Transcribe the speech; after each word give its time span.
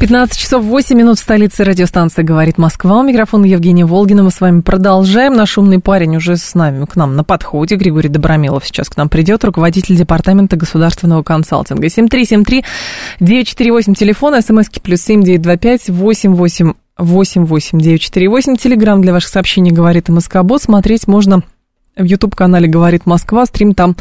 15 0.00 0.34
часов 0.34 0.64
8 0.64 0.96
минут 0.96 1.18
в 1.18 1.20
столице 1.20 1.62
радиостанции 1.62 2.22
«Говорит 2.22 2.56
Москва». 2.56 3.00
У 3.00 3.02
микрофона 3.02 3.44
Евгения 3.44 3.84
Волгина. 3.84 4.22
Мы 4.22 4.30
с 4.30 4.40
вами 4.40 4.62
продолжаем. 4.62 5.34
Наш 5.34 5.58
умный 5.58 5.78
парень 5.78 6.16
уже 6.16 6.38
с 6.38 6.54
нами, 6.54 6.86
к 6.86 6.96
нам 6.96 7.16
на 7.16 7.22
подходе. 7.22 7.76
Григорий 7.76 8.08
Добромилов 8.08 8.66
сейчас 8.66 8.88
к 8.88 8.96
нам 8.96 9.10
придет, 9.10 9.44
руководитель 9.44 9.96
Департамента 9.96 10.56
государственного 10.56 11.22
консалтинга. 11.22 11.88
7373-948, 11.88 13.94
телефон, 13.94 14.40
смски 14.40 14.80
плюс 14.80 15.02
7925 15.02 15.90
88 15.90 16.72
88948. 16.96 18.56
Телеграмм 18.56 19.02
для 19.02 19.12
ваших 19.12 19.28
сообщений 19.28 19.70
«Говорит 19.70 20.08
МСК-бот». 20.08 20.62
Смотреть 20.62 21.08
можно 21.08 21.42
в 21.94 22.04
YouTube-канале 22.04 22.68
«Говорит 22.68 23.04
Москва». 23.04 23.44
Стрим 23.44 23.74
там 23.74 23.96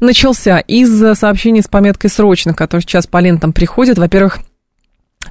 начался. 0.00 0.60
Из 0.60 1.18
сообщений 1.18 1.60
с 1.60 1.68
пометкой 1.68 2.08
«Срочно», 2.08 2.54
которые 2.54 2.80
сейчас 2.80 3.06
по 3.06 3.18
лентам 3.18 3.52
приходят, 3.52 3.98
во-первых, 3.98 4.38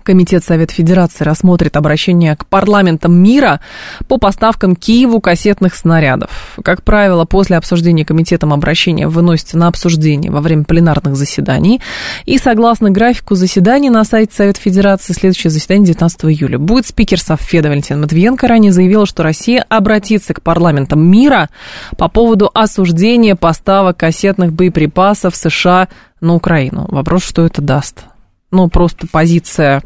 Комитет 0.03 0.43
Совета 0.43 0.73
Федерации 0.73 1.23
рассмотрит 1.23 1.77
обращение 1.77 2.35
к 2.35 2.45
парламентам 2.45 3.13
мира 3.13 3.59
по 4.07 4.17
поставкам 4.17 4.75
Киеву 4.75 5.21
кассетных 5.21 5.75
снарядов. 5.75 6.57
Как 6.63 6.83
правило, 6.83 7.25
после 7.25 7.57
обсуждения 7.57 8.05
комитетом 8.05 8.53
обращения 8.53 9.07
выносится 9.07 9.57
на 9.57 9.67
обсуждение 9.67 10.31
во 10.31 10.41
время 10.41 10.63
пленарных 10.63 11.15
заседаний. 11.15 11.81
И 12.25 12.37
согласно 12.37 12.89
графику 12.89 13.35
заседаний 13.35 13.89
на 13.89 14.03
сайте 14.03 14.33
Совета 14.33 14.59
Федерации, 14.59 15.13
следующее 15.13 15.51
заседание 15.51 15.87
19 15.87 16.25
июля. 16.25 16.57
Будет 16.57 16.87
спикер 16.87 17.19
Совфеда 17.19 17.69
Валентин 17.69 18.01
Матвиенко 18.01 18.47
ранее 18.47 18.71
заявил, 18.71 19.05
что 19.05 19.23
Россия 19.23 19.65
обратится 19.69 20.33
к 20.33 20.41
парламентам 20.41 21.05
мира 21.05 21.49
по 21.97 22.07
поводу 22.07 22.49
осуждения 22.53 23.35
поставок 23.35 23.97
кассетных 23.97 24.53
боеприпасов 24.53 25.35
США 25.35 25.87
на 26.21 26.35
Украину. 26.35 26.87
Вопрос, 26.89 27.23
что 27.23 27.45
это 27.45 27.61
даст 27.61 28.05
ну, 28.53 28.69
просто 28.69 29.07
позиция 29.11 29.83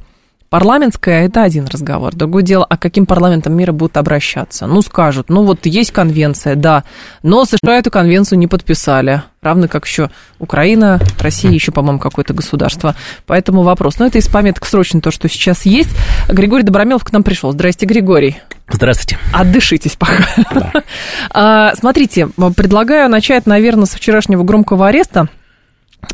парламентская, 0.49 1.25
это 1.25 1.43
один 1.43 1.65
разговор. 1.65 2.15
Другое 2.15 2.43
дело, 2.43 2.65
а 2.69 2.77
каким 2.77 3.05
парламентом 3.05 3.53
мира 3.53 3.71
будут 3.71 3.97
обращаться? 3.97 4.67
Ну, 4.67 4.81
скажут, 4.81 5.29
ну, 5.29 5.43
вот 5.43 5.65
есть 5.65 5.91
конвенция, 5.91 6.55
да, 6.55 6.83
но 7.23 7.45
США 7.45 7.77
эту 7.79 7.91
конвенцию 7.91 8.39
не 8.39 8.47
подписали. 8.47 9.23
Равно 9.41 9.67
как 9.67 9.85
еще 9.85 10.09
Украина, 10.39 10.99
Россия, 11.19 11.51
еще, 11.51 11.71
по-моему, 11.71 11.99
какое-то 11.99 12.33
государство. 12.33 12.95
Поэтому 13.25 13.63
вопрос. 13.63 13.99
Но 13.99 14.05
это 14.05 14.17
из 14.17 14.27
пометок 14.27 14.65
срочно 14.65 14.99
то, 14.99 15.11
что 15.11 15.29
сейчас 15.29 15.65
есть. 15.65 15.89
Григорий 16.27 16.63
Добромелов 16.63 17.03
к 17.03 17.11
нам 17.11 17.23
пришел. 17.23 17.51
Здрасте, 17.51 17.85
Григорий. 17.85 18.37
Здравствуйте. 18.69 19.17
Отдышитесь 19.33 19.95
пока. 19.95 20.25
Да. 20.53 20.71
А, 21.31 21.73
смотрите, 21.75 22.27
предлагаю 22.55 23.09
начать, 23.09 23.45
наверное, 23.45 23.85
с 23.85 23.91
вчерашнего 23.91 24.43
громкого 24.43 24.87
ареста 24.87 25.29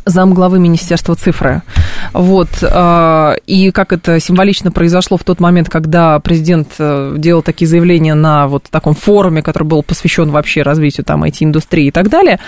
замглавы 0.06 0.60
Министерства 0.60 1.16
цифры. 1.16 1.62
Вот. 2.14 2.50
А, 2.62 3.36
и 3.48 3.72
как 3.72 3.94
это 3.94 4.20
символично 4.20 4.72
произошло 4.72 5.18
в 5.18 5.24
тот 5.24 5.40
момент, 5.40 5.70
когда 5.70 6.20
президент 6.20 6.70
э, 6.78 7.16
делал 7.18 7.42
такие 7.42 7.68
заявления 7.68 8.14
на 8.14 8.48
вот 8.48 8.64
таком 8.70 8.96
форуме, 8.96 9.42
который 9.42 9.64
был 9.64 9.84
посвящен 9.84 10.30
вообще 10.30 10.62
развитию 10.62 11.06
там 11.06 11.24
IT-индустрии 11.24 11.88
и 11.88 11.92
так 11.92 12.10
далее. 12.10 12.40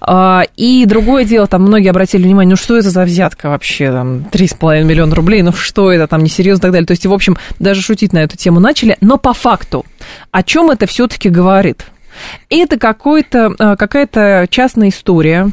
А, 0.00 0.42
и 0.56 0.84
другое 0.86 1.24
дело, 1.24 1.46
там 1.46 1.62
многие 1.62 1.90
обратили 1.90 2.24
внимание, 2.24 2.50
ну 2.50 2.56
что 2.56 2.76
это 2.76 2.90
за 2.90 3.04
взятка 3.04 3.50
вообще, 3.50 3.92
там, 3.92 4.26
3,5 4.32 4.84
миллиона 4.84 5.14
рублей, 5.14 5.42
ну 5.42 5.52
что 5.52 5.92
это, 5.92 6.06
там, 6.06 6.24
несерьезно 6.24 6.58
и 6.58 6.62
так 6.62 6.72
далее. 6.72 6.86
То 6.86 6.92
есть, 6.92 7.06
в 7.06 7.12
общем, 7.12 7.36
даже 7.58 7.82
шутить 7.82 8.12
на 8.12 8.18
эту 8.18 8.36
тему 8.36 8.60
начали. 8.60 8.96
Но 9.00 9.16
по 9.16 9.32
факту, 9.32 9.84
о 10.32 10.42
чем 10.42 10.70
это 10.70 10.86
все-таки 10.86 11.28
говорит? 11.28 11.86
Это 12.50 12.76
э, 12.76 13.76
какая-то 13.76 14.46
частная 14.50 14.88
история, 14.88 15.50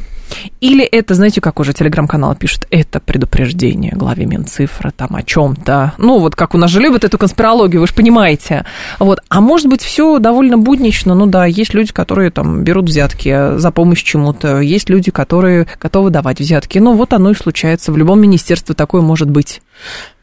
или 0.60 0.84
это, 0.84 1.14
знаете, 1.14 1.40
как 1.40 1.60
уже 1.60 1.72
телеграм-канал 1.72 2.34
пишет, 2.34 2.66
это 2.70 3.00
предупреждение 3.00 3.92
главе 3.92 4.26
Минцифры 4.26 4.90
там 4.90 5.14
о 5.14 5.22
чем-то. 5.22 5.94
Ну, 5.98 6.18
вот 6.18 6.34
как 6.36 6.54
у 6.54 6.58
нас 6.58 6.70
же 6.70 6.80
любят 6.80 7.04
эту 7.04 7.18
конспирологию, 7.18 7.80
вы 7.80 7.86
же 7.86 7.94
понимаете. 7.94 8.64
Вот. 8.98 9.20
А 9.28 9.40
может 9.40 9.68
быть, 9.68 9.82
все 9.82 10.18
довольно 10.18 10.58
буднично. 10.58 11.14
Ну 11.14 11.26
да, 11.26 11.46
есть 11.46 11.74
люди, 11.74 11.92
которые 11.92 12.30
там 12.30 12.64
берут 12.64 12.88
взятки 12.88 13.56
за 13.58 13.70
помощь 13.70 14.02
чему-то. 14.02 14.60
Есть 14.60 14.88
люди, 14.88 15.10
которые 15.10 15.66
готовы 15.80 16.10
давать 16.10 16.40
взятки. 16.40 16.78
Ну, 16.78 16.94
вот 16.94 17.12
оно 17.12 17.30
и 17.30 17.34
случается. 17.34 17.92
В 17.92 17.96
любом 17.96 18.20
министерстве 18.20 18.74
такое 18.74 19.02
может 19.02 19.30
быть. 19.30 19.60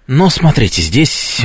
Но 0.08 0.30
смотрите, 0.30 0.82
здесь 0.82 1.42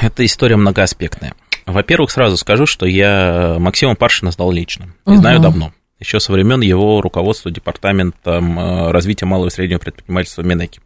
эта 0.00 0.24
история 0.24 0.56
многоаспектная. 0.56 1.34
Во-первых, 1.66 2.10
сразу 2.10 2.36
скажу, 2.36 2.66
что 2.66 2.86
я 2.86 3.56
Максима 3.58 3.94
Паршина 3.94 4.30
знал 4.30 4.52
лично. 4.52 4.86
И 5.06 5.10
угу. 5.10 5.16
знаю 5.16 5.40
давно 5.40 5.72
еще 6.04 6.20
со 6.20 6.32
времен 6.32 6.60
его 6.60 7.00
руководства 7.00 7.50
Департаментом 7.50 8.58
э, 8.58 8.90
развития 8.90 9.26
малого 9.26 9.48
и 9.48 9.50
среднего 9.50 9.78
предпринимательства 9.78 10.42
Минеки. 10.42 10.80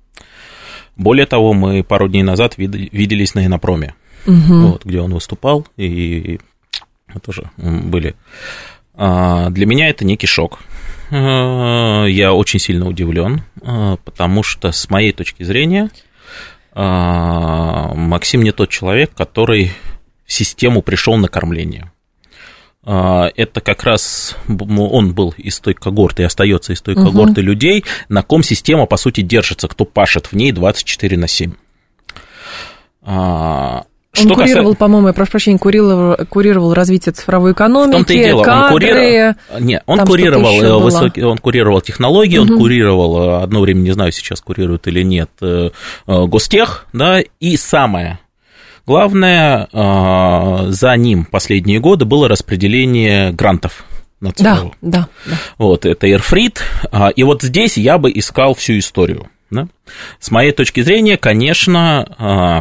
Более 0.97 1.27
того, 1.27 1.53
мы 1.53 1.85
пару 1.85 2.09
дней 2.09 2.23
назад 2.23 2.55
виделись 2.57 3.35
на 3.35 3.47
Инопроме, 3.47 3.95
угу. 4.27 4.71
вот, 4.71 4.85
где 4.85 5.01
он 5.01 5.15
выступал, 5.15 5.67
и 5.77 6.41
мы 7.07 7.21
тоже 7.21 7.51
были. 7.57 8.17
А, 8.95 9.51
для 9.51 9.65
меня 9.67 9.89
это 9.89 10.05
некий 10.05 10.27
шок. 10.27 10.59
А, 11.11 12.05
я 12.07 12.35
очень 12.35 12.59
сильно 12.59 12.89
удивлен, 12.89 13.43
а, 13.63 13.97
потому 14.05 14.43
что 14.43 14.73
с 14.73 14.91
моей 14.91 15.13
точки 15.13 15.45
зрения 15.45 15.91
Максим 16.75 18.43
не 18.43 18.53
тот 18.53 18.69
человек, 18.71 19.13
который 19.17 19.73
в 20.27 20.33
систему 20.33 20.81
пришел 20.81 21.17
на 21.17 21.27
кормление. 21.27 21.91
А, 22.85 23.29
это 23.37 23.61
как 23.61 23.83
раз 23.85 24.37
он 24.49 25.13
был 25.13 25.35
из 25.37 25.61
той 25.61 25.75
когорты 25.75 26.23
и 26.23 26.27
остается 26.27 26.73
из 26.73 26.81
той 26.81 26.95
угу. 26.95 27.07
когорты 27.07 27.41
людей, 27.41 27.85
на 28.09 28.23
ком 28.23 28.43
система, 28.43 28.87
по 28.87 28.97
сути, 28.97 29.21
держится, 29.21 29.69
кто 29.69 29.85
пашет 29.85 30.27
в 30.27 30.33
ней 30.35 30.53
24 30.53 31.17
на 31.17 31.29
7. 31.29 31.53
А, 33.03 33.85
что 34.13 34.29
он 34.29 34.35
курировал, 34.35 34.63
касается... 34.63 34.79
по-моему, 34.79 35.07
я 35.09 35.13
прошу 35.13 35.31
прощения, 35.31 35.59
курировал, 35.59 36.17
курировал 36.29 36.75
развитие 36.75 37.13
цифровой 37.13 37.53
экономики, 37.53 37.91
В 37.91 37.97
том-то 37.97 38.13
и 38.13 38.25
дело, 38.25 38.43
кадры, 38.43 38.65
он 38.65 38.71
курировал, 38.71 39.35
нет, 39.61 39.83
он 39.87 39.99
курировал, 40.07 40.63
э, 40.63 40.83
высокий, 40.83 41.23
он 41.23 41.39
курировал 41.39 41.81
технологии, 41.81 42.39
угу. 42.39 42.53
он 42.53 42.59
курировал, 42.59 43.23
э, 43.23 43.43
одно 43.43 43.61
время, 43.61 43.81
не 43.81 43.93
знаю, 43.93 44.13
сейчас 44.13 44.41
курирует 44.41 44.87
или 44.87 45.03
нет, 45.03 45.31
э, 45.41 45.71
гостех, 46.07 46.87
да, 46.93 47.21
и 47.41 47.57
самое 47.57 48.19
Главное, 48.89 49.69
а, 49.71 50.65
за 50.71 50.97
ним 50.97 51.27
последние 51.27 51.79
годы 51.79 52.07
было 52.07 52.27
распределение 52.27 53.33
грантов 53.33 53.85
на 54.19 54.33
ЦРУ. 54.33 54.45
Да, 54.45 54.71
да, 54.81 55.09
да. 55.27 55.37
Вот, 55.59 55.85
это 55.85 56.07
Airfrit. 56.07 56.59
А, 56.91 57.11
и 57.11 57.23
вот 57.23 57.43
здесь 57.43 57.77
я 57.77 57.99
бы 57.99 58.11
искал 58.11 58.55
всю 58.55 58.79
историю. 58.79 59.29
Да? 59.51 59.69
С 60.21 60.31
моей 60.31 60.53
точки 60.53 60.81
зрения, 60.81 61.19
конечно, 61.19 62.15
а, 62.17 62.61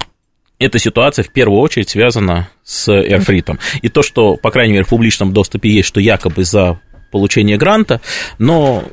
эта 0.59 0.79
ситуация 0.79 1.23
в 1.23 1.29
первую 1.29 1.61
очередь 1.61 1.87
связана 1.87 2.49
с 2.61 2.91
Airfrit. 2.91 3.57
И 3.81 3.87
то, 3.87 4.03
что, 4.03 4.35
по 4.35 4.51
крайней 4.51 4.73
мере, 4.73 4.83
в 4.83 4.89
публичном 4.89 5.31
доступе 5.31 5.69
есть, 5.69 5.87
что 5.87 6.01
якобы 6.01 6.43
за 6.43 6.81
получения 7.09 7.57
гранта, 7.57 8.01
но, 8.37 8.83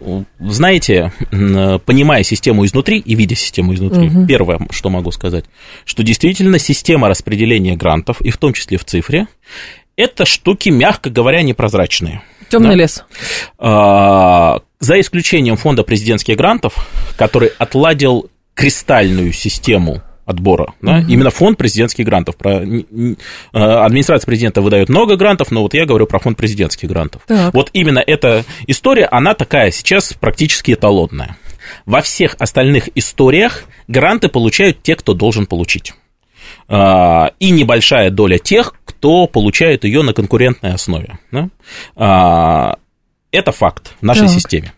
знаете, 0.41 1.13
понимая 1.31 2.23
систему 2.23 2.65
изнутри 2.65 2.99
и 2.99 3.15
видя 3.15 3.35
систему 3.35 3.75
изнутри, 3.75 4.09
угу. 4.09 4.27
первое, 4.27 4.61
что 4.71 4.91
могу 4.91 5.11
сказать, 5.13 5.45
что 5.85 6.03
действительно 6.03 6.59
система 6.59 7.09
распределения 7.09 7.77
грантов, 7.77 8.21
и 8.21 8.31
в 8.31 8.37
том 8.37 8.53
числе 8.53 8.79
в 8.79 8.85
цифре, 8.85 9.27
это 9.97 10.25
штуки, 10.25 10.71
мягко 10.71 11.11
говоря, 11.11 11.43
непрозрачные. 11.43 12.23
Темный 12.49 12.71
да? 12.71 12.75
лес. 12.75 13.05
А, 13.59 14.61
за 14.81 15.01
исключением 15.01 15.57
фонда 15.57 15.83
президентских 15.83 16.37
грантов, 16.37 16.87
который 17.17 17.51
отладил 17.59 18.31
кристальную 18.55 19.33
систему 19.33 20.03
отбора. 20.25 20.75
Да? 20.81 20.99
Угу. 20.99 21.09
Именно 21.09 21.31
фонд 21.31 21.59
президентских 21.59 22.05
грантов. 22.05 22.37
Про, 22.37 22.63
э, 22.63 23.15
администрация 23.53 24.27
президента 24.27 24.63
выдает 24.63 24.89
много 24.89 25.17
грантов, 25.17 25.51
но 25.51 25.63
вот 25.63 25.75
я 25.75 25.87
говорю 25.87 26.07
про 26.07 26.19
фонд 26.19 26.37
президентских 26.37 26.89
грантов. 26.89 27.23
Так. 27.27 27.53
Вот 27.53 27.71
именно 27.73 28.03
эта 28.05 28.45
история, 28.67 29.07
она 29.07 29.35
такая 29.35 29.71
сейчас 29.71 30.15
практически 30.15 30.73
эталонная. 30.73 31.37
Во 31.87 32.03
всех 32.03 32.37
остальных 32.39 32.89
историях 32.95 33.65
гранты 33.89 34.29
получают 34.29 34.83
те, 34.83 34.97
кто 34.97 35.15
должен 35.15 35.47
получить. 35.47 35.95
А, 36.69 37.33
и 37.39 37.51
небольшая 37.51 38.11
доля 38.11 38.39
тех, 38.39 38.75
кто 38.85 39.27
получает 39.27 39.85
ее 39.85 40.03
на 40.03 40.13
конкурентной 40.15 40.75
основе. 40.75 41.19
Да? 41.31 41.49
А, 41.97 42.77
это 43.31 43.53
факт 43.53 43.95
в 44.01 44.05
нашей 44.05 44.27
так. 44.27 44.31
системе. 44.31 44.73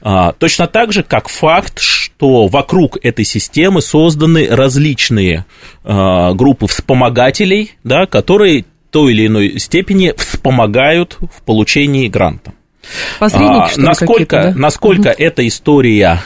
А, 0.00 0.32
точно 0.32 0.66
так 0.66 0.92
же, 0.92 1.02
как 1.02 1.28
факт, 1.28 1.80
что 1.80 2.46
вокруг 2.46 2.98
этой 3.02 3.24
системы 3.24 3.82
созданы 3.82 4.46
различные 4.48 5.44
а, 5.84 6.32
группы 6.34 6.66
вспомогателей, 6.66 7.72
да, 7.84 8.06
которые 8.06 8.64
той 8.90 9.12
или 9.12 9.26
иной 9.26 9.58
степени 9.58 10.12
вспомогают 10.16 11.18
в 11.20 11.42
получении 11.42 12.08
гранта. 12.08 12.54
Посредники, 13.18 13.78
а, 13.78 13.80
насколько, 13.80 14.54
насколько 14.56 15.08
угу. 15.08 15.16
эта 15.18 15.46
история 15.46 16.22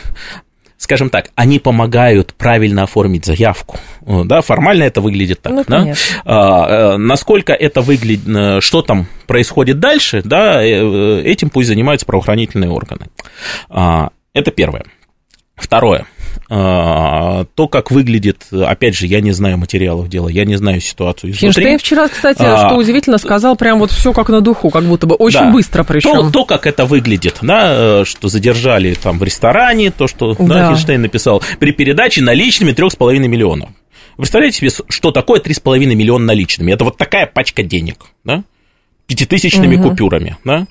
скажем 0.81 1.11
так, 1.11 1.31
они 1.35 1.59
помогают 1.59 2.33
правильно 2.35 2.85
оформить 2.85 3.27
заявку. 3.27 3.79
Да, 4.01 4.41
формально 4.41 4.85
это 4.85 5.03
выглядит 5.03 5.43
так. 5.43 5.53
Ну, 5.53 5.65
да? 5.69 5.95
а, 6.25 6.95
э, 6.95 6.97
насколько 6.97 7.53
это 7.53 7.83
выглядит, 7.83 8.27
э, 8.27 8.61
что 8.63 8.81
там 8.81 9.07
происходит 9.27 9.79
дальше, 9.79 10.23
да, 10.25 10.65
э, 10.65 11.23
этим 11.23 11.51
пусть 11.51 11.69
занимаются 11.69 12.07
правоохранительные 12.07 12.71
органы. 12.71 13.09
А, 13.69 14.09
это 14.33 14.51
первое. 14.51 14.85
Второе. 15.61 16.07
А, 16.49 17.45
то, 17.55 17.69
как 17.69 17.91
выглядит, 17.91 18.47
опять 18.51 18.97
же, 18.97 19.07
я 19.07 19.21
не 19.21 19.33
знаю 19.33 19.57
материалов 19.59 20.09
дела, 20.09 20.29
я 20.29 20.45
не 20.45 20.57
знаю 20.57 20.81
ситуацию 20.81 21.31
изнутри. 21.31 21.49
Финштейн 21.49 21.79
вчера, 21.79 22.09
кстати, 22.09 22.43
а, 22.43 22.67
что 22.67 22.77
удивительно, 22.77 23.19
сказал 23.19 23.55
прям 23.57 23.79
вот 23.79 23.93
все 23.93 24.13
как 24.13 24.29
на 24.31 24.41
духу, 24.41 24.71
как 24.71 24.85
будто 24.85 25.07
бы 25.07 25.15
очень 25.15 25.41
да, 25.41 25.53
быстро 25.53 25.85
причем. 25.85 26.13
То, 26.13 26.31
то, 26.31 26.45
как 26.45 26.67
это 26.67 26.87
выглядит, 26.87 27.39
да, 27.43 28.05
что 28.05 28.29
задержали 28.29 28.95
там 28.95 29.19
в 29.19 29.23
ресторане, 29.23 29.91
то, 29.91 30.09
что 30.09 30.35
да. 30.35 30.45
Да, 30.45 30.69
Финштейн 30.71 31.03
написал, 31.03 31.43
при 31.61 31.73
передаче 31.73 32.23
наличными 32.23 32.73
3,5 32.73 33.19
миллионов. 33.29 33.71
Вы 34.17 34.23
представляете 34.23 34.59
себе, 34.59 34.71
что 34.89 35.13
такое 35.13 35.41
3,5 35.41 35.79
миллиона 35.95 36.25
наличными? 36.25 36.73
Это 36.73 36.85
вот 36.85 36.97
такая 36.97 37.27
пачка 37.27 37.63
денег, 37.63 38.07
да, 38.25 38.43
пятитысячными 39.07 39.77
угу. 39.77 39.91
купюрами, 39.91 40.37
да, 40.45 40.67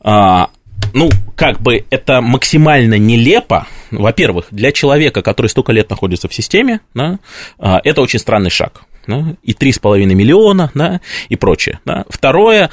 а, 0.00 0.50
ну, 0.94 1.10
как 1.36 1.60
бы 1.60 1.84
это 1.90 2.20
максимально 2.20 2.98
нелепо. 2.98 3.66
Во-первых, 3.90 4.46
для 4.50 4.72
человека, 4.72 5.22
который 5.22 5.48
столько 5.48 5.72
лет 5.72 5.90
находится 5.90 6.28
в 6.28 6.34
системе, 6.34 6.80
да, 6.94 7.18
а, 7.58 7.80
это 7.84 8.02
очень 8.02 8.18
странный 8.18 8.50
шаг. 8.50 8.82
Да, 9.06 9.34
и 9.42 9.52
3,5 9.52 10.04
миллиона, 10.04 10.70
да, 10.74 11.00
и 11.30 11.36
прочее. 11.36 11.80
Да. 11.86 12.04
Второе, 12.10 12.68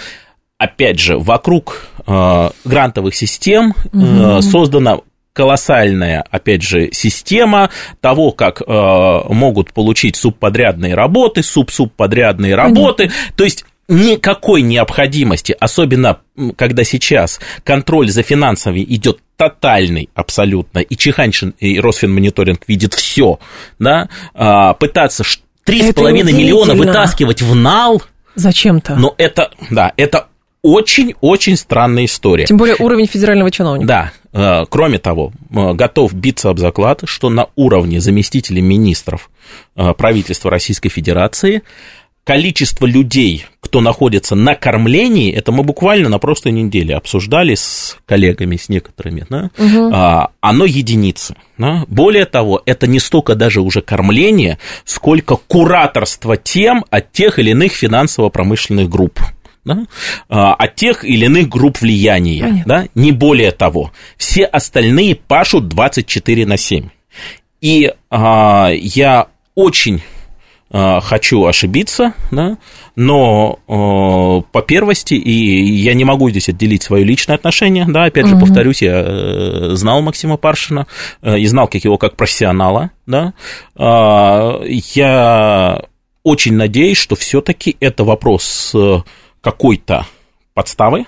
опять 0.58 1.00
же, 1.00 1.18
вокруг 1.18 1.88
э, 2.06 2.50
грантовых 2.66 3.16
систем 3.16 3.74
э, 3.94 4.42
создана 4.42 5.00
колоссальная, 5.36 6.26
опять 6.32 6.62
же, 6.62 6.90
система 6.94 7.70
того, 8.00 8.32
как 8.32 8.62
э, 8.62 9.22
могут 9.30 9.74
получить 9.74 10.16
субподрядные 10.16 10.96
работы, 10.96 11.44
суб-субподрядные 11.44 12.56
работы. 12.56 13.08
Понятно. 13.08 13.36
То 13.36 13.44
есть 13.44 13.65
никакой 13.88 14.62
необходимости, 14.62 15.56
особенно 15.60 16.20
когда 16.56 16.84
сейчас 16.84 17.40
контроль 17.64 18.10
за 18.10 18.24
финансами 18.24 18.84
идет 18.84 19.20
тотальный 19.38 20.10
абсолютно, 20.16 20.80
и 20.80 20.96
Чеханшин, 20.96 21.56
и 21.60 21.80
Росфинмониторинг 21.80 22.62
видит 22.68 22.94
все, 22.94 23.40
да, 23.80 24.10
а, 24.34 24.74
пытаться 24.74 25.24
3,5 25.66 26.24
миллиона 26.24 26.74
вытаскивать 26.74 27.42
в 27.42 27.56
нал. 27.56 28.02
Зачем-то? 28.36 28.96
Но 28.96 29.14
это, 29.18 29.52
да, 29.70 29.94
это 29.98 30.28
очень-очень 30.62 31.58
странная 31.58 32.06
история. 32.06 32.46
Тем 32.46 32.58
более 32.58 32.76
уровень 32.80 33.06
федерального 33.06 33.52
чиновника. 33.52 33.88
Да. 33.88 34.12
А, 34.34 34.66
кроме 34.66 34.98
того, 34.98 35.32
а, 35.54 35.74
готов 35.74 36.14
биться 36.14 36.50
об 36.50 36.60
заклад, 36.60 37.02
что 37.06 37.30
на 37.30 37.48
уровне 37.56 38.00
заместителей 38.00 38.62
министров 38.62 39.30
правительства 39.76 40.50
Российской 40.50 40.90
Федерации 40.90 41.62
количество 42.26 42.86
людей, 42.88 43.46
кто 43.62 43.82
находится 43.82 44.36
на 44.36 44.56
кормлении, 44.56 45.32
это 45.32 45.52
мы 45.52 45.64
буквально 45.64 46.10
на 46.10 46.18
прошлой 46.18 46.52
неделе 46.52 46.96
обсуждали 46.96 47.54
с 47.54 47.98
коллегами, 48.06 48.58
с 48.58 48.68
некоторыми, 48.68 49.26
да, 49.30 49.52
угу. 49.58 49.92
а, 49.94 50.32
оно 50.42 50.66
единицы. 50.66 51.36
Да? 51.58 51.86
Более 51.88 52.26
того, 52.26 52.62
это 52.66 52.88
не 52.88 53.00
столько 53.00 53.36
даже 53.36 53.62
уже 53.62 53.82
кормление, 53.82 54.58
сколько 54.84 55.36
кураторство 55.36 56.36
тем 56.36 56.84
от 56.90 57.12
тех 57.12 57.38
или 57.40 57.52
иных 57.52 57.74
финансово-промышленных 57.74 58.90
групп. 58.90 59.20
Да? 59.64 59.86
А, 60.28 60.56
от 60.56 60.76
тех 60.76 61.06
или 61.06 61.26
иных 61.26 61.48
групп 61.48 61.80
влияния, 61.80 62.64
да? 62.66 62.88
не 62.96 63.12
более 63.12 63.52
того. 63.52 63.92
Все 64.18 64.46
остальные 64.46 65.16
пашут 65.16 65.68
24 65.68 66.46
на 66.48 66.58
7. 66.58 66.90
И 67.62 67.94
а, 68.10 68.72
я 68.74 69.28
очень 69.54 70.02
хочу 70.72 71.46
ошибиться, 71.46 72.14
да, 72.32 72.58
но 72.96 73.60
э, 73.68 74.52
по 74.52 74.62
первости, 74.62 75.14
и 75.14 75.32
я 75.32 75.94
не 75.94 76.04
могу 76.04 76.30
здесь 76.30 76.50
отделить 76.50 76.84
свое 76.84 77.04
личное 77.04 77.36
отношение, 77.36 77.86
да, 77.88 78.06
опять 78.06 78.28
же, 78.28 78.36
угу. 78.36 78.46
повторюсь, 78.46 78.82
я 78.82 79.04
э, 79.06 79.70
знал 79.74 80.02
Максима 80.02 80.38
Паршина 80.38 80.88
э, 81.22 81.38
и 81.40 81.46
знал 81.46 81.68
как 81.68 81.84
его 81.84 81.98
как 81.98 82.16
профессионала, 82.16 82.92
да, 83.06 83.34
э, 83.76 84.68
я 84.96 85.84
очень 86.24 86.56
надеюсь, 86.56 86.98
что 86.98 87.16
все-таки 87.16 87.78
это 87.80 88.04
вопрос 88.04 88.72
э, 88.74 89.02
какой-то 89.42 90.08
подставы, 90.54 91.06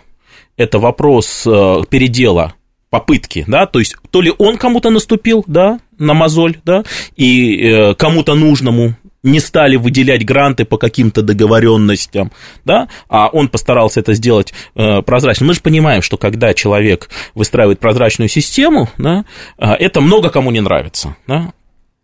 это 0.57 0.79
вопрос 0.79 1.43
э, 1.47 1.81
передела 1.89 2.53
попытки, 2.89 3.43
да, 3.47 3.65
то 3.65 3.79
есть 3.79 3.95
то 4.11 4.21
ли 4.21 4.31
он 4.37 4.57
кому-то 4.57 4.89
наступил, 4.89 5.43
да, 5.47 5.79
на 5.97 6.13
мозоль, 6.13 6.57
да, 6.63 6.83
и 7.15 7.57
э, 7.59 7.95
кому-то 7.95 8.35
нужному 8.35 8.95
не 9.23 9.39
стали 9.39 9.75
выделять 9.75 10.25
гранты 10.25 10.65
по 10.65 10.77
каким-то 10.77 11.21
договоренностям, 11.21 12.31
да, 12.65 12.87
а 13.09 13.27
он 13.27 13.49
постарался 13.49 13.99
это 13.99 14.13
сделать 14.13 14.53
э, 14.75 15.01
прозрачно. 15.01 15.45
Мы 15.45 15.53
же 15.53 15.61
понимаем, 15.61 16.01
что 16.01 16.17
когда 16.17 16.53
человек 16.53 17.09
выстраивает 17.33 17.79
прозрачную 17.79 18.29
систему, 18.29 18.89
да, 18.97 19.25
э, 19.57 19.73
это 19.73 20.01
много 20.01 20.29
кому 20.29 20.51
не 20.51 20.61
нравится, 20.61 21.15
да, 21.27 21.51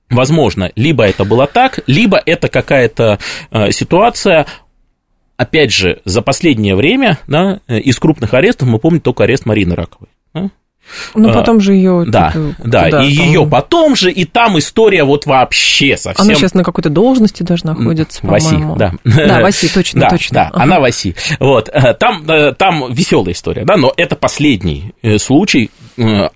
Возможно, 0.09 0.71
либо 0.75 1.03
это 1.05 1.25
было 1.25 1.47
так, 1.47 1.79
либо 1.87 2.21
это 2.23 2.47
какая-то 2.47 3.19
э, 3.49 3.71
ситуация, 3.71 4.45
опять 5.37 5.71
же, 5.71 6.01
за 6.05 6.21
последнее 6.21 6.75
время 6.75 7.17
да, 7.27 7.61
э, 7.67 7.79
из 7.79 7.97
крупных 7.99 8.33
арестов 8.33 8.67
мы 8.67 8.77
помним 8.77 9.01
только 9.01 9.23
арест 9.23 9.45
Марины 9.45 9.75
Раковой. 9.75 10.09
Да? 10.33 10.51
Ну, 11.15 11.29
а, 11.29 11.33
потом 11.33 11.59
же 11.59 11.73
ее... 11.73 12.05
Да, 12.07 12.31
типа, 12.31 12.55
да, 12.63 13.03
и 13.03 13.11
ее 13.11 13.47
потом 13.47 13.95
же, 13.95 14.11
и 14.11 14.25
там 14.25 14.57
история 14.59 15.03
вот 15.03 15.25
вообще 15.25 15.97
совсем... 15.97 16.25
Она 16.25 16.35
сейчас 16.35 16.53
на 16.53 16.63
какой-то 16.63 16.89
должности 16.89 17.43
даже 17.43 17.65
находится, 17.65 18.19
Васи, 18.25 18.57
да. 18.77 18.93
Да, 19.03 19.41
Васи, 19.41 19.69
точно, 19.69 20.01
да, 20.01 20.09
точно. 20.09 20.33
Да, 20.35 20.49
ага. 20.51 20.63
она 20.63 20.79
Васи. 20.79 21.15
Вот, 21.39 21.69
э, 21.69 21.93
там, 21.93 22.29
э, 22.29 22.53
там 22.53 22.91
веселая 22.93 23.33
история, 23.33 23.65
да, 23.65 23.77
но 23.77 23.93
это 23.95 24.15
последний 24.15 24.93
э, 25.01 25.17
случай, 25.17 25.71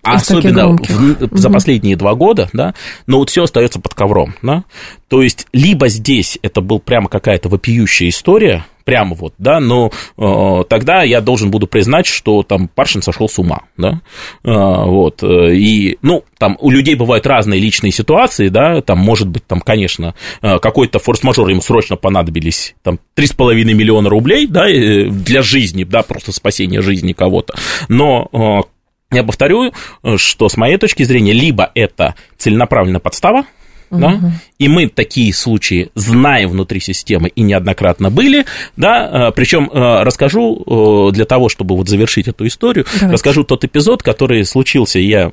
особенно 0.01 0.77
в, 0.77 1.37
за 1.37 1.49
последние 1.49 1.95
два 1.95 2.15
года, 2.15 2.49
да, 2.53 2.73
но 3.05 3.19
вот 3.19 3.29
все 3.29 3.43
остается 3.43 3.79
под 3.79 3.93
ковром, 3.93 4.35
да. 4.41 4.63
То 5.07 5.21
есть, 5.21 5.47
либо 5.53 5.87
здесь 5.87 6.37
это 6.41 6.61
был 6.61 6.79
прямо 6.79 7.09
какая-то 7.09 7.49
вопиющая 7.49 8.09
история, 8.09 8.65
прямо 8.87 9.15
вот, 9.15 9.33
да, 9.37 9.59
но 9.59 9.91
э, 10.17 10.63
тогда 10.69 11.03
я 11.03 11.19
должен 11.19 11.51
буду 11.51 11.67
признать, 11.67 12.05
что 12.07 12.41
там 12.41 12.69
Паршин 12.69 13.01
сошел 13.01 13.27
с 13.27 13.37
ума, 13.37 13.63
да, 13.75 13.99
э, 14.45 14.49
вот, 14.49 15.21
э, 15.23 15.55
и, 15.55 15.97
ну, 16.01 16.23
там 16.37 16.57
у 16.61 16.69
людей 16.69 16.95
бывают 16.95 17.27
разные 17.27 17.59
личные 17.59 17.91
ситуации, 17.91 18.47
да, 18.47 18.81
там, 18.81 18.99
может 18.99 19.27
быть, 19.27 19.45
там, 19.45 19.59
конечно, 19.59 20.15
э, 20.41 20.57
какой-то 20.59 20.99
форс-мажор 20.99 21.49
ему 21.49 21.59
срочно 21.59 21.97
понадобились, 21.97 22.75
там, 22.81 22.97
3,5 23.13 23.73
миллиона 23.73 24.09
рублей, 24.09 24.47
да, 24.47 24.69
э, 24.69 25.09
для 25.09 25.41
жизни, 25.41 25.83
да, 25.83 26.01
просто 26.01 26.31
спасения 26.31 26.81
жизни 26.81 27.11
кого-то, 27.11 27.55
но 27.89 28.63
я 29.11 29.23
повторю, 29.25 29.73
что 30.15 30.47
с 30.47 30.55
моей 30.55 30.77
точки 30.77 31.03
зрения, 31.03 31.33
либо 31.33 31.71
это 31.75 32.15
целенаправленная 32.37 33.01
подстава, 33.01 33.43
угу. 33.89 33.99
да, 33.99 34.19
и 34.59 34.67
мы 34.67 34.87
такие 34.87 35.33
случаи 35.33 35.89
знаем 35.95 36.49
внутри 36.49 36.79
системы 36.79 37.29
и 37.29 37.41
неоднократно 37.41 38.09
были, 38.09 38.45
да, 38.75 39.29
э, 39.29 39.31
причем 39.35 39.69
э, 39.71 40.03
расскажу 40.03 40.63
э, 41.09 41.13
для 41.13 41.25
того, 41.25 41.49
чтобы 41.49 41.75
вот 41.75 41.87
завершить 41.87 42.27
эту 42.27 42.47
историю, 42.47 42.85
Давайте. 42.93 43.13
расскажу 43.13 43.43
тот 43.43 43.63
эпизод, 43.63 44.03
который 44.03 44.43
случился, 44.45 44.99
я 44.99 45.31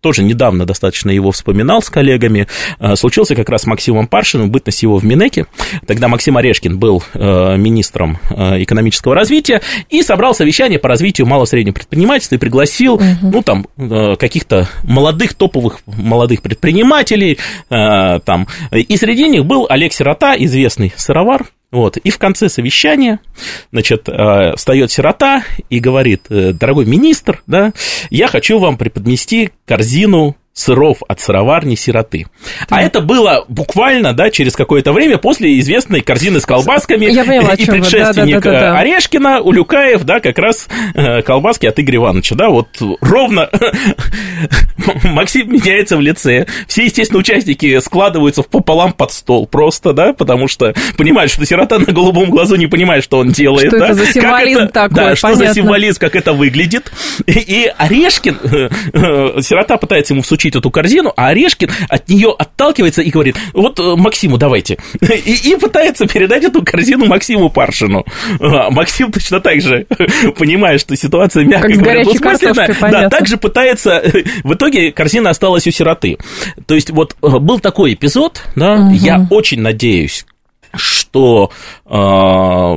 тоже 0.00 0.22
недавно 0.22 0.66
достаточно 0.66 1.10
его 1.10 1.30
вспоминал 1.32 1.82
с 1.82 1.90
коллегами, 1.90 2.46
случился 2.94 3.34
как 3.34 3.48
раз 3.48 3.62
с 3.62 3.66
Максимом 3.66 4.06
Паршиным, 4.06 4.50
бытность 4.50 4.82
его 4.82 4.98
в 4.98 5.04
Минеке, 5.04 5.46
тогда 5.86 6.08
Максим 6.08 6.36
Орешкин 6.36 6.78
был 6.78 7.02
министром 7.14 8.18
экономического 8.30 9.14
развития 9.14 9.62
и 9.88 10.02
собрал 10.02 10.34
совещание 10.34 10.78
по 10.78 10.88
развитию 10.88 11.26
малого-среднего 11.26 11.74
предпринимательства 11.74 12.36
и 12.36 12.38
пригласил, 12.38 12.94
угу. 12.94 13.04
ну, 13.22 13.42
там, 13.42 13.66
каких-то 14.16 14.68
молодых, 14.84 15.34
топовых 15.34 15.80
молодых 15.86 16.42
предпринимателей, 16.42 17.38
там, 18.24 18.46
и 18.72 18.96
среди 18.96 19.28
них 19.28 19.44
был 19.44 19.66
Олег 19.68 19.92
Сирота, 19.92 20.34
известный 20.36 20.92
сыровар, 20.96 21.46
вот. 21.70 21.98
И 21.98 22.10
в 22.10 22.18
конце 22.18 22.48
совещания, 22.48 23.20
значит, 23.72 24.08
э, 24.08 24.54
встает 24.56 24.90
сирота 24.90 25.42
и 25.68 25.80
говорит, 25.80 26.22
«Э, 26.30 26.52
дорогой 26.52 26.86
министр, 26.86 27.42
да, 27.46 27.72
я 28.08 28.26
хочу 28.26 28.58
вам 28.58 28.78
преподнести 28.78 29.50
корзину 29.66 30.36
сыров 30.58 30.98
от 31.06 31.20
сыроварни 31.20 31.76
сироты. 31.76 32.26
Да. 32.68 32.76
А 32.76 32.82
это 32.82 33.00
было 33.00 33.44
буквально, 33.48 34.12
да, 34.12 34.30
через 34.30 34.56
какое-то 34.56 34.92
время 34.92 35.18
после 35.18 35.58
известной 35.60 36.00
корзины 36.00 36.40
с 36.40 36.46
колбасками 36.46 37.06
Я 37.06 37.24
поняла, 37.24 37.54
и 37.54 37.64
предшественник 37.64 38.34
да, 38.34 38.40
да, 38.40 38.50
да, 38.50 38.60
да, 38.60 38.72
да. 38.72 38.78
Орешкина, 38.78 39.40
Улюкаев, 39.40 40.02
да, 40.02 40.18
как 40.20 40.38
раз 40.38 40.68
э, 40.94 41.22
колбаски 41.22 41.66
от 41.66 41.78
Игоря 41.78 41.98
Ивановича, 41.98 42.34
да, 42.34 42.48
вот 42.48 42.68
ровно 43.00 43.48
Максим 45.04 45.52
меняется 45.52 45.96
в 45.96 46.00
лице, 46.00 46.46
все, 46.66 46.84
естественно, 46.84 47.20
участники 47.20 47.78
складываются 47.80 48.42
пополам 48.42 48.92
под 48.92 49.12
стол 49.12 49.46
просто, 49.46 49.92
да, 49.92 50.12
потому 50.12 50.48
что 50.48 50.74
понимают, 50.96 51.30
что 51.30 51.46
сирота 51.46 51.78
на 51.78 51.92
голубом 51.92 52.30
глазу 52.30 52.56
не 52.56 52.66
понимает, 52.66 53.04
что 53.04 53.18
он 53.18 53.30
делает, 53.30 53.68
что 53.68 53.78
да, 53.78 53.86
это 53.86 53.94
за 53.94 54.06
символизм 54.06 54.60
это, 54.62 54.72
такой, 54.72 54.94
да, 54.94 55.02
понятно. 55.02 55.16
что 55.16 55.34
за 55.36 55.54
символизм, 55.54 56.00
как 56.00 56.16
это 56.16 56.32
выглядит, 56.32 56.90
и, 57.26 57.38
и 57.38 57.72
Орешкин, 57.76 58.38
э, 58.42 58.68
э, 58.92 59.40
сирота 59.42 59.76
пытается 59.76 60.14
ему 60.14 60.22
всучить 60.22 60.47
эту 60.56 60.70
корзину, 60.70 61.12
а 61.16 61.28
Орешкин 61.28 61.70
от 61.88 62.08
нее 62.08 62.34
отталкивается 62.36 63.02
и 63.02 63.10
говорит, 63.10 63.36
вот 63.52 63.78
э, 63.78 63.96
Максиму 63.96 64.38
давайте. 64.38 64.78
И, 65.00 65.50
и 65.50 65.56
пытается 65.56 66.06
передать 66.06 66.44
эту 66.44 66.62
корзину 66.62 67.06
Максиму 67.06 67.50
Паршину. 67.50 68.04
А, 68.40 68.70
Максим 68.70 69.12
точно 69.12 69.40
так 69.40 69.60
же, 69.60 69.86
понимая, 70.38 70.78
что 70.78 70.96
ситуация, 70.96 71.44
мягко 71.44 71.68
как 71.68 71.78
говоря, 71.78 72.04
двусмысленная, 72.04 72.76
да, 72.80 73.08
также 73.08 73.36
пытается... 73.36 74.02
В 74.44 74.54
итоге 74.54 74.92
корзина 74.92 75.30
осталась 75.30 75.66
у 75.66 75.70
сироты. 75.70 76.18
То 76.66 76.74
есть 76.74 76.90
вот 76.90 77.16
э, 77.22 77.38
был 77.38 77.60
такой 77.60 77.94
эпизод, 77.94 78.42
да, 78.56 78.74
угу. 78.74 78.94
я 78.94 79.26
очень 79.30 79.60
надеюсь, 79.60 80.26
что 80.74 81.50
э, 81.86 81.90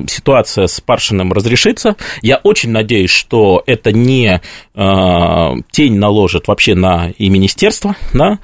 ситуация 0.07 0.67
с 0.67 0.81
Паршиным 0.81 1.33
разрешится. 1.33 1.95
Я 2.21 2.37
очень 2.43 2.71
надеюсь, 2.71 3.11
что 3.11 3.63
это 3.65 3.91
не 3.91 4.41
э, 4.73 5.49
тень 5.71 5.97
наложит 5.97 6.47
вообще 6.47 6.75
на 6.75 7.09
и 7.17 7.29
министерство. 7.29 7.95
Да? 8.13 8.39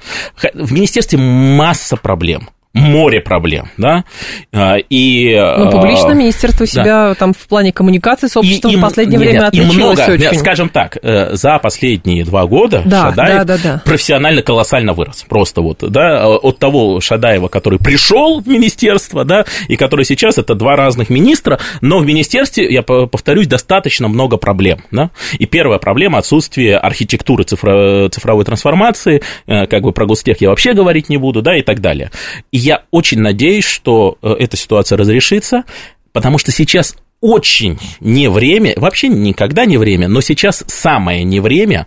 В 0.54 0.72
министерстве 0.72 1.18
масса 1.18 1.96
проблем 1.96 2.48
море 2.74 3.20
проблем, 3.20 3.70
да, 3.76 4.04
а, 4.52 4.76
и... 4.76 5.34
Ну, 5.34 5.70
публично 5.70 6.12
министерство 6.12 6.66
себя 6.66 6.84
да. 6.84 7.14
там 7.14 7.32
в 7.32 7.48
плане 7.48 7.72
коммуникации 7.72 8.28
с 8.28 8.36
обществом 8.36 8.72
и, 8.72 8.76
в 8.76 8.80
последнее 8.80 9.18
нет, 9.18 9.28
время 9.28 9.38
нет, 9.40 9.48
отличилось 9.48 9.74
и 9.74 10.02
много, 10.02 10.12
очень. 10.12 10.38
Скажем 10.38 10.68
так, 10.68 10.98
э, 11.02 11.34
за 11.34 11.58
последние 11.58 12.24
два 12.24 12.46
года 12.46 12.82
да, 12.84 13.10
Шадаев 13.10 13.44
да, 13.44 13.44
да, 13.44 13.58
да. 13.62 13.82
профессионально 13.84 14.42
колоссально 14.42 14.92
вырос, 14.92 15.24
просто 15.28 15.60
вот, 15.60 15.78
да, 15.80 16.28
от 16.28 16.58
того 16.58 17.00
Шадаева, 17.00 17.48
который 17.48 17.78
пришел 17.78 18.40
в 18.40 18.46
министерство, 18.46 19.24
да, 19.24 19.44
и 19.68 19.76
который 19.76 20.04
сейчас, 20.04 20.38
это 20.38 20.54
два 20.54 20.76
разных 20.76 21.10
министра, 21.10 21.58
но 21.80 21.98
в 21.98 22.06
министерстве, 22.06 22.72
я 22.72 22.82
повторюсь, 22.82 23.46
достаточно 23.46 24.08
много 24.08 24.36
проблем, 24.36 24.80
да, 24.90 25.10
и 25.38 25.46
первая 25.46 25.78
проблема– 25.78 26.18
отсутствие 26.28 26.76
архитектуры 26.76 27.44
цифро, 27.44 28.08
цифровой 28.10 28.44
трансформации, 28.44 29.22
э, 29.46 29.66
как 29.66 29.82
бы 29.82 29.92
про 29.92 30.06
гостех 30.06 30.40
я 30.40 30.50
вообще 30.50 30.74
говорить 30.74 31.08
не 31.08 31.16
буду, 31.16 31.42
да, 31.42 31.56
и 31.56 31.62
так 31.62 31.80
далее. 31.80 32.10
И 32.52 32.67
я 32.68 32.84
очень 32.90 33.20
надеюсь, 33.20 33.64
что 33.64 34.18
э, 34.20 34.34
эта 34.38 34.58
ситуация 34.58 34.98
разрешится, 34.98 35.64
потому 36.12 36.36
что 36.36 36.52
сейчас 36.52 36.96
очень 37.22 37.78
не 37.98 38.28
время, 38.28 38.74
вообще 38.76 39.08
никогда 39.08 39.64
не 39.64 39.78
время, 39.78 40.06
но 40.06 40.20
сейчас 40.20 40.62
самое 40.66 41.24
не 41.24 41.40
время 41.40 41.86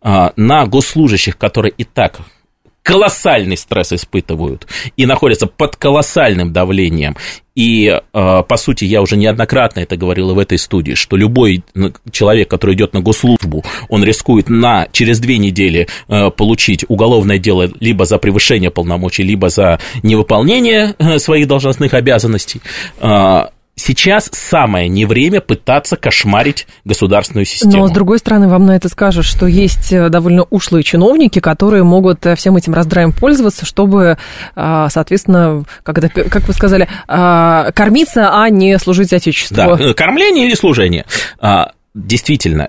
а, 0.00 0.32
на 0.36 0.66
госслужащих, 0.66 1.36
которые 1.36 1.72
и 1.76 1.84
так 1.84 2.20
колоссальный 2.84 3.56
стресс 3.56 3.92
испытывают 3.92 4.66
и 4.96 5.06
находятся 5.06 5.46
под 5.46 5.74
колоссальным 5.74 6.52
давлением. 6.52 7.16
И, 7.54 7.86
э, 7.86 8.00
по 8.12 8.56
сути, 8.56 8.84
я 8.84 9.00
уже 9.00 9.16
неоднократно 9.16 9.80
это 9.80 9.96
говорил 9.96 10.34
в 10.34 10.38
этой 10.38 10.58
студии, 10.58 10.94
что 10.94 11.16
любой 11.16 11.62
человек, 12.10 12.50
который 12.50 12.74
идет 12.74 12.92
на 12.92 13.00
госслужбу, 13.00 13.64
он 13.88 14.04
рискует 14.04 14.48
на, 14.48 14.88
через 14.92 15.18
две 15.18 15.38
недели 15.38 15.88
э, 16.08 16.30
получить 16.30 16.84
уголовное 16.88 17.38
дело 17.38 17.70
либо 17.80 18.04
за 18.04 18.18
превышение 18.18 18.70
полномочий, 18.70 19.22
либо 19.22 19.48
за 19.48 19.80
невыполнение 20.02 20.94
э, 20.98 21.18
своих 21.18 21.48
должностных 21.48 21.94
обязанностей 21.94 22.60
сейчас 23.76 24.30
самое 24.32 24.88
не 24.88 25.04
время 25.04 25.40
пытаться 25.40 25.96
кошмарить 25.96 26.66
государственную 26.84 27.44
систему. 27.44 27.82
Но, 27.82 27.88
с 27.88 27.90
другой 27.90 28.18
стороны, 28.18 28.48
вам 28.48 28.66
на 28.66 28.76
это 28.76 28.88
скажут, 28.88 29.24
что 29.24 29.46
есть 29.46 29.92
э, 29.92 30.08
довольно 30.08 30.44
ушлые 30.44 30.82
чиновники, 30.84 31.40
которые 31.40 31.82
могут 31.82 32.24
э, 32.26 32.36
всем 32.36 32.56
этим 32.56 32.74
раздраем 32.74 33.12
пользоваться, 33.12 33.66
чтобы, 33.66 34.18
а, 34.54 34.88
соответственно, 34.90 35.64
как, 35.82 35.98
это, 35.98 36.08
как 36.08 36.46
вы 36.46 36.52
сказали, 36.52 36.88
а, 37.08 37.72
кормиться, 37.72 38.30
а 38.32 38.48
не 38.48 38.78
служить 38.78 39.12
Отечеству. 39.12 39.56
Да, 39.56 39.76
э, 39.78 39.94
кормление 39.94 40.46
или 40.46 40.54
служение. 40.54 41.04
А, 41.38 41.72
действительно, 41.94 42.68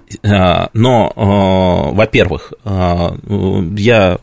но, 0.73 1.91
во-первых, 1.95 2.53
я 2.63 4.19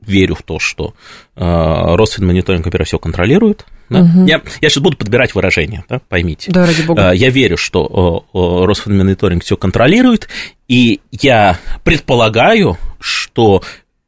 верю 0.00 0.34
в 0.34 0.42
то, 0.42 0.58
что 0.58 0.92
Росфинмониторинг, 1.36 2.66
во 2.66 2.84
все 2.84 2.98
контролирует, 2.98 3.64
да? 3.88 4.00
Угу. 4.00 4.26
Я, 4.26 4.42
я 4.60 4.68
сейчас 4.68 4.82
буду 4.82 4.96
подбирать 4.96 5.34
выражения, 5.34 5.84
да, 5.88 6.00
поймите. 6.08 6.50
Да, 6.50 6.66
ради 6.66 6.82
бога. 6.82 7.12
Э, 7.12 7.16
я 7.16 7.30
верю, 7.30 7.56
что 7.56 8.26
Росфинмониторинг 8.32 9.44
все 9.44 9.56
контролирует, 9.56 10.28
и 10.68 11.00
я 11.12 11.58
предполагаю, 11.84 12.78
что 12.98 13.62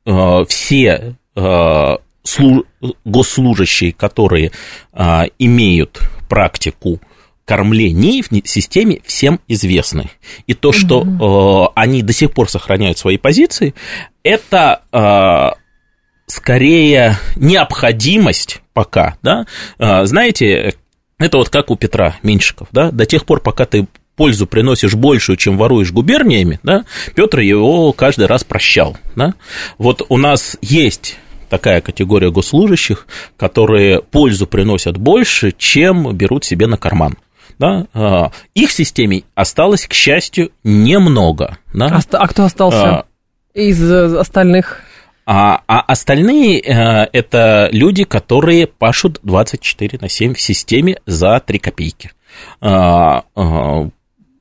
э, 0.04 0.44
все 0.48 1.16
э, 1.36 1.96
госслужащие, 3.04 3.92
которые 3.92 4.52
имеют 5.38 6.02
практику 6.28 7.00
кормлений 7.46 8.22
в 8.22 8.46
системе 8.46 9.00
всем 9.06 9.40
известны. 9.48 10.10
И 10.46 10.52
то, 10.52 10.72
что 10.72 11.00
угу. 11.00 11.72
они 11.74 12.02
до 12.02 12.12
сих 12.12 12.32
пор 12.32 12.50
сохраняют 12.50 12.98
свои 12.98 13.16
позиции, 13.16 13.74
это 14.22 15.56
скорее 16.28 17.16
необходимость 17.36 18.62
пока, 18.72 19.16
да, 19.22 19.46
а, 19.78 20.06
знаете, 20.06 20.74
это 21.18 21.38
вот 21.38 21.48
как 21.48 21.70
у 21.70 21.76
Петра 21.76 22.16
Меньшиков, 22.22 22.68
да, 22.70 22.90
до 22.90 23.06
тех 23.06 23.24
пор, 23.24 23.40
пока 23.40 23.66
ты 23.66 23.88
пользу 24.16 24.46
приносишь 24.46 24.94
большую, 24.94 25.36
чем 25.36 25.56
воруешь 25.56 25.92
губерниями, 25.92 26.60
да, 26.62 26.84
Петр 27.14 27.40
его 27.40 27.92
каждый 27.92 28.26
раз 28.26 28.44
прощал, 28.44 28.96
да. 29.16 29.34
Вот 29.78 30.02
у 30.08 30.16
нас 30.16 30.56
есть 30.60 31.18
такая 31.48 31.80
категория 31.80 32.30
госслужащих, 32.30 33.06
которые 33.36 34.02
пользу 34.02 34.46
приносят 34.46 34.96
больше, 34.96 35.52
чем 35.56 36.14
берут 36.14 36.44
себе 36.44 36.66
на 36.66 36.76
карман. 36.76 37.16
Да? 37.58 37.86
А, 37.92 38.30
их 38.54 38.70
в 38.70 38.72
системе 38.72 39.22
осталось, 39.34 39.86
к 39.86 39.92
счастью, 39.92 40.52
немного. 40.62 41.58
Да? 41.74 41.86
А, 41.86 42.16
а 42.16 42.28
кто 42.28 42.44
остался 42.44 42.98
а, 42.98 43.04
из 43.54 43.82
э, 43.82 44.18
остальных? 44.18 44.82
А, 45.30 45.60
а 45.68 45.80
остальные 45.80 46.60
э, 46.60 47.06
это 47.12 47.68
люди, 47.70 48.04
которые 48.04 48.66
пашут 48.66 49.20
24 49.22 49.98
на 50.00 50.08
7 50.08 50.32
в 50.32 50.40
системе 50.40 51.00
за 51.04 51.38
3 51.38 51.58
копейки. 51.58 52.12
А, 52.62 53.24
а, 53.36 53.90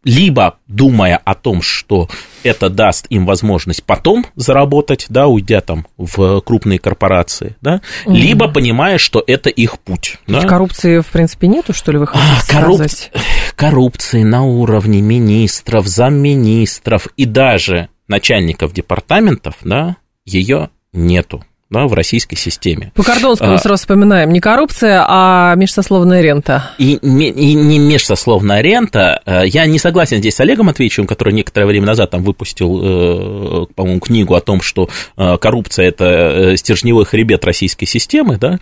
либо 0.06 0.60
думая 0.66 1.18
о 1.18 1.36
том, 1.36 1.62
что 1.62 2.08
это 2.44 2.70
даст 2.70 3.08
им 3.10 3.26
возможность 3.26 3.84
потом 3.84 4.28
заработать, 4.38 5.08
да, 5.10 5.28
уйдя 5.28 5.60
там 5.60 5.88
в 5.98 6.40
крупные 6.40 6.80
корпорации, 6.80 7.58
да, 7.60 7.82
угу. 8.06 8.16
либо 8.16 8.48
понимая, 8.48 8.98
что 8.98 9.22
это 9.28 9.50
их 9.50 9.80
путь. 9.80 10.20
Да? 10.26 10.40
коррупции, 10.44 11.02
в 11.02 11.08
принципе, 11.08 11.48
нету, 11.48 11.74
что 11.74 11.92
ли, 11.92 11.98
вы 11.98 12.08
хотите 12.08 12.32
а, 12.32 12.50
корруп... 12.50 12.76
сказать? 12.76 13.12
Коррупции 13.58 14.24
на 14.24 14.46
уровне 14.46 15.02
министров, 15.02 15.86
замминистров 15.86 17.08
и 17.18 17.26
даже 17.26 17.90
начальников 18.08 18.72
департаментов, 18.72 19.56
да, 19.66 19.98
ее 20.24 20.70
нету 20.98 21.44
да, 21.70 21.88
в 21.88 21.94
российской 21.94 22.36
системе. 22.36 22.92
По 22.96 23.04
Кордонскому 23.04 23.54
а, 23.54 23.58
сразу 23.58 23.82
вспоминаем, 23.82 24.32
не 24.32 24.40
коррупция, 24.40 25.04
а 25.08 25.54
межсословная 25.56 26.22
рента. 26.22 26.72
И, 26.78 26.94
и 26.96 27.54
не 27.54 27.80
межсословная 27.80 28.62
рента. 28.62 29.22
Э, 29.26 29.42
я 29.46 29.66
не 29.66 29.78
согласен 29.78 30.18
здесь 30.18 30.36
с 30.36 30.40
Олегом 30.40 30.68
Матвеевичем, 30.68 31.08
который 31.08 31.34
некоторое 31.34 31.66
время 31.66 31.88
назад 31.88 32.12
там 32.12 32.24
выпустил, 32.24 32.80
э, 32.82 33.66
по-моему, 33.76 34.00
книгу 34.00 34.34
о 34.34 34.42
том, 34.42 34.62
что 34.62 34.90
э, 35.18 35.38
коррупция– 35.40 35.88
это 35.88 36.56
стержневой 36.56 37.06
хребет 37.06 37.44
российской 37.44 37.86
системы, 37.86 38.38
да, 38.38 38.60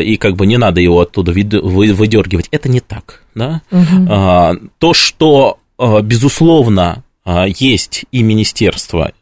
и 0.00 0.16
как 0.16 0.36
бы 0.36 0.46
не 0.46 0.56
надо 0.56 0.80
его 0.80 1.00
оттуда 1.00 1.32
выдергивать. 1.32 2.48
Это 2.50 2.68
не 2.68 2.80
так, 2.80 3.22
да. 3.34 3.62
Угу. 3.70 4.70
То, 4.78 4.94
что, 4.94 5.58
безусловно, 5.78 7.04
есть 7.26 8.04
и 8.12 8.22
министерство, 8.22 9.12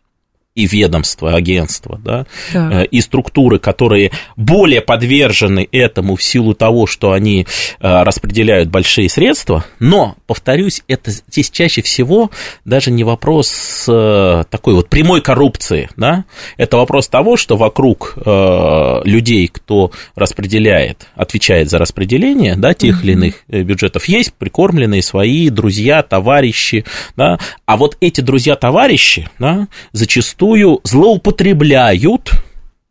и 0.58 0.66
ведомства, 0.66 1.36
агентства, 1.36 2.00
да, 2.04 2.26
да. 2.52 2.82
Э, 2.82 2.84
и 2.86 3.00
структуры, 3.00 3.60
которые 3.60 4.10
более 4.36 4.80
подвержены 4.80 5.68
этому 5.70 6.16
в 6.16 6.22
силу 6.22 6.52
того, 6.52 6.88
что 6.88 7.12
они 7.12 7.46
э, 7.78 8.02
распределяют 8.02 8.68
большие 8.68 9.08
средства, 9.08 9.64
но 9.78 10.16
повторюсь, 10.26 10.82
это 10.88 11.12
здесь 11.12 11.50
чаще 11.50 11.80
всего 11.82 12.32
даже 12.64 12.90
не 12.90 13.04
вопрос 13.04 13.84
э, 13.86 14.44
такой 14.50 14.74
вот 14.74 14.88
прямой 14.88 15.20
коррупции, 15.20 15.90
да, 15.96 16.24
это 16.56 16.76
вопрос 16.76 17.06
того, 17.06 17.36
что 17.36 17.56
вокруг 17.56 18.18
людей, 19.04 19.48
кто 19.48 19.92
распределяет, 20.14 21.06
отвечает 21.14 21.70
за 21.70 21.78
распределение, 21.78 22.56
да, 22.56 22.74
тех 22.74 23.00
mm-hmm. 23.00 23.04
или 23.04 23.12
иных 23.12 23.34
бюджетов, 23.48 24.06
есть 24.06 24.32
прикормленные 24.34 25.02
свои 25.02 25.50
друзья, 25.50 26.02
товарищи, 26.02 26.84
да, 27.16 27.38
а 27.64 27.76
вот 27.76 27.96
эти 28.00 28.20
друзья-товарищи, 28.20 29.28
да, 29.38 29.68
зачастую 29.92 30.47
злоупотребляют 30.84 32.30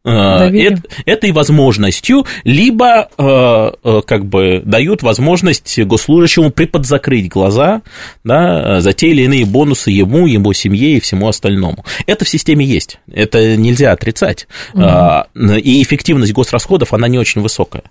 э, 0.07 0.75
этой 1.05 1.31
возможностью, 1.31 2.25
либо 2.43 3.09
э, 3.17 3.71
э, 3.83 4.01
как 4.05 4.25
бы 4.25 4.61
дают 4.63 5.03
возможность 5.03 5.79
госслужащему 5.79 6.51
приподзакрыть 6.51 7.27
глаза 7.27 7.81
да, 8.23 8.79
за 8.79 8.93
те 8.93 9.09
или 9.09 9.23
иные 9.23 9.45
бонусы 9.45 9.91
ему, 9.91 10.25
его 10.25 10.53
семье 10.53 10.97
и 10.97 10.99
всему 10.99 11.27
остальному. 11.27 11.85
Это 12.05 12.25
в 12.25 12.29
системе 12.29 12.65
есть, 12.65 12.99
это 13.11 13.57
нельзя 13.57 13.91
отрицать. 13.91 14.47
Угу. 14.73 15.53
И 15.55 15.83
эффективность 15.83 16.33
госрасходов, 16.33 16.93
она 16.93 17.07
не 17.07 17.19
очень 17.19 17.41
высокая, 17.41 17.83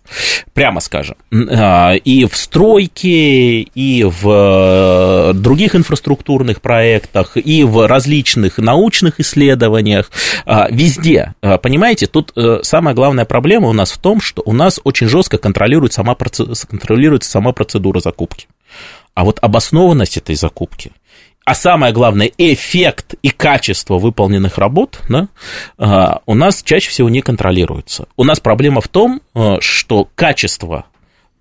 прямо 0.55 0.81
скажем. 0.81 1.17
И 1.31 2.27
в 2.31 2.37
стройке, 2.37 3.61
и 3.61 4.05
в 4.05 5.33
других 5.35 5.75
инфраструктурных 5.75 6.61
проектах, 6.61 7.37
и 7.37 7.65
в 7.65 7.87
различных 7.87 8.59
научных 8.59 9.21
исследованиях, 9.21 10.11
везде, 10.71 11.35
понимаете, 11.63 12.06
Видите, 12.07 12.13
тут 12.13 12.33
э, 12.37 12.63
самая 12.63 12.95
главная 12.95 13.25
проблема 13.25 13.69
у 13.69 13.73
нас 13.73 13.93
в 13.93 13.99
том, 13.99 14.21
что 14.21 14.43
у 14.45 14.53
нас 14.53 14.81
очень 14.85 15.09
жестко 15.09 15.39
контролируется 15.39 15.97
сама, 15.97 16.15
контролируется 16.15 17.31
сама 17.31 17.53
процедура 17.53 18.01
закупки. 18.01 18.49
А 19.15 19.25
вот 19.25 19.39
обоснованность 19.43 20.17
этой 20.17 20.35
закупки, 20.35 20.93
а 21.45 21.55
самое 21.55 21.93
главное, 21.93 22.31
эффект 22.39 23.15
и 23.23 23.31
качество 23.31 23.99
выполненных 23.99 24.59
работ 24.59 25.01
да, 25.09 25.29
э, 25.79 26.19
у 26.27 26.35
нас 26.35 26.63
чаще 26.63 26.91
всего 26.91 27.09
не 27.09 27.23
контролируется. 27.23 28.07
У 28.17 28.25
нас 28.25 28.41
проблема 28.41 28.81
в 28.81 28.89
том, 28.89 29.21
э, 29.35 29.57
что 29.61 30.09
качество 30.15 30.87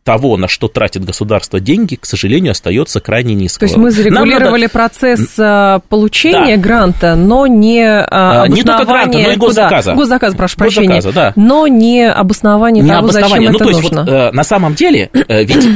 того, 0.05 0.38
на 0.38 0.47
что 0.47 0.67
тратит 0.67 1.03
государство 1.03 1.59
деньги, 1.59 1.95
к 1.95 2.05
сожалению, 2.05 2.51
остается 2.51 3.00
крайне 3.00 3.33
низким. 3.33 3.59
То 3.62 3.65
есть 3.65 3.75
мы 3.75 3.89
зарегулировали 3.89 4.62
надо... 4.62 4.71
процесс 4.71 5.33
э, 5.39 5.79
получения 5.89 6.57
да. 6.57 6.63
гранта, 6.63 7.15
но 7.15 7.47
не 7.47 7.83
обоснование... 7.83 8.43
А, 8.43 8.47
не 8.47 8.63
только 8.63 8.85
гранта, 8.85 9.17
но 9.17 9.31
и 9.31 9.35
госзаказа. 9.35 9.91
Куда? 9.91 10.01
Госзаказа, 10.03 10.38
прошу 10.38 10.57
прощения. 10.57 10.95
Госзаказа, 10.95 11.12
да. 11.12 11.33
Но 11.35 11.67
не 11.67 12.07
обоснование 12.07 12.83
не 12.83 12.89
того, 12.89 13.05
обоснование. 13.05 13.50
зачем 13.50 13.51
ну, 13.51 13.57
это 13.57 13.63
то 13.63 13.69
есть, 13.71 13.81
нужно. 13.81 14.01
Вот, 14.03 14.09
э, 14.09 14.31
на 14.31 14.43
самом 14.43 14.75
деле, 14.75 15.09
э, 15.12 15.43
ведь 15.43 15.67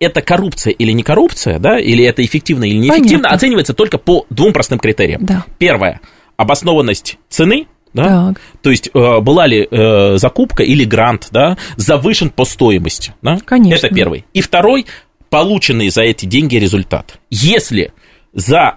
это 0.00 0.22
коррупция 0.22 0.72
или 0.72 0.92
не 0.92 1.02
коррупция, 1.02 1.58
да, 1.58 1.78
или 1.78 2.02
это 2.02 2.24
эффективно 2.24 2.64
или 2.64 2.78
неэффективно, 2.78 3.24
Понятно. 3.24 3.36
оценивается 3.36 3.74
только 3.74 3.98
по 3.98 4.24
двум 4.30 4.54
простым 4.54 4.78
критериям. 4.78 5.26
Да. 5.26 5.44
Первое– 5.58 6.00
обоснованность 6.38 7.18
цены– 7.28 7.66
да? 7.92 8.28
Так. 8.28 8.40
То 8.62 8.70
есть 8.70 8.90
э, 8.92 9.20
была 9.20 9.46
ли 9.46 9.66
э, 9.70 10.16
закупка 10.16 10.62
или 10.62 10.84
грант 10.84 11.28
да, 11.30 11.56
завышен 11.76 12.30
по 12.30 12.44
стоимости. 12.44 13.14
Да? 13.22 13.38
Конечно. 13.44 13.86
Это 13.86 13.94
первый. 13.94 14.24
И 14.32 14.40
второй, 14.40 14.86
полученный 15.28 15.90
за 15.90 16.02
эти 16.02 16.26
деньги 16.26 16.56
результат. 16.56 17.18
Если 17.30 17.92
за 18.32 18.76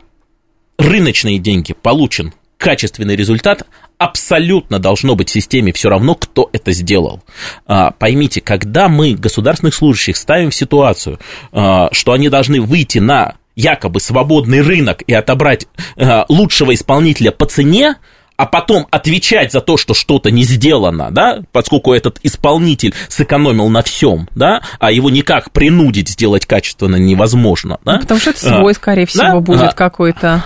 рыночные 0.78 1.40
деньги 1.40 1.74
получен 1.74 2.34
качественный 2.58 3.16
результат, 3.16 3.64
абсолютно 3.98 4.80
должно 4.80 5.16
быть 5.16 5.30
в 5.30 5.34
системе 5.34 5.74
все 5.74 5.90
равно, 5.90 6.16
кто 6.16 6.50
это 6.54 6.72
сделал. 6.72 7.22
А, 7.66 7.92
поймите, 7.92 8.42
когда 8.42 8.88
мы 8.88 9.16
государственных 9.16 9.76
служащих 9.76 10.18
ставим 10.18 10.50
в 10.50 10.56
ситуацию, 10.56 11.20
а, 11.52 11.90
что 11.92 12.14
они 12.14 12.30
должны 12.30 12.62
выйти 12.62 13.00
на 13.00 13.36
якобы 13.56 14.00
свободный 14.00 14.62
рынок 14.62 15.02
и 15.06 15.14
отобрать 15.14 15.68
а, 15.98 16.26
лучшего 16.30 16.74
исполнителя 16.74 17.32
по 17.32 17.46
цене, 17.46 17.96
а 18.38 18.46
потом 18.46 18.88
отвечать 18.92 19.52
за 19.52 19.62
то, 19.62 19.78
что 19.78 19.94
что-то 19.94 20.32
не 20.32 20.44
сделано, 20.44 21.10
да, 21.12 21.42
поскольку 21.52 21.94
этот 21.94 22.20
исполнитель 22.24 22.94
сэкономил 23.08 23.70
на 23.70 23.82
всем, 23.82 24.28
да, 24.36 24.62
а 24.80 24.92
его 24.92 25.10
никак 25.10 25.52
принудить 25.52 26.10
сделать 26.10 26.46
качественно 26.46 26.96
невозможно, 26.96 27.80
да. 27.86 27.94
Ну, 27.94 28.00
потому 28.02 28.20
что 28.20 28.32
это 28.32 28.40
свой, 28.40 28.72
а, 28.72 28.76
скорее 28.76 29.06
всего, 29.06 29.24
да? 29.24 29.40
будет 29.40 29.62
а, 29.62 29.74
какой-то 29.74 30.44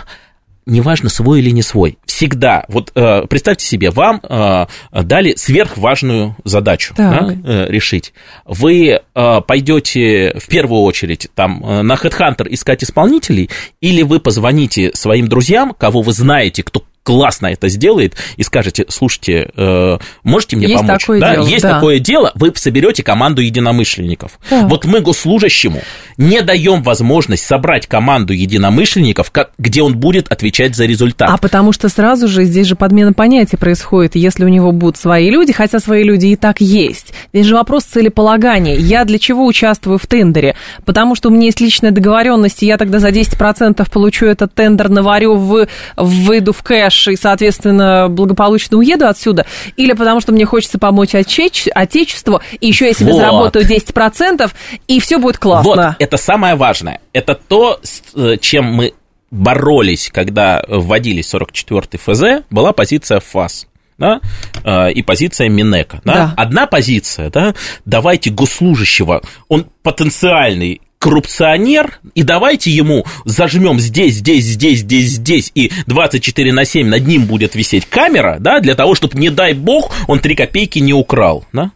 неважно, 0.68 1.10
свой 1.10 1.40
или 1.40 1.50
не 1.50 1.64
свой, 1.64 1.98
всегда, 2.06 2.66
вот 2.68 2.92
э, 2.94 3.26
представьте 3.28 3.66
себе, 3.66 3.90
вам 3.90 4.20
э, 4.22 4.66
дали 4.92 5.34
сверхважную 5.36 6.36
задачу 6.44 6.94
да, 6.98 7.30
э, 7.32 7.68
решить. 7.70 8.14
Вы 8.46 9.00
э, 9.16 9.42
пойдете 9.48 10.38
в 10.38 10.48
первую 10.48 10.82
очередь 10.82 11.30
там 11.34 11.64
э, 11.66 11.82
на 11.84 11.94
HeadHunter 11.94 12.48
искать 12.50 12.84
исполнителей, 12.84 13.50
или 13.82 14.02
вы 14.02 14.20
позвоните 14.20 14.92
своим 14.94 15.28
друзьям, 15.28 15.74
кого 15.74 16.02
вы 16.02 16.12
знаете, 16.12 16.64
кто 16.64 16.84
классно 17.08 17.48
это 17.48 17.70
сделает, 17.70 18.18
и 18.36 18.44
скажете, 18.44 18.84
слушайте, 18.90 19.50
э, 19.56 19.98
можете 20.24 20.58
мне 20.58 20.68
есть 20.68 20.82
помочь? 20.82 21.00
Такое 21.00 21.22
да, 21.22 21.36
дело, 21.36 21.48
есть 21.48 21.64
да. 21.64 21.76
такое 21.76 22.00
дело, 22.00 22.34
вы 22.36 22.52
соберете 22.54 23.02
команду 23.02 23.42
единомышленников. 23.42 24.38
Да. 24.50 24.68
Вот 24.68 24.84
мы 24.84 25.00
госслужащему 25.00 25.82
не 26.18 26.42
даем 26.42 26.84
возможность 26.84 27.46
собрать 27.46 27.88
команду 27.88 28.34
единомышленников, 28.34 29.32
как, 29.32 29.52
где 29.58 29.84
он 29.84 29.96
будет 29.96 30.30
отвечать 30.30 30.76
за 30.76 30.84
результат. 30.86 31.30
А 31.32 31.38
потому 31.38 31.72
что 31.72 31.88
сразу 31.88 32.28
же 32.28 32.44
здесь 32.44 32.68
же 32.68 32.76
подмена 32.76 33.14
понятия 33.14 33.56
происходит, 33.56 34.18
если 34.18 34.44
у 34.44 34.50
него 34.50 34.74
будут 34.74 34.98
свои 34.98 35.30
люди, 35.30 35.54
хотя 35.54 35.80
свои 35.80 36.04
люди 36.04 36.26
и 36.26 36.36
так 36.36 36.60
есть. 36.60 37.14
Здесь 37.32 37.46
же 37.46 37.56
вопрос 37.56 37.86
целеполагания. 37.86 38.76
Я 38.76 39.06
для 39.06 39.18
чего 39.18 39.46
участвую 39.46 39.98
в 39.98 40.06
тендере? 40.08 40.58
Потому 40.84 41.16
что 41.16 41.30
у 41.30 41.32
меня 41.32 41.46
есть 41.46 41.62
личная 41.62 41.92
договоренность, 41.92 42.64
и 42.64 42.66
я 42.66 42.78
тогда 42.78 43.00
за 43.00 43.12
10% 43.12 43.90
получу 43.90 44.26
этот 44.26 44.54
тендер, 44.54 44.90
наварю, 44.90 45.36
в, 45.36 45.68
выйду 45.96 46.52
в 46.52 46.62
кэш, 46.64 46.97
и, 47.06 47.16
соответственно, 47.16 48.08
благополучно 48.10 48.78
уеду 48.78 49.08
отсюда, 49.08 49.46
или 49.76 49.94
потому 49.94 50.22
что 50.22 50.32
мне 50.32 50.46
хочется 50.46 50.80
помочь 50.80 51.14
отече- 51.14 51.70
Отечеству, 51.70 52.42
и 52.60 52.68
еще 52.68 52.88
я 52.88 52.94
себе 52.94 53.12
вот. 53.12 53.20
заработаю 53.20 53.66
10%, 53.66 54.52
и 54.88 55.00
все 55.00 55.18
будет 55.18 55.38
классно. 55.38 55.70
Вот, 55.70 55.96
это 56.00 56.18
самое 56.18 56.56
важное. 56.56 57.02
Это 57.14 57.36
то, 57.36 57.80
с 57.84 58.02
э, 58.16 58.38
чем 58.40 58.66
мы 58.66 58.94
боролись, 59.32 60.10
когда 60.14 60.64
вводились 60.68 61.34
44-й 61.34 61.98
ФЗ, 61.98 62.46
была 62.50 62.74
позиция 62.74 63.20
ФАС 63.20 63.68
да, 63.98 64.22
э, 64.64 64.92
и 64.92 65.02
позиция 65.02 65.50
Минека. 65.50 66.02
Да? 66.06 66.14
Да. 66.14 66.34
Одна 66.38 66.68
позиция, 66.68 67.30
да, 67.30 67.56
давайте 67.86 68.30
госслужащего, 68.30 69.22
он 69.48 69.68
потенциальный 69.84 70.82
коррупционер, 71.00 72.00
и 72.16 72.24
давайте 72.24 72.72
ему 72.72 73.06
зажмем 73.26 73.80
здесь, 73.80 74.16
здесь, 74.16 74.44
здесь, 74.44 74.80
здесь, 74.80 75.10
здесь, 75.12 75.52
и 75.54 75.72
24 75.86 76.54
на 76.54 76.66
7 76.66 76.88
над 76.88 77.08
ним 77.08 77.26
будет 77.26 77.56
висеть 77.56 77.86
камера, 77.86 78.38
да, 78.40 78.60
для 78.60 78.76
того, 78.76 78.96
чтобы, 78.96 79.18
не 79.20 79.30
дай 79.30 79.54
бог, 79.54 79.94
он 80.08 80.20
3 80.20 80.36
копейки 80.36 80.80
не 80.80 80.94
украл, 80.94 81.46
да. 81.54 81.72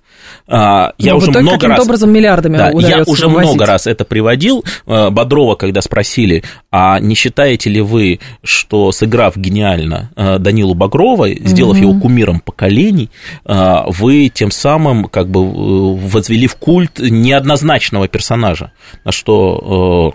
А, 0.48 0.94
я 0.98 1.12
Но 1.12 1.18
уже 1.18 1.32
много 1.32 1.68
раз... 1.68 1.80
образом 1.80 2.12
миллиардами 2.12 2.58
да, 2.58 2.72
Я 2.72 3.04
уже 3.04 3.28
вывозить. 3.28 3.50
много 3.50 3.66
раз 3.66 3.88
это 3.88 4.06
приводил. 4.06 4.64
А, 4.86 5.10
Бодрова, 5.10 5.56
когда 5.56 5.82
спросили, 5.82 6.44
а 6.72 7.00
не 7.00 7.16
считаете 7.16 7.70
ли 7.70 7.82
вы, 7.82 8.20
что 8.44 8.92
сыграв 8.92 9.38
гениально 9.38 10.12
а, 10.16 10.40
Данилу 10.40 10.74
Багрова, 10.74 11.30
сделав 11.30 11.78
угу. 11.78 11.82
его 11.84 12.00
кумиром 12.00 12.40
поколений, 12.40 13.10
вы 13.46 14.30
тем 14.34 14.52
самым 14.52 15.06
как 15.06 15.30
бы 15.30 15.96
возвели 15.96 16.48
в 16.48 16.56
культ 16.56 17.00
неоднозначного 17.00 18.08
персонажа, 18.08 18.72
на 19.06 19.12
что 19.12 20.14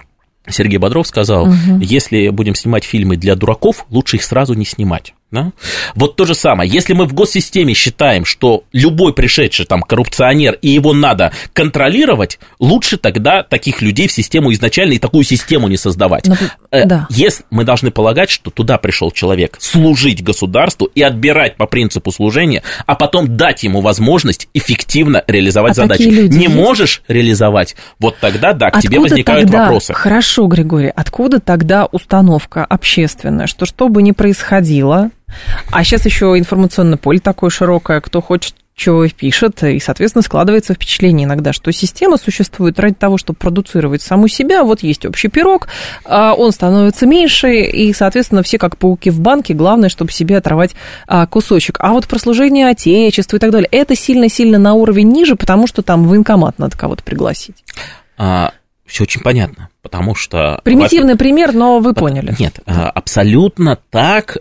Сергей 0.48 0.78
Бодров 0.78 1.06
сказал, 1.06 1.44
угу. 1.44 1.80
если 1.80 2.28
будем 2.28 2.54
снимать 2.54 2.84
фильмы 2.84 3.16
для 3.16 3.34
дураков, 3.34 3.86
лучше 3.90 4.16
их 4.16 4.22
сразу 4.22 4.54
не 4.54 4.64
снимать. 4.64 5.14
Да? 5.32 5.52
Вот 5.96 6.14
то 6.14 6.24
же 6.24 6.34
самое. 6.36 6.70
Если 6.70 6.92
мы 6.92 7.04
в 7.06 7.12
госсистеме 7.12 7.74
считаем, 7.74 8.24
что 8.24 8.62
любой 8.72 9.12
пришедший 9.12 9.66
там 9.66 9.82
коррупционер 9.82 10.56
и 10.62 10.68
его 10.68 10.92
надо 10.92 11.32
контролировать, 11.52 12.38
лучше 12.60 12.96
тогда 12.96 13.42
таких 13.42 13.82
людей 13.82 14.06
в 14.06 14.12
систему 14.12 14.52
изначально 14.52 14.92
и 14.92 14.98
такую 14.98 15.24
систему 15.24 15.66
не 15.66 15.76
создавать. 15.76 16.28
Но, 16.28 16.36
э, 16.70 16.86
да. 16.86 17.06
Если 17.10 17.44
мы 17.50 17.64
должны 17.64 17.90
полагать, 17.90 18.30
что 18.30 18.50
туда 18.50 18.78
пришел 18.78 19.10
человек 19.10 19.56
служить 19.58 20.22
государству 20.22 20.86
и 20.94 21.02
отбирать 21.02 21.56
по 21.56 21.66
принципу 21.66 22.12
служения, 22.12 22.62
а 22.86 22.94
потом 22.94 23.36
дать 23.36 23.64
ему 23.64 23.80
возможность 23.80 24.48
эффективно 24.54 25.24
реализовать 25.26 25.72
а 25.72 25.74
задачи. 25.74 26.02
Не 26.04 26.44
есть? 26.44 26.54
можешь 26.54 27.02
реализовать, 27.08 27.74
вот 27.98 28.16
тогда 28.20 28.52
да, 28.52 28.70
к 28.70 28.76
откуда 28.76 28.88
тебе 28.88 29.00
возникают 29.00 29.46
тогда, 29.46 29.62
вопросы. 29.62 29.92
Хорошо, 29.92 30.46
Григорий, 30.46 30.92
откуда 30.94 31.40
тогда 31.40 31.86
установка 31.86 32.64
общественная, 32.64 33.48
что 33.48 33.66
что 33.66 33.88
бы 33.88 34.02
ни 34.02 34.12
происходило, 34.12 35.10
а 35.70 35.84
сейчас 35.84 36.04
еще 36.04 36.36
информационное 36.38 36.98
поле 36.98 37.20
такое 37.20 37.50
широкое, 37.50 38.00
кто 38.00 38.20
хочет 38.20 38.54
чего 38.76 39.08
пишет, 39.08 39.62
и, 39.64 39.80
соответственно, 39.80 40.22
складывается 40.22 40.74
впечатление 40.74 41.24
иногда, 41.24 41.54
что 41.54 41.72
система 41.72 42.18
существует 42.18 42.78
ради 42.78 42.94
того, 42.94 43.16
чтобы 43.16 43.38
продуцировать 43.38 44.02
саму 44.02 44.28
себя. 44.28 44.64
Вот 44.64 44.82
есть 44.82 45.06
общий 45.06 45.28
пирог, 45.28 45.68
а, 46.04 46.34
он 46.34 46.52
становится 46.52 47.06
меньше, 47.06 47.62
и, 47.62 47.94
соответственно, 47.94 48.42
все 48.42 48.58
как 48.58 48.76
пауки 48.76 49.08
в 49.08 49.18
банке, 49.20 49.54
главное, 49.54 49.88
чтобы 49.88 50.12
себе 50.12 50.36
оторвать 50.36 50.72
а, 51.06 51.26
кусочек. 51.26 51.78
А 51.80 51.92
вот 51.92 52.06
прослужение 52.06 52.68
Отечеству 52.68 53.36
и 53.36 53.40
так 53.40 53.50
далее, 53.50 53.68
это 53.72 53.96
сильно-сильно 53.96 54.58
на 54.58 54.74
уровень 54.74 55.08
ниже, 55.08 55.36
потому 55.36 55.66
что 55.66 55.80
там 55.80 56.06
военкомат 56.06 56.58
надо 56.58 56.76
кого-то 56.76 57.02
пригласить. 57.02 57.56
А, 58.18 58.52
все 58.86 59.04
очень 59.04 59.20
понятно, 59.20 59.68
потому 59.82 60.14
что... 60.14 60.60
Примитивный 60.64 61.16
пример, 61.16 61.52
но 61.52 61.80
вы 61.80 61.92
поняли. 61.94 62.34
Нет, 62.38 62.60
абсолютно 62.64 63.78
так. 63.90 64.38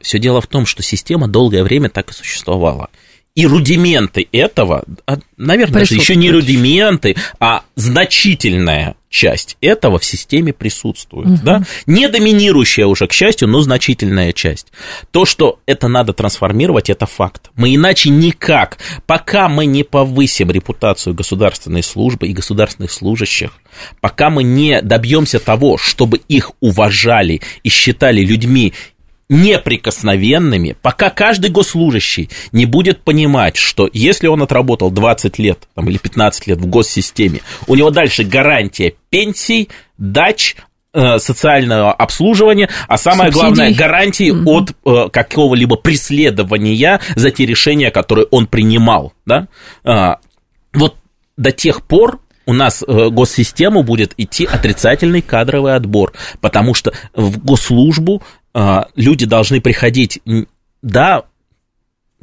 Все 0.00 0.18
дело 0.18 0.40
в 0.40 0.46
том, 0.46 0.66
что 0.66 0.82
система 0.82 1.28
долгое 1.28 1.62
время 1.62 1.88
так 1.88 2.10
и 2.10 2.14
существовала. 2.14 2.88
И 3.34 3.46
рудименты 3.46 4.28
этого, 4.30 4.84
а, 5.06 5.18
наверное, 5.36 5.80
даже 5.80 5.96
еще 5.96 6.14
не 6.14 6.30
рудименты, 6.30 7.16
а 7.40 7.64
значительная 7.74 8.94
часть 9.14 9.56
этого 9.60 10.00
в 10.00 10.04
системе 10.04 10.52
присутствует. 10.52 11.28
Угу. 11.28 11.38
Да? 11.44 11.62
Не 11.86 12.08
доминирующая 12.08 12.86
уже, 12.86 13.06
к 13.06 13.12
счастью, 13.12 13.46
но 13.46 13.60
значительная 13.60 14.32
часть. 14.32 14.72
То, 15.12 15.24
что 15.24 15.60
это 15.66 15.86
надо 15.86 16.12
трансформировать, 16.12 16.90
это 16.90 17.06
факт. 17.06 17.50
Мы 17.54 17.76
иначе 17.76 18.10
никак, 18.10 18.78
пока 19.06 19.48
мы 19.48 19.66
не 19.66 19.84
повысим 19.84 20.50
репутацию 20.50 21.14
государственной 21.14 21.84
службы 21.84 22.26
и 22.26 22.32
государственных 22.32 22.90
служащих, 22.90 23.52
пока 24.00 24.30
мы 24.30 24.42
не 24.42 24.82
добьемся 24.82 25.38
того, 25.38 25.78
чтобы 25.78 26.20
их 26.28 26.50
уважали 26.60 27.40
и 27.62 27.68
считали 27.68 28.20
людьми 28.20 28.74
неприкосновенными, 29.28 30.76
пока 30.82 31.10
каждый 31.10 31.50
госслужащий 31.50 32.30
не 32.52 32.66
будет 32.66 33.02
понимать, 33.02 33.56
что 33.56 33.88
если 33.92 34.26
он 34.26 34.42
отработал 34.42 34.90
20 34.90 35.38
лет 35.38 35.68
там, 35.74 35.88
или 35.88 35.98
15 35.98 36.46
лет 36.46 36.58
в 36.58 36.66
госсистеме, 36.66 37.40
у 37.66 37.74
него 37.74 37.90
дальше 37.90 38.24
гарантия 38.24 38.94
пенсий, 39.10 39.70
дач, 39.96 40.56
э, 40.92 41.18
социального 41.18 41.92
обслуживания, 41.92 42.68
а 42.86 42.98
самое 42.98 43.32
Субсидий. 43.32 43.54
главное 43.54 43.74
гарантии 43.74 44.30
угу. 44.30 44.50
от 44.50 44.72
э, 44.84 45.08
какого-либо 45.10 45.76
преследования 45.76 47.00
за 47.16 47.30
те 47.30 47.46
решения, 47.46 47.90
которые 47.90 48.26
он 48.30 48.46
принимал, 48.46 49.14
да, 49.24 49.48
а, 49.84 50.18
вот 50.72 50.96
до 51.36 51.50
тех 51.50 51.82
пор 51.82 52.20
у 52.46 52.52
нас 52.52 52.84
э, 52.86 53.08
госсистему 53.10 53.82
будет 53.82 54.12
идти 54.16 54.44
отрицательный 54.44 55.22
кадровый 55.22 55.74
отбор, 55.74 56.12
потому 56.40 56.74
что 56.74 56.92
в 57.14 57.38
госслужбу 57.38 58.22
люди 58.94 59.26
должны 59.26 59.60
приходить, 59.60 60.20
да, 60.82 61.24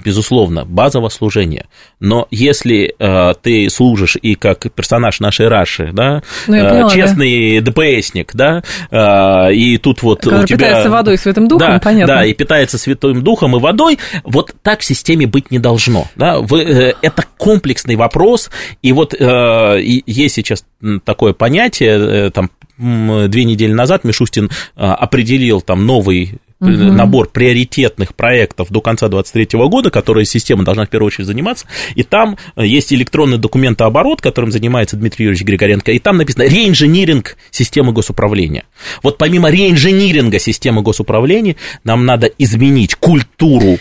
безусловно, 0.04 0.65
базовое 0.65 1.10
служение. 1.10 1.65
Но 2.00 2.28
если 2.32 2.96
э, 2.98 3.34
ты 3.41 3.70
служишь 3.70 4.17
и 4.22 4.36
как 4.36 4.72
персонаж 4.74 5.20
нашей 5.20 5.48
Раши, 5.48 5.91
да, 5.94 6.24
ну, 6.48 6.58
поняла, 6.58 6.89
честный 6.89 7.62
да. 7.62 7.72
ДПСник, 7.72 8.32
да, 8.34 8.63
э, 8.89 9.54
и 9.54 9.78
тут 9.78 10.02
вот 10.02 10.22
Который 10.22 10.44
у 10.44 10.48
тебя... 10.48 10.58
питается 10.58 10.89
водой 10.89 11.15
и 11.15 11.17
Святым 11.17 11.48
Духом, 11.48 11.67
да, 11.67 11.80
понятно. 11.80 12.15
Да, 12.15 12.26
и 12.26 12.34
питается 12.34 12.78
Святым 12.78 13.24
Духом 13.24 13.56
и 13.56 13.60
водой, 13.60 14.00
вот 14.24 14.54
так 14.62 14.82
в 14.82 14.84
системе 14.84 15.28
быть 15.28 15.52
не 15.52 15.60
должно. 15.60 16.08
Да? 16.15 16.39
Вы, 16.39 16.63
э, 16.63 16.94
это 17.02 17.26
комплексный 17.38 17.96
вопрос, 17.96 18.50
и 18.82 18.91
вот 18.91 19.13
э, 19.17 19.80
есть 19.82 20.36
сейчас 20.36 20.65
такое 21.04 21.34
понятие, 21.34 22.28
э, 22.28 22.30
там, 22.32 22.50
две 22.82 23.44
недели 23.44 23.74
назад 23.74 24.04
Мишустин 24.04 24.50
а, 24.76 24.96
определил 24.96 25.62
там 25.62 25.86
новый 25.86 26.39
угу. 26.62 26.70
набор 26.70 27.30
приоритетных 27.30 28.15
проектов 28.15 28.70
до 28.70 28.82
конца 28.82 29.08
2023 29.10 29.60
года, 29.67 29.89
которые 29.89 30.26
система 30.26 30.63
должна 30.63 30.86
в 30.86 30.89
первую 30.89 31.08
очередь 31.08 31.28
заниматься, 31.28 31.65
и 31.96 32.04
там 32.04 32.38
э, 32.56 32.65
есть 32.65 32.94
электронный 32.94 33.38
документооборот, 33.38 34.22
которым 34.22 34.52
занимается 34.52 34.96
Дмитрий 34.96 35.26
Юрьевич 35.26 35.46
Григоренко, 35.46 35.91
и 35.91 36.00
там 36.00 36.17
написано 36.17 36.44
реинжиниринг 36.44 37.38
системы 37.50 37.91
госуправления. 37.91 38.63
Вот 39.04 39.17
помимо 39.17 39.50
реинжиниринга 39.50 40.39
системы 40.39 40.82
госуправления 40.82 41.56
нам 41.84 42.06
надо 42.06 42.28
изменить 42.38 42.96
культуру 42.96 43.80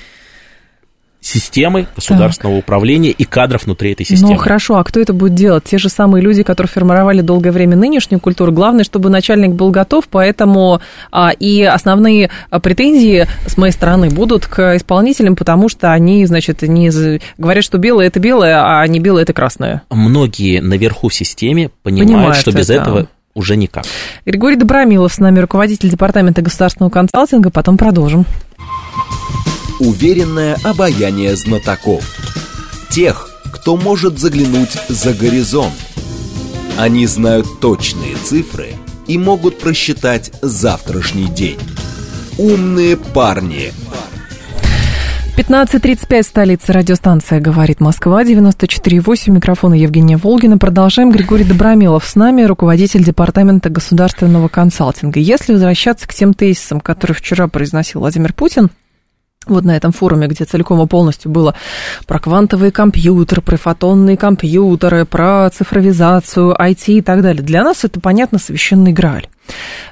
системы 1.30 1.86
государственного 1.94 2.56
так. 2.56 2.64
управления 2.64 3.10
и 3.10 3.24
кадров 3.24 3.64
внутри 3.64 3.92
этой 3.92 4.04
системы. 4.04 4.32
Ну 4.32 4.38
хорошо, 4.38 4.76
а 4.76 4.84
кто 4.84 5.00
это 5.00 5.12
будет 5.12 5.34
делать? 5.34 5.64
Те 5.64 5.78
же 5.78 5.88
самые 5.88 6.22
люди, 6.22 6.42
которые 6.42 6.68
формировали 6.68 7.20
долгое 7.20 7.52
время 7.52 7.76
нынешнюю 7.76 8.20
культуру. 8.20 8.52
Главное, 8.52 8.84
чтобы 8.84 9.10
начальник 9.10 9.50
был 9.52 9.70
готов, 9.70 10.08
поэтому 10.08 10.80
а, 11.10 11.30
и 11.30 11.62
основные 11.62 12.30
претензии 12.62 13.26
с 13.46 13.56
моей 13.56 13.72
стороны 13.72 14.10
будут 14.10 14.46
к 14.46 14.76
исполнителям, 14.76 15.36
потому 15.36 15.68
что 15.68 15.92
они, 15.92 16.26
значит, 16.26 16.62
не 16.62 16.90
говорят, 17.38 17.64
что 17.64 17.78
белое 17.78 18.08
это 18.08 18.20
белое, 18.20 18.62
а 18.62 18.86
не 18.86 19.00
белое 19.00 19.22
это 19.22 19.32
красное. 19.32 19.82
Многие 19.90 20.60
наверху 20.60 21.08
в 21.08 21.14
системе 21.14 21.70
понимают, 21.82 22.10
понимают 22.10 22.36
что 22.36 22.52
без 22.52 22.70
это. 22.70 22.82
этого 22.82 23.08
уже 23.34 23.56
никак. 23.56 23.84
Григорий 24.26 24.56
Добромилов 24.56 25.12
с 25.12 25.18
нами, 25.18 25.38
руководитель 25.38 25.88
департамента 25.88 26.42
государственного 26.42 26.90
консалтинга. 26.90 27.50
Потом 27.50 27.76
продолжим. 27.76 28.26
Уверенное 29.80 30.58
обаяние 30.62 31.34
знатоков. 31.36 32.04
Тех, 32.90 33.30
кто 33.50 33.78
может 33.78 34.18
заглянуть 34.18 34.76
за 34.90 35.14
горизонт. 35.14 35.72
Они 36.78 37.06
знают 37.06 37.46
точные 37.60 38.16
цифры 38.16 38.74
и 39.06 39.16
могут 39.16 39.58
просчитать 39.58 40.32
завтрашний 40.42 41.28
день. 41.28 41.58
Умные 42.36 42.98
парни. 42.98 43.72
15.35, 45.38 46.22
столица 46.24 46.74
радиостанция 46.74 47.40
«Говорит 47.40 47.80
Москва», 47.80 48.22
94.8, 48.22 49.30
микрофона 49.30 49.72
Евгения 49.72 50.18
Волгина. 50.18 50.58
Продолжаем. 50.58 51.10
Григорий 51.10 51.44
Добромилов 51.44 52.04
с 52.04 52.16
нами, 52.16 52.42
руководитель 52.42 53.02
Департамента 53.02 53.70
государственного 53.70 54.48
консалтинга. 54.48 55.20
Если 55.20 55.54
возвращаться 55.54 56.06
к 56.06 56.12
тем 56.12 56.34
тезисам, 56.34 56.80
которые 56.80 57.14
вчера 57.14 57.48
произносил 57.48 58.00
Владимир 58.00 58.34
Путин, 58.34 58.68
вот 59.46 59.64
на 59.64 59.74
этом 59.74 59.90
форуме, 59.90 60.26
где 60.26 60.44
целиком 60.44 60.82
и 60.82 60.86
полностью 60.86 61.30
было 61.30 61.54
про 62.06 62.18
квантовые 62.18 62.70
компьютеры, 62.70 63.40
про 63.40 63.56
фотонные 63.56 64.18
компьютеры, 64.18 65.06
про 65.06 65.48
цифровизацию, 65.48 66.54
IT 66.60 66.84
и 66.86 67.00
так 67.00 67.22
далее. 67.22 67.42
Для 67.42 67.64
нас 67.64 67.84
это, 67.84 68.00
понятно, 68.00 68.38
священный 68.38 68.92
грааль. 68.92 69.28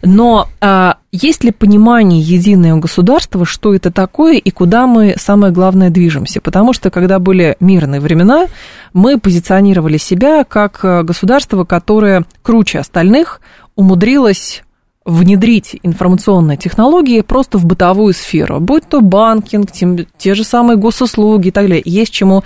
Но 0.03 0.49
а, 0.61 0.99
есть 1.13 1.45
ли 1.45 1.51
понимание 1.51 2.21
единое 2.21 2.75
у 2.75 2.79
государства, 2.79 3.47
что 3.47 3.75
это 3.75 3.91
такое 3.91 4.37
и 4.37 4.51
куда 4.51 4.87
мы, 4.87 5.15
самое 5.17 5.51
главное, 5.51 5.89
движемся? 5.89 6.43
Потому 6.43 6.75
что, 6.75 6.91
когда 6.91 7.19
были 7.19 7.57
мирные 7.59 8.03
времена, 8.03 8.49
мы 8.93 9.19
позиционировали 9.19 9.97
себя 9.97 10.45
как 10.45 11.07
государство, 11.07 11.65
которое 11.65 12.27
круче 12.43 12.81
остальных 12.81 13.41
умудрилось 13.77 14.63
внедрить 15.09 15.75
информационные 15.83 16.59
технологии 16.59 17.23
просто 17.23 17.57
в 17.57 17.65
бытовую 17.65 18.13
сферу, 18.13 18.61
будь 18.61 18.87
то 18.87 19.01
банкинг, 19.01 19.73
тем, 19.73 19.97
те 20.19 20.35
же 20.35 20.45
самые 20.45 20.77
госуслуги 20.77 21.49
и 21.49 21.51
так 21.51 21.65
далее. 21.65 21.83
Есть 21.83 22.13
чему, 22.13 22.45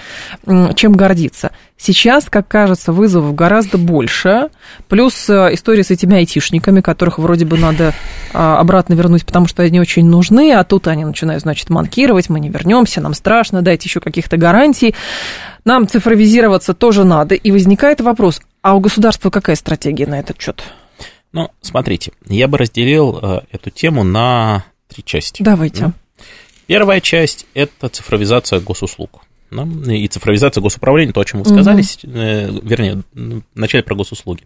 чем 0.77 0.93
гордиться. 0.93 1.51
Сейчас, 1.77 2.27
как 2.31 2.47
кажется, 2.47 2.93
вызовов 2.93 3.35
гораздо 3.35 3.79
больше, 3.79 4.51
плюс 4.89 5.29
э, 5.29 5.55
история 5.55 5.83
с 5.83 5.91
этими 5.91 6.17
айтишниками, 6.17 6.81
которых 6.81 7.19
вроде 7.19 7.45
бы 7.45 7.59
надо 7.59 7.93
а, 8.33 8.61
обратно 8.61 8.95
вернуть, 8.95 9.27
потому 9.27 9.49
что 9.49 9.65
они 9.65 9.81
очень 9.81 10.07
нужны, 10.07 10.53
а 10.53 10.63
тут 10.63 10.87
они 10.87 11.05
начинают, 11.05 11.43
значит, 11.43 11.69
манкировать, 11.69 12.29
мы 12.29 12.39
не 12.39 12.51
вернемся, 12.51 13.01
нам 13.01 13.15
страшно, 13.15 13.63
дайте 13.63 13.89
еще 13.89 13.99
каких-то 13.99 14.37
гарантий. 14.37 14.95
Нам 15.65 15.89
цифровизироваться 15.89 16.75
тоже 16.75 17.03
надо. 17.03 17.35
И 17.35 17.51
возникает 17.51 18.01
вопрос, 18.01 18.41
а 18.63 18.77
у 18.77 18.81
государства 18.81 19.31
какая 19.31 19.57
стратегия 19.57 20.07
на 20.07 20.21
этот 20.21 20.41
счет? 20.41 20.63
Ну, 21.33 21.51
смотрите, 21.61 22.13
я 22.27 22.49
бы 22.49 22.59
разделил 22.59 23.19
э, 23.21 23.41
эту 23.51 23.71
тему 23.71 24.05
на 24.05 24.65
три 24.89 25.03
части. 25.05 25.43
Давайте. 25.43 25.93
Первая 26.67 27.01
часть– 27.01 27.47
это 27.55 27.89
цифровизация 27.89 28.61
госуслуг. 28.61 29.23
Да, 29.51 29.67
и 29.93 30.09
цифровизация 30.09 30.63
госуправления, 30.63 31.13
то, 31.13 31.21
о 31.21 31.25
чем 31.25 31.43
вы 31.43 31.51
сказали, 31.51 31.83
угу. 31.83 32.67
вернее, 32.67 33.03
вначале 33.55 33.83
про 33.83 33.95
госуслуги. 33.95 34.45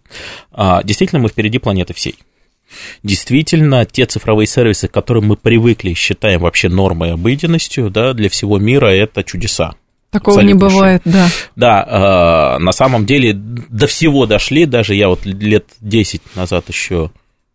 А, 0.51 0.83
действительно, 0.83 1.21
мы 1.21 1.29
впереди 1.29 1.59
планеты 1.59 1.93
всей. 1.93 2.15
Действительно, 3.03 3.85
те 3.85 4.05
цифровые 4.05 4.47
сервисы, 4.47 4.89
к 4.89 4.91
которым 4.91 5.27
мы 5.27 5.37
привыкли, 5.37 5.93
считаем 5.93 6.41
вообще 6.41 6.67
нормой 6.67 7.13
обыденностью, 7.13 7.89
да, 7.89 8.13
для 8.13 8.29
всего 8.29 8.59
мира 8.59 8.87
это 8.87 9.23
чудеса. 9.23 9.75
Такого 10.09 10.39
не 10.39 10.53
бывает, 10.53 11.01
да. 11.03 11.27
Да, 11.55 12.57
э, 12.57 12.63
на 12.63 12.71
самом 12.71 13.05
деле 13.05 13.33
до 13.33 13.87
всего 13.87 14.25
дошли, 14.25 14.65
даже 14.65 14.95
я 14.95 15.09
вот 15.09 15.25
лет 15.25 15.65
10 15.81 16.21
назад 16.35 16.69
еще, 16.69 17.11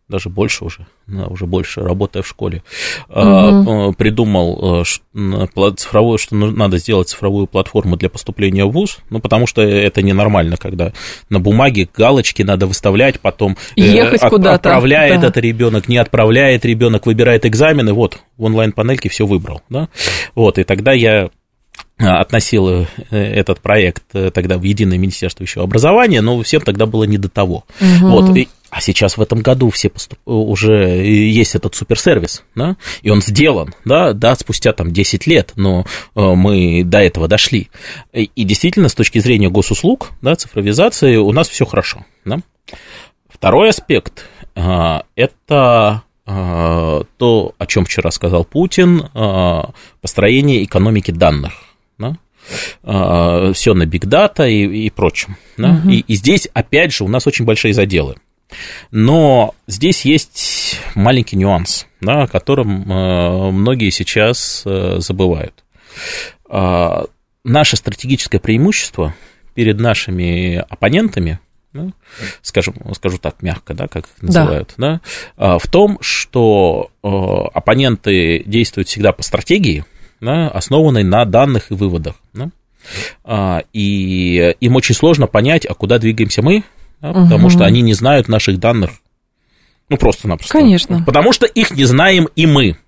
даже 0.06 0.28
больше 0.28 0.66
уже, 0.66 0.86
да, 1.06 1.28
уже 1.28 1.46
больше, 1.46 1.80
работая 1.80 2.22
в 2.22 2.28
школе, 2.28 2.62
угу. 3.08 3.94
придумал 3.94 4.84
цифровую, 5.76 6.18
что 6.18 6.34
надо 6.34 6.76
сделать 6.76 7.08
цифровую 7.08 7.46
платформу 7.46 7.96
для 7.96 8.10
поступления 8.10 8.66
в 8.66 8.72
ВУЗ, 8.72 8.98
ну, 9.08 9.18
потому 9.20 9.46
что 9.46 9.62
это 9.62 10.02
ненормально, 10.02 10.58
когда 10.58 10.92
на 11.30 11.40
бумаге 11.40 11.88
галочки 11.96 12.42
надо 12.42 12.66
выставлять, 12.66 13.18
потом 13.20 13.56
Ехать 13.76 14.22
от, 14.22 14.46
отправляет 14.46 15.22
да. 15.22 15.28
это 15.28 15.40
ребенок, 15.40 15.88
не 15.88 15.96
отправляет 15.96 16.66
ребенок, 16.66 17.06
выбирает 17.06 17.46
экзамены, 17.46 17.94
вот, 17.94 18.18
в 18.36 18.44
онлайн-панельке 18.44 19.08
все 19.08 19.26
выбрал, 19.26 19.62
да, 19.70 19.88
вот, 20.34 20.58
и 20.58 20.64
тогда 20.64 20.92
я 20.92 21.30
относил 21.98 22.68
э, 22.68 22.86
этот 23.10 23.60
проект 23.60 24.02
э, 24.14 24.30
тогда 24.30 24.58
в 24.58 24.62
Единое 24.62 24.98
Министерство 24.98 25.42
еще 25.44 25.62
образования, 25.62 26.20
но 26.20 26.42
всем 26.42 26.60
тогда 26.60 26.86
было 26.86 27.04
не 27.04 27.18
до 27.18 27.28
того. 27.28 27.64
Угу. 27.80 28.08
Вот, 28.08 28.36
и, 28.36 28.48
а 28.70 28.80
сейчас 28.80 29.16
в 29.16 29.22
этом 29.22 29.40
году 29.40 29.70
все 29.70 29.88
поступ... 29.88 30.18
уже 30.24 30.72
есть 30.72 31.54
этот 31.54 31.74
суперсервис, 31.74 32.42
да, 32.54 32.76
и 33.02 33.10
он 33.10 33.22
сделан, 33.22 33.74
да, 33.84 34.12
да, 34.12 34.34
спустя 34.34 34.72
там 34.72 34.92
10 34.92 35.26
лет, 35.26 35.52
но 35.56 35.84
э, 36.14 36.20
мы 36.20 36.82
до 36.84 36.98
этого 36.98 37.28
дошли. 37.28 37.68
И 38.12 38.44
действительно, 38.44 38.88
с 38.88 38.94
точки 38.94 39.18
зрения 39.18 39.48
госуслуг, 39.48 40.10
да, 40.22 40.34
цифровизации, 40.34 41.16
у 41.16 41.32
нас 41.32 41.48
все 41.48 41.66
хорошо, 41.66 42.04
да. 42.24 42.38
Второй 43.28 43.70
аспект– 43.70 44.24
это 44.54 46.02
то, 46.24 47.54
о 47.58 47.66
чем 47.66 47.84
вчера 47.84 48.12
сказал 48.12 48.44
Путин, 48.44 49.08
построение 50.00 50.62
экономики 50.62 51.10
данных. 51.10 51.52
Да? 52.82 53.52
Все 53.52 53.74
на 53.74 53.86
бигдата 53.86 54.46
и, 54.46 54.86
и 54.86 54.90
прочем. 54.90 55.36
Да? 55.56 55.80
Угу. 55.82 55.90
И, 55.90 55.98
и 56.00 56.14
здесь, 56.14 56.48
опять 56.52 56.92
же, 56.92 57.04
у 57.04 57.08
нас 57.08 57.26
очень 57.26 57.44
большие 57.44 57.74
заделы. 57.74 58.16
Но 58.90 59.54
здесь 59.66 60.04
есть 60.04 60.78
маленький 60.94 61.36
нюанс, 61.36 61.86
да, 62.00 62.24
о 62.24 62.26
котором 62.26 62.84
многие 63.54 63.90
сейчас 63.90 64.62
забывают. 64.64 65.64
Наше 66.48 67.76
стратегическое 67.76 68.38
преимущество 68.38 69.14
перед 69.54 69.80
нашими 69.80 70.56
оппонентами– 70.68 71.38
ну, 71.72 71.92
скажем, 72.42 72.74
скажу 72.94 73.18
так 73.18 73.42
мягко, 73.42 73.74
да, 73.74 73.88
как 73.88 74.04
их 74.04 74.22
называют, 74.22 74.74
да. 74.76 75.00
Да, 75.36 75.58
в 75.58 75.66
том, 75.68 75.98
что 76.00 76.90
оппоненты 77.02 78.42
действуют 78.44 78.88
всегда 78.88 79.12
по 79.12 79.22
стратегии, 79.22 79.84
да, 80.22 80.48
основанной 80.48 81.04
на 81.04 81.24
данных 81.26 81.70
и 81.70 81.74
выводах. 81.74 82.14
Да, 82.32 82.50
а, 83.24 83.62
и 83.72 84.54
им 84.60 84.76
очень 84.76 84.94
сложно 84.94 85.26
понять, 85.26 85.66
а 85.66 85.74
куда 85.74 85.98
двигаемся 85.98 86.42
мы, 86.42 86.64
да, 87.00 87.10
угу. 87.10 87.24
потому 87.24 87.50
что 87.50 87.64
они 87.64 87.82
не 87.82 87.92
знают 87.92 88.28
наших 88.28 88.58
данных. 88.58 88.92
Ну, 89.88 89.98
просто-напросто. 89.98 90.52
Конечно. 90.56 91.02
Потому 91.04 91.32
что 91.32 91.44
их 91.44 91.72
не 91.72 91.84
знаем 91.84 92.28
и 92.34 92.46
мы 92.46 92.78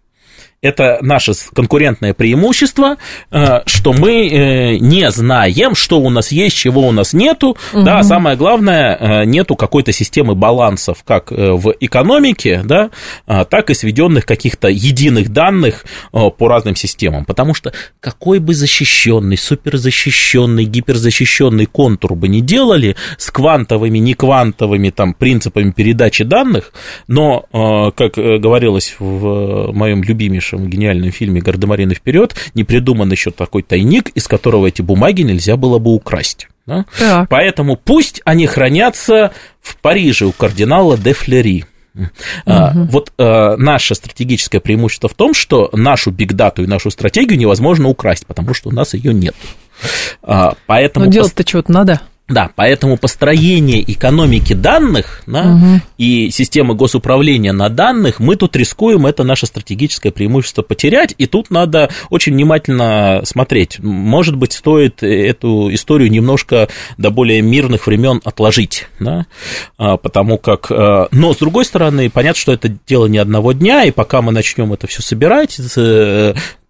это 0.64 0.98
наше 1.02 1.32
конкурентное 1.52 2.14
преимущество, 2.14 2.96
э, 3.30 3.60
что 3.66 3.92
мы 3.92 4.26
э, 4.26 4.76
не 4.78 5.10
знаем, 5.10 5.74
что 5.74 6.00
у 6.00 6.08
нас 6.08 6.32
есть, 6.32 6.56
чего 6.56 6.88
у 6.88 6.92
нас 6.92 7.12
нету, 7.12 7.58
угу. 7.72 7.82
да, 7.82 8.02
самое 8.02 8.34
главное, 8.36 8.96
э, 8.98 9.24
нету 9.26 9.56
какой-то 9.56 9.92
системы 9.92 10.34
балансов, 10.34 11.04
как 11.04 11.30
в 11.30 11.74
экономике, 11.80 12.62
да, 12.64 12.90
а, 13.26 13.44
так 13.44 13.68
и 13.68 13.74
сведенных 13.74 14.24
каких-то 14.24 14.68
единых 14.68 15.30
данных 15.30 15.84
по 16.12 16.48
разным 16.48 16.76
системам, 16.76 17.24
потому 17.24 17.52
что 17.52 17.72
какой 18.00 18.38
бы 18.38 18.54
защищенный, 18.54 19.36
суперзащищенный, 19.36 20.64
гиперзащищенный 20.64 21.66
контур 21.66 22.14
бы 22.14 22.28
не 22.28 22.40
делали 22.40 22.96
с 23.18 23.30
квантовыми, 23.30 23.98
не 23.98 24.14
квантовыми 24.14 24.90
там 24.90 25.12
принципами 25.12 25.70
передачи 25.72 26.24
данных, 26.24 26.72
но, 27.06 27.44
как 27.96 28.14
говорилось 28.14 28.96
в 28.98 29.72
моем 29.72 30.02
любимейшем 30.02 30.53
нашем 30.54 30.70
гениальном 30.70 31.10
фильме 31.10 31.40
«Гардемарины 31.40 31.94
вперед» 31.94 32.34
не 32.54 32.64
придуман 32.64 33.10
еще 33.10 33.30
такой 33.30 33.62
тайник, 33.62 34.10
из 34.10 34.26
которого 34.28 34.66
эти 34.66 34.82
бумаги 34.82 35.22
нельзя 35.22 35.56
было 35.56 35.78
бы 35.78 35.92
украсть. 35.92 36.48
Да? 36.66 36.86
Поэтому 37.28 37.76
пусть 37.76 38.22
они 38.24 38.46
хранятся 38.46 39.32
в 39.60 39.76
Париже 39.76 40.26
у 40.26 40.32
кардинала 40.32 40.96
де 40.96 41.12
Флери. 41.12 41.64
Угу. 41.94 42.06
А, 42.46 42.72
вот 42.74 43.12
а, 43.18 43.56
наше 43.56 43.94
стратегическое 43.94 44.60
преимущество 44.60 45.08
в 45.08 45.14
том, 45.14 45.32
что 45.32 45.70
нашу 45.72 46.10
бигдату 46.10 46.64
и 46.64 46.66
нашу 46.66 46.90
стратегию 46.90 47.38
невозможно 47.38 47.88
украсть, 47.88 48.26
потому 48.26 48.52
что 48.52 48.70
у 48.70 48.72
нас 48.72 48.94
ее 48.94 49.14
нет. 49.14 49.36
А, 50.22 50.54
поэтому 50.66 51.06
Но 51.06 51.12
делать-то 51.12 51.44
чего-то 51.44 51.70
надо. 51.70 52.00
Да, 52.26 52.50
поэтому 52.56 52.96
построение 52.96 53.82
экономики 53.92 54.54
данных 54.54 55.22
да, 55.26 55.42
угу. 55.42 55.80
и 55.98 56.30
системы 56.30 56.74
госуправления 56.74 57.52
на 57.52 57.68
данных 57.68 58.18
мы 58.18 58.36
тут 58.36 58.56
рискуем 58.56 59.04
это 59.04 59.24
наше 59.24 59.44
стратегическое 59.44 60.10
преимущество 60.10 60.62
потерять, 60.62 61.14
и 61.18 61.26
тут 61.26 61.50
надо 61.50 61.90
очень 62.08 62.32
внимательно 62.32 63.20
смотреть. 63.24 63.78
Может 63.78 64.36
быть, 64.36 64.54
стоит 64.54 65.02
эту 65.02 65.68
историю 65.74 66.10
немножко 66.10 66.68
до 66.96 67.10
более 67.10 67.42
мирных 67.42 67.86
времен 67.86 68.22
отложить, 68.24 68.88
да, 68.98 69.26
а, 69.76 69.98
потому 69.98 70.38
как... 70.38 70.70
А, 70.70 71.08
но, 71.10 71.34
с 71.34 71.36
другой 71.36 71.66
стороны, 71.66 72.08
понятно, 72.08 72.40
что 72.40 72.52
это 72.54 72.70
дело 72.86 73.04
не 73.04 73.18
одного 73.18 73.52
дня, 73.52 73.84
и 73.84 73.90
пока 73.90 74.22
мы 74.22 74.32
начнем 74.32 74.72
это 74.72 74.86
все 74.86 75.02
собирать, 75.02 75.56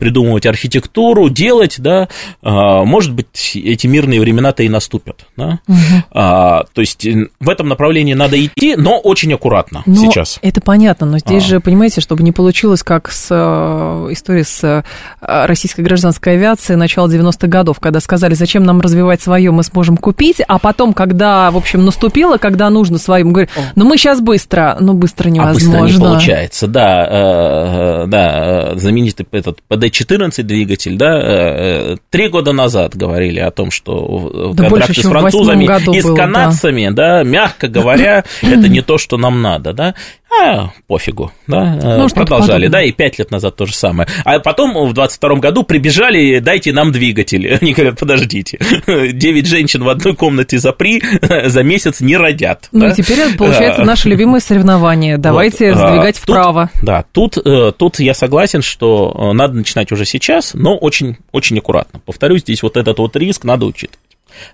придумывать 0.05 0.45
архитектуру, 0.45 1.31
делать, 1.31 1.77
да, 1.79 2.09
а, 2.43 2.85
может 2.85 3.15
быть, 3.15 3.53
эти 3.55 3.87
мирные 3.87 4.21
времена-то 4.21 4.63
и 4.63 4.69
наступят, 4.69 5.25
да. 5.35 5.61
Угу. 5.67 5.79
А, 6.11 6.65
то 6.75 6.83
есть 6.83 7.07
в 7.41 7.49
этом 7.49 7.69
направлении 7.69 8.13
надо 8.13 8.37
идти, 8.45 8.77
но 8.77 8.99
очень 8.99 9.33
аккуратно 9.33 9.83
но 9.87 9.95
сейчас. 9.95 10.39
Это 10.43 10.61
понятно, 10.61 11.07
но 11.07 11.19
здесь 11.19 11.43
а. 11.45 11.47
же, 11.47 11.61
понимаете, 11.61 12.03
чтобы 12.03 12.23
не 12.23 12.33
получилось, 12.33 12.83
как 12.83 13.11
с 13.11 13.29
э, 13.31 14.13
историей 14.13 14.45
с 14.45 14.63
э, 14.63 14.83
российской 15.23 15.81
гражданской 15.81 16.35
авиацией 16.35 16.77
начала 16.77 17.09
90-х 17.09 17.47
годов, 17.47 17.81
когда 17.81 18.01
сказали, 18.01 18.35
зачем 18.35 18.65
нам 18.65 18.83
развивать 18.83 19.23
свое, 19.23 19.51
мы 19.53 19.63
сможем 19.63 19.97
купить, 19.97 20.43
а 20.47 20.59
потом, 20.59 20.93
когда, 20.93 21.51
в 21.51 21.57
общем, 21.57 21.87
наступило, 21.87 22.37
когда 22.37 22.69
нужно 22.69 22.99
своим, 22.99 23.33
говорят, 23.33 23.51
ну 23.75 23.87
мы 23.87 23.97
сейчас 23.97 24.21
быстро, 24.21 24.77
ну 24.81 24.93
быстро 24.93 25.31
невозможно. 25.31 25.79
А 25.79 25.83
быстро 25.83 25.99
не 25.99 26.05
получается, 26.05 26.67
да, 26.67 28.03
э, 28.05 28.07
да, 28.07 28.77
знаменитый 28.77 29.27
этот 29.31 29.61
ПД-14 29.95 30.43
двигатель, 30.43 30.97
да, 30.97 31.97
три 32.11 32.29
года 32.29 32.53
назад 32.53 32.97
говорили 32.97 33.41
о 33.41 33.51
том, 33.51 33.71
что 33.71 34.53
да 34.55 34.69
контракты 34.69 35.03
с 35.03 35.07
французами 35.07 35.65
и 35.97 36.01
с 36.01 36.15
канадцами, 36.15 36.89
да. 36.89 37.19
да, 37.19 37.23
мягко 37.23 37.69
говоря, 37.69 38.25
это 38.43 38.69
не 38.69 38.81
то, 38.81 38.99
что 38.99 39.17
нам 39.17 39.43
надо, 39.43 39.73
да 39.73 39.95
а, 40.43 40.71
пофигу, 40.87 41.33
да, 41.47 41.79
э, 41.81 41.97
ну, 41.99 42.09
продолжали, 42.09 42.67
да, 42.67 42.83
и 42.83 42.93
пять 42.93 43.19
лет 43.19 43.31
назад 43.31 43.57
то 43.57 43.67
же 43.67 43.75
самое. 43.75 44.09
А 44.25 44.39
потом 44.41 44.89
в 44.89 44.93
22 44.93 45.37
году 45.37 45.63
прибежали, 45.63 46.39
дайте 46.41 46.73
нам 46.73 46.93
двигатель. 46.93 47.59
Они 47.61 47.73
говорят, 47.73 47.99
подождите, 47.99 48.59
девять 49.13 49.47
женщин 49.47 49.85
в 49.85 49.89
одной 49.89 50.15
комнате 50.17 50.59
запри, 50.59 51.03
за 51.47 51.63
месяц 51.63 52.01
не 52.01 52.17
родят. 52.17 52.69
Ну 52.73 52.81
да? 52.81 52.89
и 52.89 52.95
теперь 52.95 53.21
это 53.21 53.37
получается 53.37 53.83
а, 53.83 53.85
наше 53.85 54.09
любимое 54.09 54.41
соревнование, 54.41 55.19
давайте 55.19 55.73
вот, 55.73 55.79
сдвигать 55.79 56.17
тут, 56.17 56.25
вправо. 56.25 56.71
Да, 56.83 57.05
тут, 57.13 57.39
э, 57.39 57.73
тут 57.77 58.01
я 58.01 58.15
согласен, 58.15 58.63
что 58.63 59.15
э, 59.17 59.33
надо 59.33 59.55
начинать 59.55 59.74
уже 59.93 60.05
сейчас, 60.05 60.55
но 60.55 60.77
очень, 60.77 61.17
очень 61.33 61.59
аккуратно. 61.59 62.01
Повторюсь, 62.01 62.43
здесь 62.43 62.63
вот 62.63 62.77
этот 62.77 62.99
вот 62.99 63.17
риск 63.17 63.45
надо 63.45 63.67
учитывать. 63.67 63.99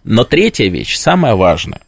Но 0.05 0.25
третья 0.25 0.69
вещь, 0.69 0.97
самая 0.97 1.35
важная, 1.35 1.81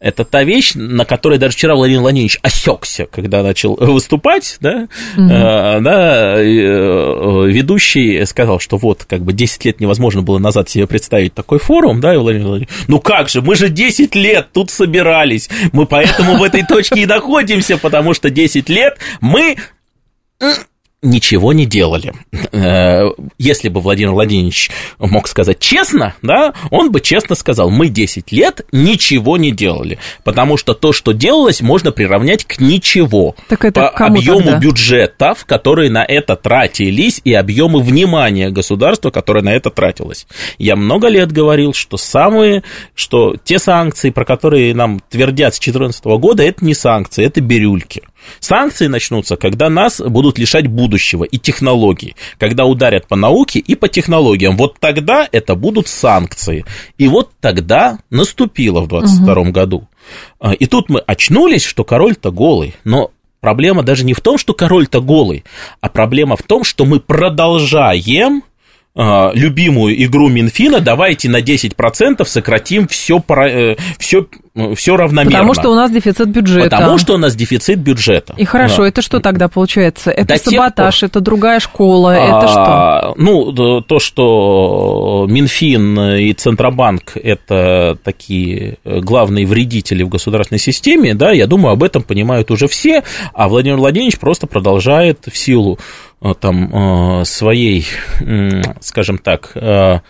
это 0.00 0.24
та 0.24 0.44
вещь, 0.44 0.72
на 0.74 1.04
которой 1.04 1.38
даже 1.38 1.54
вчера 1.54 1.74
Владимир 1.74 2.00
Владимирович 2.00 2.38
осекся, 2.40 3.04
когда 3.04 3.42
начал 3.42 3.76
выступать, 3.76 4.56
да, 4.60 4.88
угу. 5.14 5.26
э, 5.26 5.80
да, 5.80 6.40
э, 6.40 7.46
ведущий 7.46 8.24
сказал, 8.24 8.60
что 8.60 8.78
вот, 8.78 9.04
как 9.04 9.22
бы 9.22 9.34
10 9.34 9.66
лет 9.66 9.78
невозможно 9.78 10.22
было 10.22 10.38
назад 10.38 10.70
себе 10.70 10.86
представить 10.86 11.34
такой 11.34 11.58
форум, 11.58 12.00
да, 12.00 12.14
и 12.14 12.16
Владимир 12.16 12.46
Владимирович, 12.46 12.74
ну 12.88 12.98
как 12.98 13.28
же, 13.28 13.42
мы 13.42 13.54
же 13.56 13.68
10 13.68 14.14
лет 14.14 14.48
тут 14.54 14.70
собирались, 14.70 15.50
мы 15.72 15.84
поэтому 15.84 16.38
в 16.38 16.42
этой 16.42 16.64
точке 16.64 17.02
и 17.02 17.06
находимся, 17.06 17.76
потому 17.76 18.14
что 18.14 18.30
10 18.30 18.70
лет 18.70 18.96
мы 19.20 19.56
ничего 21.02 21.52
не 21.52 21.64
делали. 21.64 22.12
Э, 22.52 23.10
если 23.38 23.68
бы 23.68 23.80
Владимир 23.80 24.12
Владимирович 24.12 24.70
мог 24.98 25.28
сказать 25.28 25.58
честно, 25.58 26.14
да, 26.20 26.52
он 26.70 26.92
бы 26.92 27.00
честно 27.00 27.34
сказал, 27.34 27.70
мы 27.70 27.88
10 27.88 28.30
лет 28.32 28.66
ничего 28.70 29.38
не 29.38 29.50
делали, 29.50 29.98
потому 30.24 30.56
что 30.56 30.74
то, 30.74 30.92
что 30.92 31.12
делалось, 31.12 31.62
можно 31.62 31.90
приравнять 31.90 32.44
к 32.44 32.60
ничего. 32.60 33.34
Так 33.48 33.64
это 33.64 33.92
по 33.96 34.06
объему 34.06 34.40
тогда? 34.40 34.58
бюджетов, 34.58 35.44
которые 35.46 35.90
на 35.90 36.04
это 36.04 36.36
тратились, 36.36 37.20
и 37.24 37.32
объемы 37.32 37.80
внимания 37.80 38.50
государства, 38.50 39.10
которое 39.10 39.42
на 39.42 39.54
это 39.54 39.70
тратилось. 39.70 40.26
Я 40.58 40.76
много 40.76 41.08
лет 41.08 41.32
говорил, 41.32 41.72
что 41.72 41.96
самые, 41.96 42.62
что 42.94 43.36
те 43.42 43.58
санкции, 43.58 44.10
про 44.10 44.24
которые 44.24 44.74
нам 44.74 45.00
твердят 45.08 45.54
с 45.54 45.60
2014 45.60 46.04
года, 46.20 46.42
это 46.42 46.64
не 46.64 46.74
санкции, 46.74 47.24
это 47.24 47.40
бирюльки. 47.40 48.02
Санкции 48.38 48.86
начнутся, 48.86 49.36
когда 49.36 49.68
нас 49.68 50.00
будут 50.00 50.38
лишать 50.38 50.66
будущего 50.66 51.24
и 51.24 51.38
технологий, 51.38 52.16
когда 52.38 52.64
ударят 52.64 53.06
по 53.06 53.16
науке 53.16 53.58
и 53.58 53.74
по 53.74 53.88
технологиям. 53.88 54.56
Вот 54.56 54.78
тогда 54.78 55.28
это 55.30 55.54
будут 55.54 55.88
санкции. 55.88 56.64
И 56.98 57.08
вот 57.08 57.30
тогда 57.40 57.98
наступило 58.10 58.80
в 58.80 58.88
22 58.88 59.32
угу. 59.32 59.50
году. 59.50 59.88
А, 60.38 60.52
и 60.52 60.66
тут 60.66 60.88
мы 60.88 61.00
очнулись, 61.00 61.64
что 61.64 61.84
король-то 61.84 62.30
голый. 62.30 62.74
Но 62.84 63.10
проблема 63.40 63.82
даже 63.82 64.04
не 64.04 64.14
в 64.14 64.20
том, 64.20 64.38
что 64.38 64.54
король-то 64.54 65.00
голый, 65.00 65.44
а 65.80 65.88
проблема 65.88 66.36
в 66.36 66.42
том, 66.42 66.64
что 66.64 66.84
мы 66.84 67.00
продолжаем 67.00 68.42
а, 68.94 69.30
любимую 69.34 70.02
игру 70.04 70.28
Минфина, 70.28 70.80
давайте 70.80 71.28
на 71.28 71.40
10% 71.40 72.24
сократим 72.24 72.88
все, 72.88 73.22
все, 73.98 74.26
все 74.74 74.96
равномерно. 74.96 75.30
Потому 75.30 75.54
что 75.54 75.70
у 75.70 75.74
нас 75.74 75.90
дефицит 75.90 76.28
бюджета. 76.28 76.70
Потому 76.70 76.98
что 76.98 77.14
у 77.14 77.18
нас 77.18 77.34
дефицит 77.34 77.78
бюджета. 77.78 78.34
И 78.36 78.44
хорошо, 78.44 78.82
да. 78.82 78.88
это 78.88 79.02
что 79.02 79.20
тогда 79.20 79.48
получается? 79.48 80.10
Это 80.10 80.34
До 80.34 80.38
саботаж, 80.38 81.00
пор... 81.00 81.08
это 81.08 81.20
другая 81.20 81.60
школа, 81.60 82.14
а, 82.14 82.38
это 82.38 82.48
что? 82.48 83.14
Ну, 83.16 83.82
то, 83.82 83.98
что 83.98 85.26
Минфин 85.28 85.98
и 86.16 86.32
Центробанк– 86.32 87.12
это 87.14 87.98
такие 88.02 88.78
главные 88.84 89.46
вредители 89.46 90.02
в 90.02 90.08
государственной 90.08 90.58
системе, 90.58 91.14
да, 91.14 91.32
я 91.32 91.46
думаю, 91.46 91.72
об 91.72 91.82
этом 91.82 92.02
понимают 92.02 92.50
уже 92.50 92.68
все, 92.68 93.02
а 93.34 93.48
Владимир 93.48 93.76
Владимирович 93.76 94.18
просто 94.18 94.46
продолжает 94.46 95.26
в 95.30 95.36
силу 95.36 95.78
Э, 96.22 96.34
там, 96.38 97.20
э, 97.20 97.24
своей, 97.24 97.86
скажем 98.80 99.18
так, 99.18 99.52
э, 99.54 100.00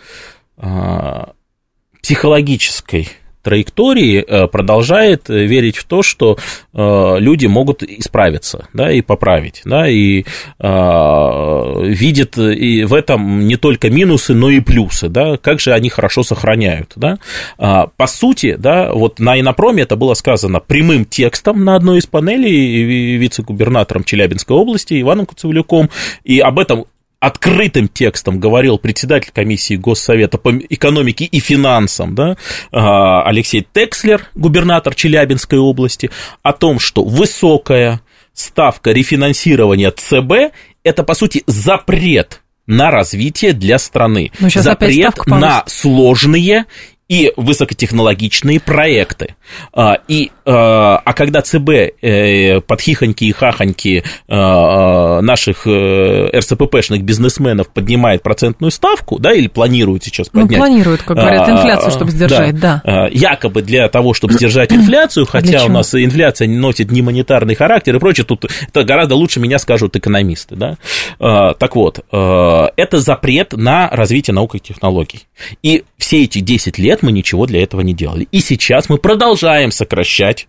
психологической 2.01 3.09
траектории 3.41 4.23
э, 4.25 4.47
продолжает 4.47 5.29
верить 5.29 5.77
в 5.77 5.83
то, 5.85 6.03
что 6.03 6.37
люди 6.73 7.45
могут 7.47 7.83
исправиться, 7.83 8.67
да, 8.73 8.91
и 8.91 9.01
поправить, 9.01 9.61
да, 9.65 9.87
и 9.89 10.23
видит 10.59 12.37
и 12.37 12.83
в 12.83 12.93
этом 12.93 13.47
не 13.47 13.57
только 13.57 13.89
минусы, 13.89 14.33
но 14.33 14.49
и 14.49 14.59
плюсы, 14.59 15.09
да, 15.09 15.37
как 15.37 15.59
же 15.59 15.73
они 15.73 15.89
хорошо 15.89 16.23
сохраняют, 16.23 16.93
да. 16.95 17.17
По 17.57 18.07
сути, 18.07 18.55
да, 18.57 18.93
вот 18.93 19.19
на 19.19 19.39
Инопроме 19.39 19.83
это 19.83 19.95
было 19.95 20.13
сказано 20.13 20.59
прямым 20.59 21.05
текстом 21.05 21.65
на 21.65 21.75
одной 21.75 21.99
из 21.99 22.05
панелей 22.05 23.17
вице-губернатором 23.17 24.03
Челябинской 24.03 24.55
области 24.55 24.99
Иваном 25.01 25.25
Куцевлюком, 25.25 25.89
и 26.23 26.39
об 26.39 26.59
этом 26.59 26.85
открытым 27.21 27.87
текстом 27.87 28.39
говорил 28.39 28.79
председатель 28.79 29.31
комиссии 29.31 29.75
Госсовета 29.75 30.39
по 30.39 30.51
экономике 30.57 31.25
и 31.25 31.39
финансам, 31.39 32.15
да, 32.15 32.35
а, 32.71 33.23
Алексей 33.23 33.65
Текслер, 33.73 34.25
губернатор 34.33 34.95
Челябинской 34.95 35.59
области, 35.59 36.09
о 36.41 36.51
том, 36.51 36.79
что 36.79 37.03
высокая 37.03 38.01
ставка 38.33 38.91
рефинансирования 38.91 39.91
ЦБ– 39.91 40.53
это, 40.83 41.03
по 41.03 41.13
сути, 41.13 41.43
запрет 41.45 42.41
на 42.65 42.89
развитие 42.89 43.53
для 43.53 43.77
страны. 43.77 44.31
Ну, 44.39 44.49
запрет 44.49 45.25
на 45.27 45.63
сложные 45.67 46.65
и 47.11 47.33
высокотехнологичные 47.35 48.61
проекты. 48.61 49.35
А, 49.73 49.97
и, 50.07 50.31
а, 50.45 50.95
а 51.03 51.11
когда 51.11 51.41
ЦБ 51.41 51.69
э, 52.01 52.61
под 52.61 52.79
хихоньки 52.79 53.25
и 53.25 53.33
хахоньки 53.33 54.05
а, 54.29 55.19
наших 55.19 55.67
э, 55.67 56.29
РСППшных 56.33 57.03
бизнесменов 57.03 57.67
поднимает 57.67 58.23
процентную 58.23 58.71
ставку, 58.71 59.19
да, 59.19 59.33
или 59.33 59.49
планирует 59.49 60.05
сейчас 60.05 60.27
ну, 60.31 60.43
поднять. 60.43 60.59
Ну, 60.59 60.65
планирует, 60.65 61.03
как 61.03 61.17
говорят, 61.17 61.49
инфляцию, 61.49 61.91
чтобы 61.91 62.11
сдержать, 62.11 62.57
да. 62.57 62.81
да. 62.85 63.09
Якобы 63.11 63.61
для 63.61 63.89
того, 63.89 64.13
чтобы 64.13 64.35
сдержать 64.35 64.71
инфляцию, 64.71 65.25
хотя 65.25 65.65
у 65.65 65.69
нас 65.69 65.93
инфляция 65.93 66.47
носит 66.47 66.91
не 66.91 67.01
монетарный 67.01 67.55
характер 67.55 67.97
и 67.97 67.99
прочее, 67.99 68.23
тут 68.23 68.45
это 68.45 68.85
гораздо 68.85 69.15
лучше 69.15 69.41
меня 69.41 69.59
скажут 69.59 69.97
экономисты, 69.97 70.55
да. 70.55 70.77
Так 71.19 71.75
вот, 71.75 72.05
это 72.09 72.99
запрет 72.99 73.51
на 73.51 73.89
развитие 73.89 74.33
наук 74.33 74.55
и 74.55 74.59
технологий. 74.59 75.27
И 75.61 75.83
все 75.97 76.23
эти 76.23 76.39
10 76.39 76.77
лет 76.77 77.00
мы 77.01 77.11
ничего 77.11 77.45
для 77.45 77.61
этого 77.63 77.81
не 77.81 77.93
делали. 77.93 78.27
И 78.31 78.39
сейчас 78.39 78.89
мы 78.89 78.97
продолжаем 78.97 79.71
сокращать 79.71 80.47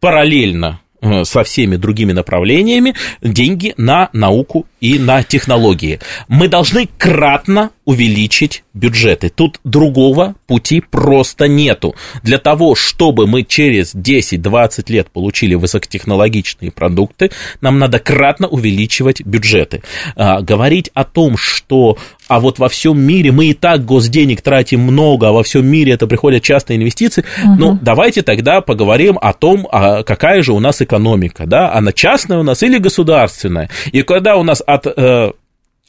параллельно 0.00 0.80
э, 1.02 1.24
со 1.24 1.44
всеми 1.44 1.76
другими 1.76 2.12
направлениями 2.12 2.94
деньги 3.22 3.74
на 3.76 4.08
науку 4.12 4.66
и 4.80 4.98
на 4.98 5.22
технологии. 5.22 6.00
Мы 6.28 6.48
должны 6.48 6.88
кратно 6.98 7.70
увеличить 7.84 8.64
бюджеты. 8.72 9.30
Тут 9.30 9.60
другого 9.64 10.36
пути 10.46 10.80
просто 10.80 11.48
нету. 11.48 11.94
Для 12.22 12.38
того, 12.38 12.74
чтобы 12.74 13.26
мы 13.26 13.42
через 13.42 13.94
10-20 13.94 14.92
лет 14.92 15.10
получили 15.10 15.54
высокотехнологичные 15.54 16.70
продукты, 16.70 17.30
нам 17.60 17.78
надо 17.78 17.98
кратно 17.98 18.48
увеличивать 18.48 19.22
бюджеты. 19.22 19.82
А, 20.16 20.40
говорить 20.40 20.90
о 20.94 21.04
том, 21.04 21.36
что 21.36 21.98
а 22.30 22.38
вот 22.38 22.60
во 22.60 22.68
всем 22.68 23.00
мире 23.00 23.32
мы 23.32 23.46
и 23.46 23.54
так 23.54 23.84
госденег 23.84 24.40
тратим 24.40 24.82
много, 24.82 25.30
а 25.30 25.32
во 25.32 25.42
всем 25.42 25.66
мире 25.66 25.94
это 25.94 26.06
приходят 26.06 26.44
частные 26.44 26.78
инвестиции. 26.78 27.24
Угу. 27.42 27.54
Ну, 27.58 27.78
давайте 27.82 28.22
тогда 28.22 28.60
поговорим 28.60 29.18
о 29.20 29.32
том, 29.32 29.66
а 29.72 30.04
какая 30.04 30.40
же 30.42 30.52
у 30.52 30.60
нас 30.60 30.80
экономика, 30.80 31.46
да, 31.46 31.72
она 31.74 31.92
частная 31.92 32.38
у 32.38 32.44
нас 32.44 32.62
или 32.62 32.78
государственная. 32.78 33.68
И 33.90 34.02
когда 34.02 34.36
у 34.36 34.44
нас 34.44 34.62
от 34.64 34.86
э, 34.86 35.32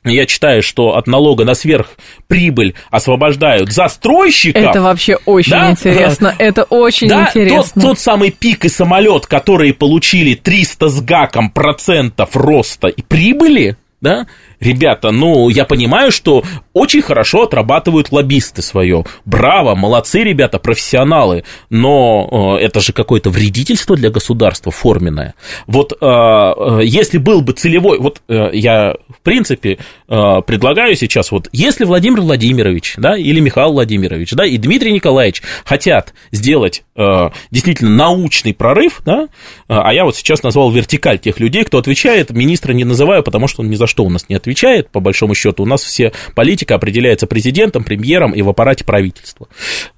я 0.03 0.25
читаю, 0.25 0.63
что 0.63 0.97
от 0.97 1.05
налога 1.05 1.45
на 1.45 1.53
сверхприбыль 1.53 2.73
освобождают 2.89 3.71
застройщиков. 3.71 4.63
Это 4.63 4.81
вообще 4.81 5.19
очень 5.27 5.51
да? 5.51 5.69
интересно. 5.69 6.33
Это 6.39 6.63
очень 6.63 7.07
да? 7.07 7.27
интересно. 7.29 7.81
Тот, 7.83 7.83
тот 7.83 7.99
самый 7.99 8.31
пик 8.31 8.65
и 8.65 8.69
самолет, 8.69 9.27
которые 9.27 9.75
получили 9.75 10.33
300 10.33 10.89
с 10.89 11.01
гаком 11.01 11.51
процентов 11.51 12.35
роста 12.35 12.87
и 12.87 13.03
прибыли, 13.03 13.77
да, 14.01 14.25
ребята, 14.61 15.11
ну, 15.11 15.49
я 15.49 15.65
понимаю, 15.65 16.11
что 16.11 16.43
очень 16.73 17.01
хорошо 17.01 17.43
отрабатывают 17.43 18.11
лоббисты 18.11 18.61
свое. 18.61 19.03
Браво, 19.25 19.75
молодцы, 19.75 20.23
ребята, 20.23 20.59
профессионалы. 20.59 21.43
Но 21.69 22.57
э, 22.59 22.63
это 22.63 22.79
же 22.79 22.93
какое-то 22.93 23.29
вредительство 23.29 23.97
для 23.97 24.09
государства 24.09 24.71
форменное. 24.71 25.33
Вот 25.67 25.93
э, 25.93 25.95
э, 25.99 26.79
если 26.83 27.17
был 27.17 27.41
бы 27.41 27.53
целевой, 27.53 27.99
вот 27.99 28.21
э, 28.29 28.51
я, 28.53 28.95
в 29.09 29.21
принципе, 29.21 29.79
э, 30.07 30.41
предлагаю 30.45 30.95
сейчас, 30.95 31.31
вот 31.31 31.49
если 31.51 31.83
Владимир 31.83 32.21
Владимирович, 32.21 32.93
да, 32.97 33.17
или 33.17 33.39
Михаил 33.39 33.73
Владимирович, 33.73 34.31
да, 34.31 34.45
и 34.45 34.57
Дмитрий 34.57 34.93
Николаевич 34.93 35.41
хотят 35.65 36.13
сделать 36.31 36.83
э, 36.95 37.29
действительно 37.49 37.89
научный 37.91 38.53
прорыв, 38.53 39.01
да, 39.05 39.23
э, 39.23 39.27
а 39.67 39.91
я 39.93 40.05
вот 40.05 40.15
сейчас 40.15 40.43
назвал 40.43 40.71
вертикаль 40.71 41.17
тех 41.19 41.39
людей, 41.39 41.63
кто 41.63 41.79
отвечает, 41.79 42.29
министра 42.29 42.73
не 42.73 42.83
называю, 42.83 43.23
потому 43.23 43.47
что 43.47 43.61
он 43.61 43.69
ни 43.69 43.75
за 43.75 43.87
что 43.87 44.03
у 44.03 44.09
нас 44.09 44.29
не 44.29 44.35
отвечает 44.35 44.50
отвечает, 44.51 44.89
по 44.89 44.99
большому 44.99 45.33
счету. 45.33 45.63
У 45.63 45.65
нас 45.65 45.81
все 45.81 46.11
политика 46.35 46.75
определяется 46.75 47.25
президентом, 47.25 47.83
премьером 47.83 48.33
и 48.33 48.41
в 48.41 48.49
аппарате 48.49 48.83
правительства. 48.83 49.47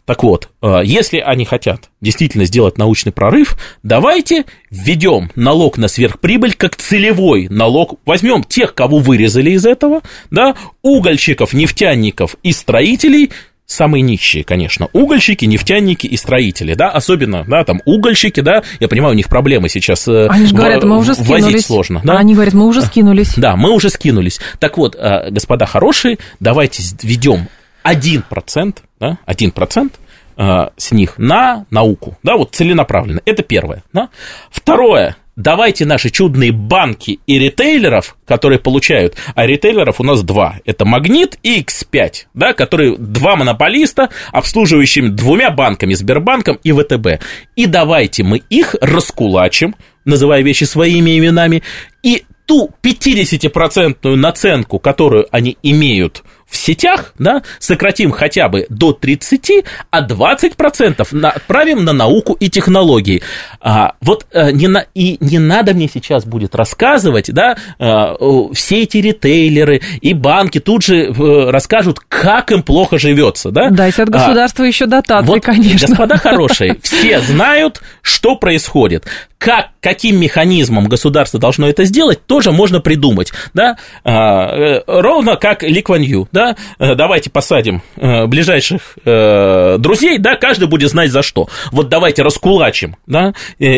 Так 0.05 0.23
вот, 0.23 0.49
э, 0.61 0.81
если 0.83 1.17
они 1.17 1.45
хотят 1.45 1.89
действительно 2.01 2.45
сделать 2.45 2.77
научный 2.77 3.11
прорыв, 3.11 3.57
давайте 3.81 4.45
введем 4.69 5.31
налог 5.35 5.77
на 5.77 5.87
сверхприбыль 5.87 6.53
как 6.53 6.75
целевой 6.75 7.47
налог. 7.49 7.99
Возьмем 8.05 8.43
тех, 8.43 8.75
кого 8.75 8.99
вырезали 8.99 9.51
из 9.51 9.65
этого, 9.65 10.01
да, 10.29 10.55
угольщиков, 10.83 11.53
нефтяников 11.53 12.35
и 12.43 12.51
строителей– 12.51 13.31
самые 13.73 14.01
нищие, 14.01 14.43
конечно, 14.43 14.87
угольщики, 14.93 15.45
нефтяники 15.45 16.07
и 16.07 16.15
строители, 16.17 16.73
да, 16.73 16.89
особенно, 16.89 17.43
да, 17.47 17.63
там, 17.63 17.81
угольщики, 17.85 18.39
да, 18.41 18.63
я 18.79 18.87
понимаю, 18.87 19.13
у 19.13 19.17
них 19.17 19.27
проблемы 19.27 19.69
сейчас 19.69 20.07
э, 20.07 20.27
Они 20.27 20.45
же 20.45 20.55
говорят, 20.55 20.83
мы 20.83 20.97
уже 20.97 21.15
скинулись. 21.15 21.65
сложно, 21.65 22.01
да? 22.03 22.17
Они 22.17 22.33
говорят, 22.33 22.53
мы 22.53 22.65
уже 22.65 22.81
скинулись. 22.81 23.33
Да, 23.35 23.55
мы 23.55 23.71
уже 23.71 23.89
скинулись. 23.89 24.39
Так 24.59 24.77
вот, 24.77 24.95
э, 24.95 25.29
господа 25.31 25.65
хорошие, 25.65 26.17
давайте 26.39 26.83
введем 27.01 27.47
1%, 27.83 28.75
да, 28.99 29.17
1% 29.25 29.91
э, 30.37 30.69
с 30.77 30.91
них 30.91 31.17
на 31.17 31.65
науку, 31.69 32.17
да, 32.23 32.37
вот 32.37 32.55
целенаправленно, 32.55 33.21
это 33.25 33.43
первое, 33.43 33.83
да. 33.91 34.09
Второе, 34.51 35.15
давайте 35.35 35.85
наши 35.85 36.09
чудные 36.09 36.51
банки 36.51 37.19
и 37.25 37.39
ритейлеров, 37.39 38.17
которые 38.25 38.59
получают, 38.59 39.15
а 39.35 39.45
ритейлеров 39.45 39.99
у 39.99 40.03
нас 40.03 40.23
два, 40.23 40.59
это 40.65 40.85
Магнит 40.85 41.37
и 41.43 41.61
X5, 41.61 42.25
да, 42.33 42.53
которые 42.53 42.97
два 42.97 43.35
монополиста, 43.35 44.09
обслуживающими 44.31 45.09
двумя 45.09 45.51
банками, 45.51 45.93
Сбербанком 45.93 46.59
и 46.63 46.71
ВТБ. 46.71 47.23
И 47.55 47.65
давайте 47.65 48.23
мы 48.23 48.41
их 48.49 48.75
раскулачим, 48.81 49.75
называя 50.05 50.41
вещи 50.41 50.65
своими 50.65 51.17
именами, 51.17 51.63
и 52.03 52.23
ту 52.45 52.71
50% 52.83 54.15
наценку, 54.15 54.79
которую 54.79 55.27
они 55.31 55.57
имеют 55.63 56.23
в 56.53 56.55
сетях, 56.55 57.13
да, 57.17 57.41
сократим 57.57 58.11
хотя 58.11 58.47
бы 58.47 58.67
до 58.69 58.93
30, 58.93 59.65
а 59.89 60.05
20% 60.05 61.25
отправим 61.27 61.83
на 61.83 61.93
науку 61.93 62.37
и 62.39 62.47
технологии. 62.47 63.23
А, 63.59 63.93
вот 64.01 64.27
а, 64.33 64.51
не, 64.51 64.67
на, 64.67 64.85
и 64.93 65.17
не 65.19 65.39
надо 65.39 65.73
мне 65.73 65.89
сейчас 65.91 66.25
будет 66.25 66.53
рассказывать, 66.53 67.33
да, 67.33 67.57
а, 67.79 68.15
все 68.53 68.83
эти 68.83 68.97
ритейлеры 68.97 69.81
и 70.01 70.13
банки 70.13 70.59
тут 70.59 70.83
же 70.83 71.11
а, 71.11 71.51
расскажут, 71.51 71.99
как 72.07 72.51
им 72.51 72.61
плохо 72.61 72.99
живется, 72.99 73.49
да. 73.49 73.71
Дайте 73.71 74.03
от 74.03 74.09
а, 74.09 74.11
государства 74.11 74.63
а, 74.63 74.67
еще 74.67 74.85
дотации, 74.85 75.27
вот, 75.27 75.43
конечно. 75.43 75.87
Господа 75.87 76.17
хорошие, 76.21 76.77
все 76.83 77.19
знают, 77.19 77.81
что 78.03 78.35
происходит 78.35 79.05
как, 79.43 79.71
каким 79.81 80.21
механизмом 80.21 80.87
государство 80.87 81.37
должно 81.37 81.67
это 81.67 81.83
сделать, 81.83 82.25
тоже 82.25 82.53
можно 82.53 82.79
придумать, 82.79 83.33
да, 83.53 83.75
а, 84.05 84.81
ровно 84.87 85.35
как 85.35 85.63
Ли 85.63 85.81
Кван 85.81 86.01
Ю, 86.01 86.29
да, 86.43 86.55
э, 86.79 86.95
давайте 86.95 87.29
посадим 87.29 87.81
э, 87.95 88.25
ближайших 88.25 88.97
э, 89.05 89.77
друзей, 89.79 90.17
да, 90.17 90.35
каждый 90.35 90.67
будет 90.67 90.89
знать 90.89 91.11
за 91.11 91.21
что. 91.21 91.47
Вот 91.71 91.89
давайте 91.89 92.21
раскулачим, 92.23 92.97
да, 93.07 93.33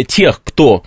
тех, 0.07 0.41
кто 0.43 0.83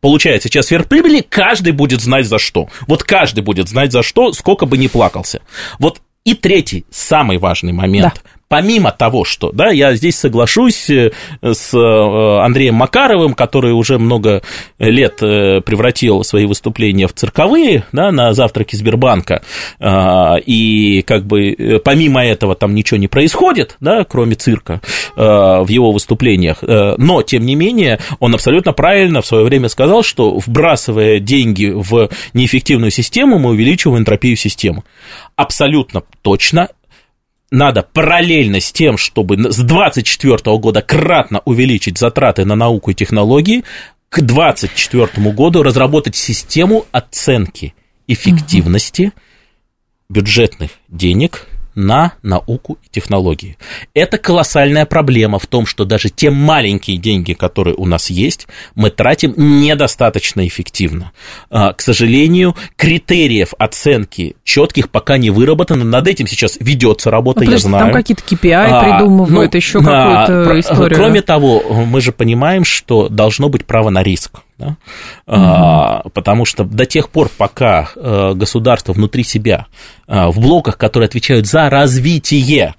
получает 0.00 0.42
сейчас 0.42 0.66
сверхприбыли, 0.66 1.20
каждый 1.20 1.72
будет 1.72 2.00
знать 2.00 2.26
за 2.26 2.38
что. 2.38 2.68
Вот 2.88 3.04
каждый 3.04 3.42
будет 3.42 3.68
знать 3.68 3.92
за 3.92 4.02
что, 4.02 4.32
сколько 4.32 4.66
бы 4.66 4.76
ни 4.76 4.88
плакался. 4.88 5.40
Вот 5.78 6.00
и 6.24 6.34
третий, 6.34 6.84
самый 6.90 7.38
важный 7.38 7.72
момент. 7.72 8.14
Да 8.14 8.30
помимо 8.50 8.90
того, 8.90 9.24
что, 9.24 9.52
да, 9.52 9.70
я 9.70 9.94
здесь 9.94 10.18
соглашусь 10.18 10.90
э, 10.90 11.12
с 11.40 11.72
э, 11.72 12.44
Андреем 12.44 12.74
Макаровым, 12.74 13.34
который 13.34 13.72
уже 13.72 13.96
много 13.96 14.42
лет 14.80 15.22
э, 15.22 15.60
превратил 15.60 16.24
свои 16.24 16.46
выступления 16.46 17.06
в 17.06 17.12
цирковые, 17.12 17.84
да, 17.92 18.10
на 18.10 18.32
завтраке 18.32 18.76
Сбербанка, 18.76 19.42
и 19.80 21.04
как 21.06 21.26
бы 21.26 21.80
помимо 21.84 22.24
этого 22.24 22.56
там 22.56 22.74
ничего 22.74 22.98
не 22.98 23.06
происходит, 23.06 23.76
да, 23.78 24.04
кроме 24.04 24.34
цирка 24.34 24.80
в 25.14 25.66
его 25.68 25.92
выступлениях, 25.92 26.58
но, 26.62 27.22
тем 27.22 27.46
не 27.46 27.54
менее, 27.54 28.00
он 28.18 28.34
абсолютно 28.34 28.72
правильно 28.72 29.22
в 29.22 29.26
свое 29.26 29.44
время 29.44 29.68
сказал, 29.68 30.02
что 30.02 30.38
вбрасывая 30.38 31.20
деньги 31.20 31.66
в 31.66 32.08
неэффективную 32.34 32.90
систему, 32.90 33.38
мы 33.38 33.50
увеличиваем 33.50 34.00
энтропию 34.00 34.36
системы. 34.36 34.82
Абсолютно 35.36 36.02
точно 36.22 36.68
надо 37.50 37.82
параллельно 37.82 38.60
с 38.60 38.72
тем, 38.72 38.96
чтобы 38.96 39.36
с 39.36 39.56
2024 39.56 40.58
года 40.58 40.82
кратно 40.82 41.42
увеличить 41.44 41.98
затраты 41.98 42.44
на 42.44 42.54
науку 42.54 42.90
и 42.90 42.94
технологии, 42.94 43.64
к 44.08 44.20
2024 44.20 45.30
году 45.32 45.62
разработать 45.62 46.16
систему 46.16 46.86
оценки 46.90 47.74
эффективности 48.06 49.12
бюджетных 50.08 50.70
денег 50.88 51.46
на 51.80 52.12
науку 52.22 52.78
и 52.84 52.88
технологии. 52.90 53.56
Это 53.94 54.18
колоссальная 54.18 54.86
проблема 54.86 55.38
в 55.38 55.46
том, 55.46 55.66
что 55.66 55.84
даже 55.84 56.10
те 56.10 56.30
маленькие 56.30 56.98
деньги, 56.98 57.32
которые 57.32 57.74
у 57.74 57.86
нас 57.86 58.10
есть, 58.10 58.46
мы 58.74 58.90
тратим 58.90 59.34
недостаточно 59.36 60.46
эффективно. 60.46 61.12
А, 61.50 61.72
к 61.72 61.80
сожалению, 61.80 62.54
критериев 62.76 63.54
оценки 63.58 64.36
четких 64.44 64.90
пока 64.90 65.18
не 65.18 65.30
выработано. 65.30 65.84
Над 65.84 66.06
этим 66.06 66.26
сейчас 66.26 66.56
ведется 66.60 67.10
работа, 67.10 67.44
ну, 67.44 67.50
я 67.50 67.58
знаю. 67.58 67.86
Там 67.86 67.92
какие-то 67.94 68.22
KPI 68.22 68.52
а, 68.52 68.82
придумывают, 68.82 69.52
ну, 69.52 69.56
еще 69.56 69.78
какую-то 69.78 70.50
а, 70.50 70.60
историю. 70.60 70.98
Кроме 70.98 71.22
того, 71.22 71.62
мы 71.86 72.00
же 72.00 72.12
понимаем, 72.12 72.64
что 72.64 73.08
должно 73.08 73.48
быть 73.48 73.64
право 73.64 73.90
на 73.90 74.02
риск. 74.02 74.40
Да? 74.60 74.66
Угу. 74.66 74.76
А, 75.26 76.02
потому 76.12 76.44
что 76.44 76.64
до 76.64 76.84
тех 76.84 77.08
пор, 77.08 77.30
пока 77.36 77.88
э, 77.96 78.34
государство 78.34 78.92
внутри 78.92 79.24
себя 79.24 79.66
э, 80.06 80.26
в 80.26 80.38
блоках, 80.38 80.76
которые 80.76 81.06
отвечают 81.06 81.46
за 81.46 81.70
развитие, 81.70 82.74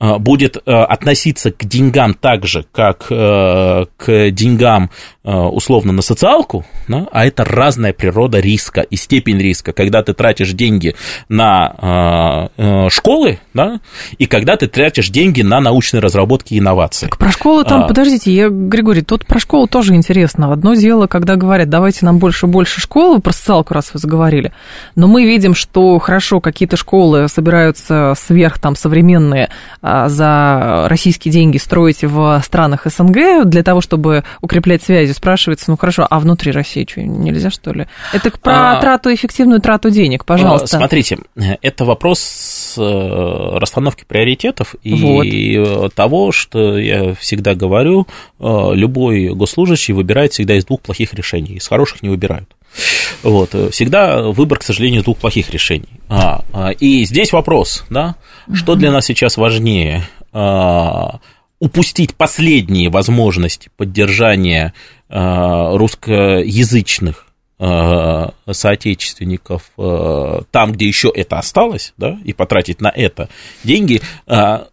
будет 0.00 0.56
относиться 0.66 1.50
к 1.50 1.64
деньгам 1.64 2.14
так 2.14 2.46
же, 2.46 2.64
как 2.72 3.06
к 3.06 4.30
деньгам 4.30 4.90
условно 5.22 5.92
на 5.92 6.02
социалку, 6.02 6.66
да, 6.88 7.06
а 7.10 7.24
это 7.24 7.44
разная 7.44 7.92
природа 7.92 8.40
риска 8.40 8.82
и 8.82 8.96
степень 8.96 9.38
риска, 9.38 9.72
когда 9.72 10.02
ты 10.02 10.12
тратишь 10.12 10.52
деньги 10.52 10.94
на 11.28 12.50
школы, 12.90 13.38
да, 13.54 13.80
и 14.18 14.26
когда 14.26 14.56
ты 14.56 14.66
тратишь 14.66 15.08
деньги 15.08 15.42
на 15.42 15.60
научные 15.60 16.00
разработки 16.00 16.54
и 16.54 16.58
инновации. 16.58 17.06
Так 17.06 17.18
про 17.18 17.30
школы 17.30 17.64
там, 17.64 17.84
а, 17.84 17.88
подождите, 17.88 18.32
я, 18.34 18.48
Григорий, 18.50 19.02
тут 19.02 19.24
про 19.26 19.38
школу 19.38 19.66
тоже 19.66 19.94
интересно. 19.94 20.52
Одно 20.52 20.74
дело, 20.74 21.06
когда 21.06 21.36
говорят, 21.36 21.70
давайте 21.70 22.04
нам 22.04 22.18
больше 22.18 22.46
больше 22.46 22.80
школы, 22.80 23.20
про 23.20 23.32
социалку 23.32 23.72
раз 23.74 23.92
вы 23.94 24.00
заговорили, 24.00 24.52
но 24.96 25.06
мы 25.06 25.24
видим, 25.24 25.54
что 25.54 25.98
хорошо, 25.98 26.40
какие-то 26.40 26.76
школы 26.76 27.28
собираются 27.28 28.12
сверх 28.16 28.58
там 28.58 28.76
современные 28.76 29.48
за 29.84 30.86
российские 30.88 31.32
деньги 31.32 31.58
строить 31.58 32.02
в 32.02 32.40
странах 32.44 32.86
СНГ 32.86 33.44
для 33.44 33.62
того, 33.62 33.80
чтобы 33.80 34.24
укреплять 34.40 34.82
связи 34.82 35.12
спрашивается, 35.12 35.70
ну 35.70 35.76
хорошо, 35.76 36.06
а 36.08 36.18
внутри 36.20 36.52
России 36.52 36.86
что, 36.88 37.02
нельзя, 37.02 37.50
что 37.50 37.72
ли? 37.72 37.86
Это 38.12 38.30
про 38.30 38.78
а, 38.78 38.80
трату, 38.80 39.12
эффективную 39.12 39.60
трату 39.60 39.90
денег, 39.90 40.24
пожалуйста. 40.24 40.78
Смотрите, 40.78 41.18
это 41.60 41.84
вопрос 41.84 42.76
э, 42.78 43.58
расстановки 43.58 44.04
приоритетов 44.06 44.74
и 44.82 45.58
вот. 45.58 45.94
того, 45.94 46.32
что 46.32 46.78
я 46.78 47.14
всегда 47.14 47.54
говорю, 47.54 48.06
э, 48.40 48.70
любой 48.74 49.28
госслужащий 49.34 49.92
выбирает 49.92 50.32
всегда 50.32 50.56
из 50.56 50.64
двух 50.64 50.80
плохих 50.80 51.12
решений, 51.14 51.54
из 51.54 51.66
хороших 51.66 52.02
не 52.02 52.08
выбирают. 52.08 52.48
Вот, 53.22 53.54
всегда 53.72 54.22
выбор, 54.22 54.58
к 54.58 54.62
сожалению, 54.62 55.02
двух 55.02 55.18
плохих 55.18 55.50
решений. 55.50 55.88
А, 56.08 56.44
а 56.52 56.70
и 56.70 57.04
здесь 57.04 57.32
вопрос, 57.32 57.84
да, 57.88 58.16
что 58.52 58.74
для 58.74 58.90
нас 58.90 59.06
сейчас 59.06 59.36
важнее, 59.36 60.02
а, 60.32 61.20
упустить 61.60 62.14
последние 62.14 62.90
возможности 62.90 63.70
поддержания 63.76 64.74
э, 65.08 65.76
русскоязычных 65.76 67.26
э, 67.58 68.28
соотечественников 68.50 69.70
там, 69.76 70.72
где 70.72 70.86
еще 70.86 71.10
это 71.14 71.38
осталось, 71.38 71.94
да, 71.96 72.18
и 72.24 72.32
потратить 72.34 72.80
на 72.80 72.88
это 72.88 73.30
деньги, 73.62 74.02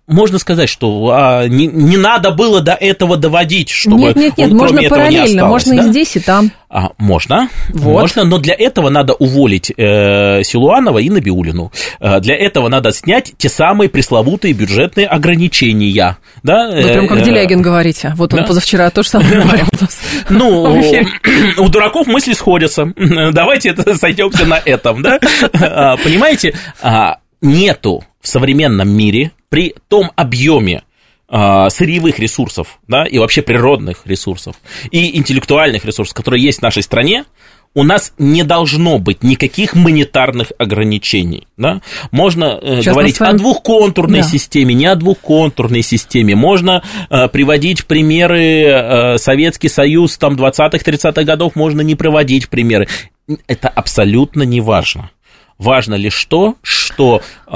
можно 0.07 0.39
сказать, 0.39 0.67
что 0.67 1.11
а, 1.13 1.47
не, 1.47 1.67
не 1.67 1.97
надо 1.97 2.31
было 2.31 2.59
до 2.59 2.73
этого 2.73 3.15
доводить, 3.15 3.69
чтобы 3.69 3.99
нет, 3.99 4.15
нет, 4.17 4.37
нет, 4.37 4.51
он, 4.51 4.57
можно 4.57 4.77
кроме 4.77 4.87
этого 4.87 5.07
не 5.07 5.17
осталось. 5.19 5.49
Можно 5.51 5.75
да? 5.75 5.87
и 5.87 5.91
здесь, 5.91 6.15
и 6.17 6.19
там. 6.19 6.51
А, 6.73 6.91
можно, 6.97 7.49
вот. 7.73 7.99
можно, 7.99 8.23
но 8.23 8.37
для 8.37 8.55
этого 8.57 8.89
надо 8.89 9.11
уволить 9.13 9.73
э, 9.75 10.41
Силуанова 10.41 10.99
и 10.99 11.09
Набиулину. 11.09 11.69
Э, 11.99 12.21
для 12.21 12.37
этого 12.37 12.69
надо 12.69 12.93
снять 12.93 13.33
те 13.37 13.49
самые 13.49 13.89
пресловутые 13.89 14.53
бюджетные 14.53 15.07
ограничения. 15.07 16.17
Да? 16.43 16.69
Вы 16.71 16.83
прям 16.83 17.09
как 17.09 17.19
э, 17.19 17.23
Делягин 17.23 17.61
говорите. 17.61 18.13
Вот 18.15 18.33
он 18.33 18.39
да? 18.39 18.45
позавчера 18.45 18.89
то 18.89 19.03
же 19.03 19.09
самое 19.09 19.41
говорил. 19.41 19.65
Ну, 20.29 20.79
у 21.57 21.67
дураков 21.67 22.07
мысли 22.07 22.31
сходятся. 22.31 22.93
Давайте 23.33 23.71
это 23.71 23.93
сойдемся 23.97 24.45
на 24.45 24.61
этом, 24.63 25.01
да? 25.01 25.19
А, 25.53 25.97
понимаете, 25.97 26.55
а, 26.81 27.17
нету 27.41 28.05
в 28.21 28.29
современном 28.29 28.87
мире 28.87 29.31
при 29.49 29.75
том 29.89 30.11
объеме 30.15 30.83
сырьевых 31.31 32.19
ресурсов, 32.19 32.79
да, 32.89 33.05
и 33.05 33.17
вообще 33.17 33.41
природных 33.41 34.01
ресурсов, 34.05 34.55
и 34.91 35.17
интеллектуальных 35.17 35.85
ресурсов, 35.85 36.13
которые 36.13 36.43
есть 36.43 36.59
в 36.59 36.61
нашей 36.61 36.83
стране, 36.83 37.23
у 37.73 37.83
нас 37.83 38.13
не 38.17 38.43
должно 38.43 38.99
быть 38.99 39.23
никаких 39.23 39.75
монетарных 39.75 40.51
ограничений. 40.57 41.47
Да? 41.57 41.81
Можно 42.11 42.59
э, 42.61 42.81
говорить 42.81 43.19
вами... 43.19 43.35
о 43.35 43.37
двухконтурной 43.37 44.21
да. 44.21 44.27
системе, 44.27 44.73
не 44.73 44.87
о 44.87 44.95
двухконтурной 44.95 45.81
системе. 45.81 46.35
Можно 46.35 46.83
э, 47.09 47.27
приводить 47.29 47.81
в 47.81 47.85
примеры 47.85 48.63
э, 48.63 49.17
Советский 49.17 49.69
Союз 49.69 50.17
там, 50.17 50.35
20-30-х 50.35 51.23
годов, 51.23 51.55
можно 51.55 51.81
не 51.81 51.95
приводить 51.95 52.45
в 52.45 52.49
примеры. 52.49 52.87
Это 53.47 53.69
абсолютно 53.69 54.43
не 54.43 54.59
важно. 54.59 55.11
Важно 55.57 55.95
лишь 55.95 56.25
то, 56.25 56.55
что 56.63 57.21
э, 57.47 57.51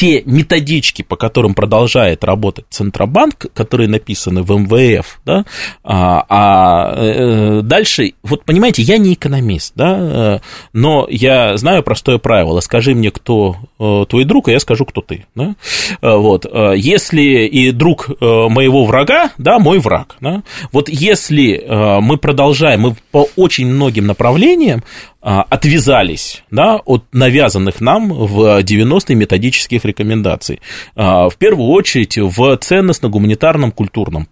те 0.00 0.22
методички, 0.24 1.02
по 1.02 1.16
которым 1.16 1.52
продолжает 1.52 2.24
работать 2.24 2.64
Центробанк, 2.70 3.52
которые 3.52 3.86
написаны 3.86 4.42
в 4.42 4.50
МВФ, 4.50 5.20
да, 5.26 5.44
а, 5.84 6.24
а 6.26 6.94
э, 6.96 7.60
дальше, 7.62 8.14
вот 8.22 8.46
понимаете, 8.46 8.80
я 8.80 8.96
не 8.96 9.12
экономист, 9.12 9.74
да, 9.76 9.98
э, 10.00 10.38
но 10.72 11.06
я 11.10 11.54
знаю 11.58 11.82
простое 11.82 12.16
правило, 12.16 12.60
скажи 12.60 12.94
мне, 12.94 13.10
кто 13.10 13.56
э, 13.78 14.04
твой 14.08 14.24
друг, 14.24 14.48
а 14.48 14.52
я 14.52 14.60
скажу, 14.60 14.86
кто 14.86 15.02
ты, 15.02 15.26
да, 15.34 15.54
вот, 16.00 16.46
если 16.76 17.44
и 17.44 17.70
друг 17.70 18.08
моего 18.20 18.86
врага, 18.86 19.32
да, 19.36 19.58
мой 19.58 19.80
враг, 19.80 20.16
да, 20.22 20.42
вот 20.72 20.88
если 20.88 21.62
мы 22.00 22.16
продолжаем, 22.16 22.80
мы 22.80 22.96
по 23.10 23.28
очень 23.36 23.66
многим 23.66 24.06
направлениям 24.06 24.82
отвязались 25.22 26.42
да, 26.50 26.76
от 26.76 27.04
навязанных 27.12 27.80
нам 27.80 28.08
в 28.12 28.62
90-е 28.62 29.16
методических 29.16 29.84
рекомендаций. 29.84 30.60
А, 30.96 31.28
в 31.28 31.36
первую 31.36 31.68
очередь 31.70 32.16
в 32.16 32.56
ценностно-гуманитарном 32.56 33.72
культурном 33.72 34.28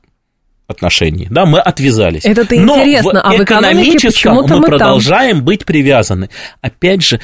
отношении, 0.67 1.27
да, 1.31 1.47
мы 1.47 1.61
отвязались. 1.61 2.27
Интересно, 2.27 2.67
Но 2.67 3.23
в 3.23 3.25
а 3.25 3.33
в 3.33 3.43
экономическом 3.43 4.35
мы, 4.35 4.47
мы 4.47 4.63
продолжаем 4.63 5.37
там. 5.37 5.45
быть 5.45 5.65
привязаны. 5.65 6.29
Опять 6.61 7.03
же, 7.03 7.21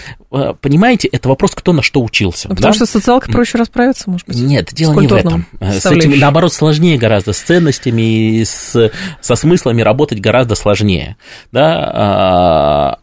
понимаете, 0.60 1.08
это 1.08 1.28
вопрос, 1.28 1.52
кто 1.54 1.72
на 1.72 1.82
что 1.82 2.02
учился. 2.02 2.48
Ну, 2.48 2.56
потому 2.56 2.72
да? 2.72 2.76
что 2.76 2.86
социалка 2.86 3.30
проще 3.30 3.58
расправиться, 3.58 4.10
может 4.10 4.26
быть. 4.26 4.38
Нет, 4.38 4.70
дело 4.72 5.00
не 5.00 5.06
в 5.06 5.12
этом. 5.12 5.46
Э, 5.60 5.72
с 5.72 5.86
этим, 5.86 6.18
наоборот, 6.18 6.52
сложнее 6.52 6.98
гораздо, 6.98 7.32
с 7.32 7.38
ценностями 7.38 8.38
и 8.38 8.44
с, 8.44 8.90
со 9.20 9.34
смыслами 9.34 9.82
работать 9.82 10.20
гораздо 10.20 10.54
сложнее, 10.54 11.16
да, 11.52 11.90
а, 11.94 12.98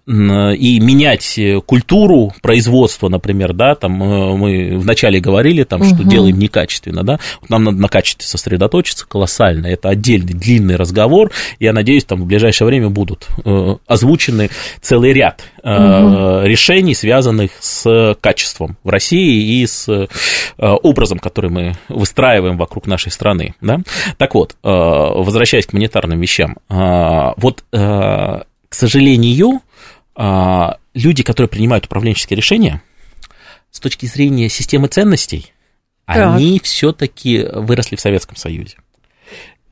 и 0.53 0.79
менять 0.79 1.39
культуру 1.65 2.33
производства, 2.41 3.07
например, 3.07 3.53
да, 3.53 3.75
там 3.75 4.01
э, 4.01 4.35
мы 4.35 4.77
вначале 4.77 5.19
говорили, 5.19 5.63
там, 5.63 5.83
что 5.83 6.01
угу. 6.01 6.03
делаем 6.03 6.37
некачественно, 6.37 7.03
да, 7.03 7.19
нам 7.49 7.63
надо 7.63 7.77
на 7.77 7.87
качестве 7.87 8.27
сосредоточиться 8.27 9.05
колоссально, 9.07 9.67
это 9.67 9.89
отдельный 9.89 10.33
длинный 10.33 10.75
разговор. 10.75 11.31
Я 11.59 11.73
надеюсь, 11.73 12.03
там 12.03 12.21
в 12.21 12.25
ближайшее 12.25 12.67
время 12.67 12.89
будут 12.89 13.27
э, 13.45 13.75
озвучены 13.87 14.49
целый 14.81 15.13
ряд 15.13 15.43
э, 15.60 15.60
угу. 15.63 16.45
решений, 16.45 16.93
связанных 16.93 17.51
с 17.59 18.15
качеством 18.19 18.77
в 18.83 18.89
России 18.89 19.61
и 19.61 19.67
с 19.67 19.87
э, 19.89 20.07
образом, 20.57 21.19
который 21.19 21.49
мы 21.49 21.73
выстраиваем 21.89 22.57
вокруг 22.57 22.87
нашей 22.87 23.11
страны. 23.11 23.55
Да? 23.61 23.79
Так 24.17 24.35
вот, 24.35 24.55
возвращаясь 24.63 25.65
к 25.65 25.73
монетарным 25.73 26.19
вещам, 26.19 26.57
вот, 26.69 27.63
к 27.71 28.45
сожалению, 28.69 29.61
люди, 30.93 31.23
которые 31.23 31.49
принимают 31.49 31.85
управленческие 31.85 32.37
решения, 32.37 32.81
с 33.71 33.79
точки 33.79 34.05
зрения 34.05 34.49
системы 34.49 34.87
ценностей, 34.87 35.53
так. 36.05 36.35
они 36.35 36.59
все-таки 36.63 37.45
выросли 37.53 37.95
в 37.95 38.01
Советском 38.01 38.35
Союзе 38.35 38.77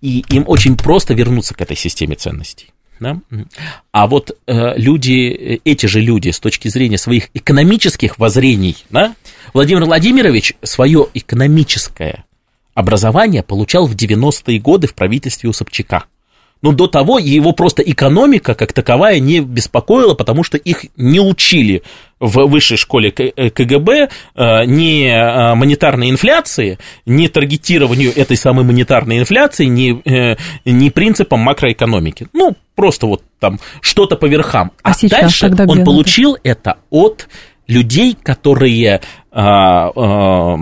и 0.02 0.24
им 0.30 0.46
очень 0.48 0.78
просто 0.78 1.14
вернуться 1.14 1.54
к 1.54 1.62
этой 1.62 1.76
системе 1.76 2.16
ценностей. 2.16 2.74
Да? 3.00 3.20
А 3.92 4.08
вот 4.08 4.38
э, 4.46 4.78
люди, 4.78 5.62
эти 5.64 5.86
же 5.86 6.02
люди 6.02 6.30
с 6.30 6.40
точки 6.40 6.68
зрения 6.68 6.98
своих 6.98 7.30
экономических 7.34 8.20
воззрений, 8.20 8.78
да, 8.90 9.16
Владимир 9.54 9.86
Владимирович 9.86 10.54
свое 10.62 11.08
экономическое 11.14 12.26
образование 12.74 13.44
получал 13.44 13.88
в 13.88 13.96
90-е 13.96 14.60
годы 14.60 14.88
в 14.88 14.96
правительстве 14.96 15.50
у 15.50 15.54
Собчака. 15.54 16.06
Но 16.62 16.74
до 16.74 16.88
того 16.88 17.20
его 17.20 17.54
просто 17.54 17.82
экономика 17.82 18.54
как 18.54 18.74
таковая 18.74 19.20
не 19.20 19.40
беспокоила, 19.40 20.14
потому 20.14 20.44
что 20.44 20.58
их 20.58 20.86
не 20.98 21.22
учили 21.22 21.84
в 22.20 22.48
высшей 22.48 22.78
школе 22.78 23.12
КГБ 23.12 24.10
э, 24.36 24.66
ни 24.66 25.08
э, 25.08 25.56
монетарной 25.56 26.10
инфляции, 26.10 26.78
ни 27.06 27.28
таргетированию 27.28 28.12
этой 28.16 28.38
самой 28.38 28.66
монетарной 28.66 29.20
инфляции, 29.20 29.66
ни, 29.66 30.02
э, 30.10 30.38
ни 30.66 30.90
принципам 30.90 31.40
макроэкономики. 31.40 32.28
Ну, 32.34 32.56
просто 32.76 33.08
вот 33.08 33.24
там 33.40 33.60
что-то 33.82 34.16
по 34.16 34.26
верхам. 34.26 34.72
А, 34.84 34.92
а 34.92 35.08
дальше 35.08 35.48
он 35.68 35.84
получил 35.84 36.38
это 36.44 36.78
от 36.90 37.28
людей, 37.68 38.18
которые 38.22 39.02
а, 39.32 39.92
а, 39.96 40.58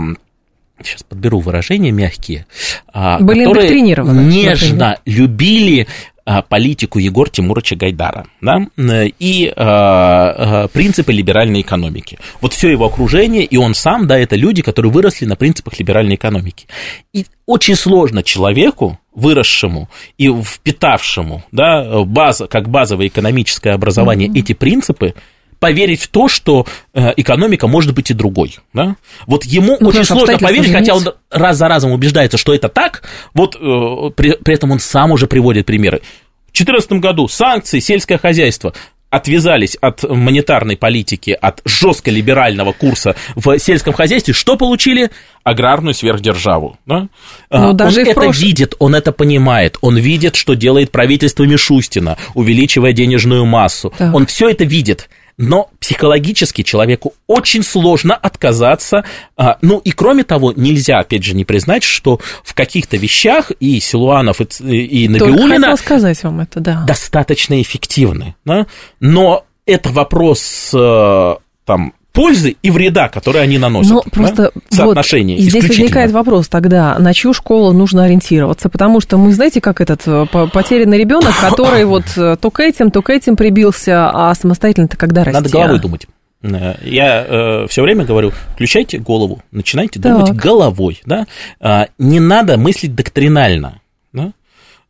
сейчас 0.83 1.03
подберу 1.03 1.39
выражения 1.39 1.91
мягкие, 1.91 2.45
а, 2.93 3.19
Были 3.19 3.45
которые 3.45 3.81
нежно 3.81 4.97
любили 5.05 5.87
а, 5.87 6.16
политику 6.49 6.99
Егора 6.99 7.29
Тимуровича 7.29 7.75
Гайдара 7.75 8.27
да, 8.41 8.67
и 8.75 9.53
э, 9.55 10.67
принципы 10.73 11.13
либеральной 11.13 11.61
экономики. 11.61 12.19
Вот 12.41 12.53
все 12.53 12.69
его 12.69 12.85
окружение, 12.85 13.45
и 13.45 13.55
он 13.57 13.73
сам, 13.73 14.07
да, 14.07 14.17
это 14.17 14.35
люди, 14.35 14.61
которые 14.61 14.91
выросли 14.91 15.25
на 15.25 15.35
принципах 15.35 15.79
либеральной 15.79 16.15
экономики. 16.15 16.67
И 17.13 17.25
очень 17.45 17.75
сложно 17.75 18.23
человеку, 18.23 18.99
выросшему 19.15 19.89
и 20.17 20.29
впитавшему, 20.29 21.43
да, 21.51 22.03
база, 22.03 22.47
как 22.47 22.69
базовое 22.69 23.07
экономическое 23.07 23.71
образование 23.71 24.27
mm-hmm. 24.27 24.39
эти 24.39 24.53
принципы, 24.53 25.13
поверить 25.59 26.01
в 26.01 26.07
то, 26.07 26.27
что 26.27 26.65
э, 26.93 27.13
экономика 27.17 27.67
может 27.67 27.93
быть 27.93 28.11
и 28.11 28.13
другой. 28.13 28.57
Да? 28.73 28.95
Вот 29.25 29.45
ему 29.45 29.77
ну, 29.79 29.89
очень 29.89 30.03
сложно 30.03 30.37
поверить, 30.37 30.71
хотя 30.71 30.95
он 30.95 31.05
раз 31.29 31.57
за 31.57 31.67
разом 31.67 31.91
убеждается, 31.91 32.37
что 32.37 32.53
это 32.53 32.69
так, 32.69 33.03
вот 33.33 33.55
э, 33.55 34.11
при, 34.15 34.33
при 34.33 34.53
этом 34.53 34.71
он 34.71 34.79
сам 34.79 35.11
уже 35.11 35.27
приводит 35.27 35.65
примеры. 35.65 36.01
В 36.47 36.57
2014 36.57 36.91
году 36.93 37.27
санкции, 37.27 37.79
сельское 37.79 38.17
хозяйство, 38.17 38.73
отвязались 39.09 39.77
от 39.79 40.03
монетарной 40.03 40.75
политики, 40.75 41.37
от 41.39 41.61
жестко 41.65 42.11
либерального 42.11 42.73
курса 42.73 43.15
в 43.35 43.57
сельском 43.57 43.93
хозяйстве, 43.93 44.33
что 44.33 44.57
получили? 44.57 45.11
Аграрную 45.43 45.93
сверхдержаву. 45.93 46.77
Да? 46.85 47.07
Ну, 47.49 47.73
даже 47.73 48.01
он 48.01 48.07
это 48.07 48.19
прош... 48.19 48.39
видит, 48.39 48.75
он 48.79 48.95
это 48.95 49.13
понимает, 49.13 49.77
он 49.81 49.97
видит, 49.97 50.35
что 50.35 50.55
делает 50.55 50.91
правительство 50.91 51.43
Мишустина, 51.43 52.17
увеличивая 52.33 52.91
денежную 52.91 53.45
массу. 53.45 53.93
Так. 53.97 54.13
Он 54.13 54.25
все 54.25 54.49
это 54.49 54.65
видит 54.65 55.09
но 55.37 55.69
психологически 55.79 56.63
человеку 56.63 57.13
очень 57.27 57.63
сложно 57.63 58.15
отказаться. 58.15 59.03
А, 59.35 59.57
ну 59.61 59.77
и 59.79 59.91
кроме 59.91 60.23
того, 60.23 60.51
нельзя, 60.55 60.99
опять 60.99 61.23
же, 61.23 61.35
не 61.35 61.45
признать, 61.45 61.83
что 61.83 62.19
в 62.43 62.53
каких-то 62.53 62.97
вещах 62.97 63.51
и 63.59 63.79
Силуанов, 63.79 64.41
и, 64.41 65.03
и 65.03 65.07
Набиулина 65.07 65.75
сказать 65.77 66.21
вам 66.23 66.39
это, 66.39 66.59
да. 66.59 66.83
достаточно 66.87 67.61
эффективны. 67.61 68.35
Да? 68.45 68.65
Но 68.99 69.45
это 69.65 69.89
вопрос 69.89 70.71
э, 70.73 71.35
там 71.65 71.93
пользы 72.17 72.57
и 72.63 72.71
вреда, 72.71 73.09
которые 73.09 73.43
они 73.43 73.59
наносят. 73.59 73.91
Ну, 73.91 74.03
просто 74.11 74.51
да? 74.53 74.61
соотношение. 74.75 75.37
Вот, 75.37 75.43
и 75.43 75.49
здесь 75.49 75.67
возникает 75.67 76.11
вопрос 76.11 76.47
тогда, 76.47 76.97
на 76.97 77.13
чью 77.13 77.31
школу 77.31 77.73
нужно 77.73 78.05
ориентироваться, 78.05 78.69
потому 78.69 78.99
что 78.99 79.17
мы, 79.17 79.31
знаете, 79.33 79.61
как 79.61 79.81
этот 79.81 80.01
э, 80.07 80.25
потерянный 80.51 80.97
ребенок, 80.97 81.35
который 81.39 81.85
вот 81.85 82.05
э, 82.17 82.35
то 82.41 82.49
к 82.49 82.59
этим, 82.59 82.89
то 82.89 83.03
к 83.03 83.11
этим 83.11 83.35
прибился, 83.35 84.09
а 84.09 84.33
самостоятельно-то 84.33 84.97
когда 84.97 85.23
расти? 85.23 85.33
Надо 85.33 85.49
головой 85.49 85.79
думать. 85.79 86.07
Э, 86.41 86.73
я 86.81 87.25
э, 87.27 87.67
все 87.69 87.83
время 87.83 88.03
говорю, 88.03 88.31
включайте 88.53 88.97
голову, 88.97 89.43
начинайте 89.51 89.99
так. 89.99 90.13
думать 90.13 90.31
головой, 90.31 91.01
да. 91.05 91.27
А, 91.59 91.87
не 91.99 92.19
надо 92.19 92.57
мыслить 92.57 92.95
доктринально, 92.95 93.79
да. 94.11 94.31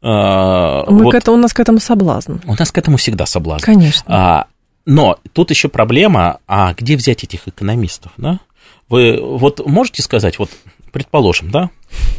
А, 0.01 0.89
Мы 0.89 1.03
вот, 1.03 1.11
к 1.11 1.15
этому, 1.15 1.37
у 1.37 1.39
нас 1.41 1.53
к 1.53 1.59
этому 1.59 1.79
соблазн. 1.79 2.35
У 2.45 2.55
нас 2.55 2.71
к 2.71 2.77
этому 2.77 2.95
всегда 2.97 3.25
соблазн. 3.25 3.65
Конечно. 3.65 4.05
А, 4.07 4.47
но 4.87 5.19
тут 5.33 5.51
еще 5.51 5.67
проблема, 5.67 6.39
а 6.47 6.73
где 6.73 6.95
взять 6.95 7.23
этих 7.23 7.47
экономистов, 7.47 8.13
да? 8.15 8.39
Вы 8.87 9.19
вот 9.21 9.63
можете 9.67 10.01
сказать, 10.01 10.39
вот, 10.39 10.49
предположим, 10.93 11.51
да, 11.51 11.69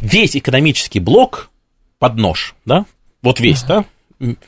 весь 0.01 0.37
экономический 0.37 0.99
блок 0.99 1.49
под 1.97 2.17
нож, 2.17 2.53
да, 2.65 2.85
вот 3.23 3.39
весь, 3.39 3.63
да, 3.63 3.85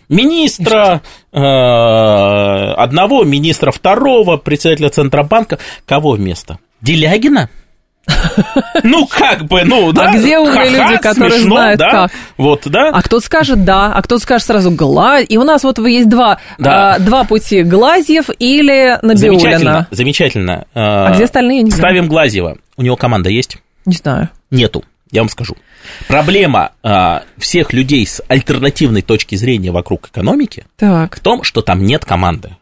министра 0.07 1.01
э, 1.31 1.39
одного, 1.39 3.23
министра 3.23 3.71
второго, 3.71 4.37
председателя 4.37 4.89
Центробанка, 4.89 5.57
кого 5.87 6.11
вместо? 6.11 6.59
Делягина? 6.79 7.49
Ну, 8.83 9.07
как 9.07 9.45
бы, 9.45 9.63
ну, 9.63 9.89
а 9.89 9.93
да. 9.93 10.09
А 10.09 10.17
где 10.17 10.39
умные 10.39 10.69
люди, 10.69 10.97
которые 10.97 11.39
смешно, 11.39 11.55
знают 11.55 11.79
да? 11.79 11.89
как? 11.91 12.11
Вот, 12.37 12.61
да. 12.65 12.89
А 12.89 13.01
кто-то 13.01 13.25
скажет 13.25 13.63
да, 13.63 13.93
а 13.93 14.01
кто-то 14.01 14.21
скажет 14.21 14.47
сразу 14.47 14.71
гладь. 14.71 15.27
И 15.29 15.37
у 15.37 15.43
нас 15.43 15.63
вот 15.63 15.77
есть 15.79 16.09
два, 16.09 16.39
да. 16.57 16.95
а, 16.95 16.99
два 16.99 17.23
пути, 17.23 17.63
Глазьев 17.63 18.29
или 18.39 18.97
Набиулина. 19.01 19.39
Замечательно, 19.39 19.87
замечательно. 19.91 20.65
А, 20.73 21.07
а 21.07 21.13
где 21.13 21.25
остальные? 21.25 21.63
Не 21.63 21.71
Ставим 21.71 22.07
Глазьева. 22.07 22.57
У 22.77 22.81
него 22.81 22.95
команда 22.95 23.29
есть? 23.29 23.57
Не 23.85 23.95
знаю. 23.95 24.29
Нету, 24.49 24.83
я 25.11 25.21
вам 25.21 25.29
скажу. 25.29 25.55
Проблема 26.07 26.71
а, 26.83 27.23
всех 27.37 27.73
людей 27.73 28.05
с 28.05 28.21
альтернативной 28.27 29.01
точки 29.01 29.35
зрения 29.35 29.71
вокруг 29.71 30.07
экономики 30.07 30.65
так. 30.77 31.17
в 31.17 31.19
том, 31.19 31.43
что 31.43 31.61
там 31.61 31.83
нет 31.83 32.05
команды 32.05 32.55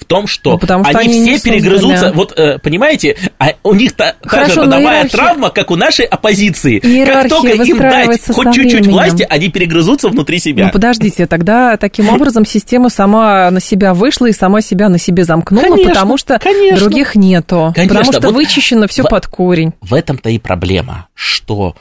в 0.00 0.04
том, 0.04 0.26
что, 0.26 0.52
ну, 0.52 0.58
потому 0.58 0.84
что 0.84 0.98
они, 0.98 1.20
они 1.20 1.36
все 1.36 1.50
перегрызутся. 1.50 2.12
Вот, 2.14 2.38
э, 2.38 2.58
понимаете, 2.58 3.16
а 3.38 3.52
у 3.62 3.74
них 3.74 3.92
та, 3.92 4.14
та 4.22 4.46
же 4.46 4.62
родовая 4.62 5.08
травма, 5.08 5.50
как 5.50 5.70
у 5.70 5.76
нашей 5.76 6.06
оппозиции. 6.06 6.78
Как 7.04 7.28
только 7.28 7.62
им 7.62 7.78
дать 7.78 8.20
хоть 8.26 8.54
чуть-чуть 8.54 8.86
власти, 8.86 9.26
они 9.28 9.48
перегрызутся 9.48 10.08
внутри 10.08 10.38
себя. 10.38 10.66
Ну, 10.66 10.72
подождите, 10.72 11.26
тогда 11.26 11.76
таким 11.76 12.08
образом 12.14 12.44
система 12.44 12.88
сама 12.88 13.50
на 13.50 13.60
себя 13.60 13.94
вышла 13.94 14.26
и 14.26 14.32
сама 14.32 14.60
себя 14.60 14.88
на 14.88 14.98
себе 14.98 15.24
замкнула, 15.24 15.62
конечно, 15.62 15.88
потому 15.90 16.16
что 16.16 16.38
конечно. 16.38 16.78
других 16.78 17.14
нету. 17.14 17.72
Конечно. 17.74 17.96
Потому 17.96 18.12
что 18.12 18.26
вот 18.28 18.34
вычищено 18.34 18.86
все 18.88 19.04
под 19.04 19.26
корень. 19.26 19.72
В 19.80 19.94
этом-то 19.94 20.30
и 20.30 20.38
проблема, 20.38 21.08
что 21.14 21.74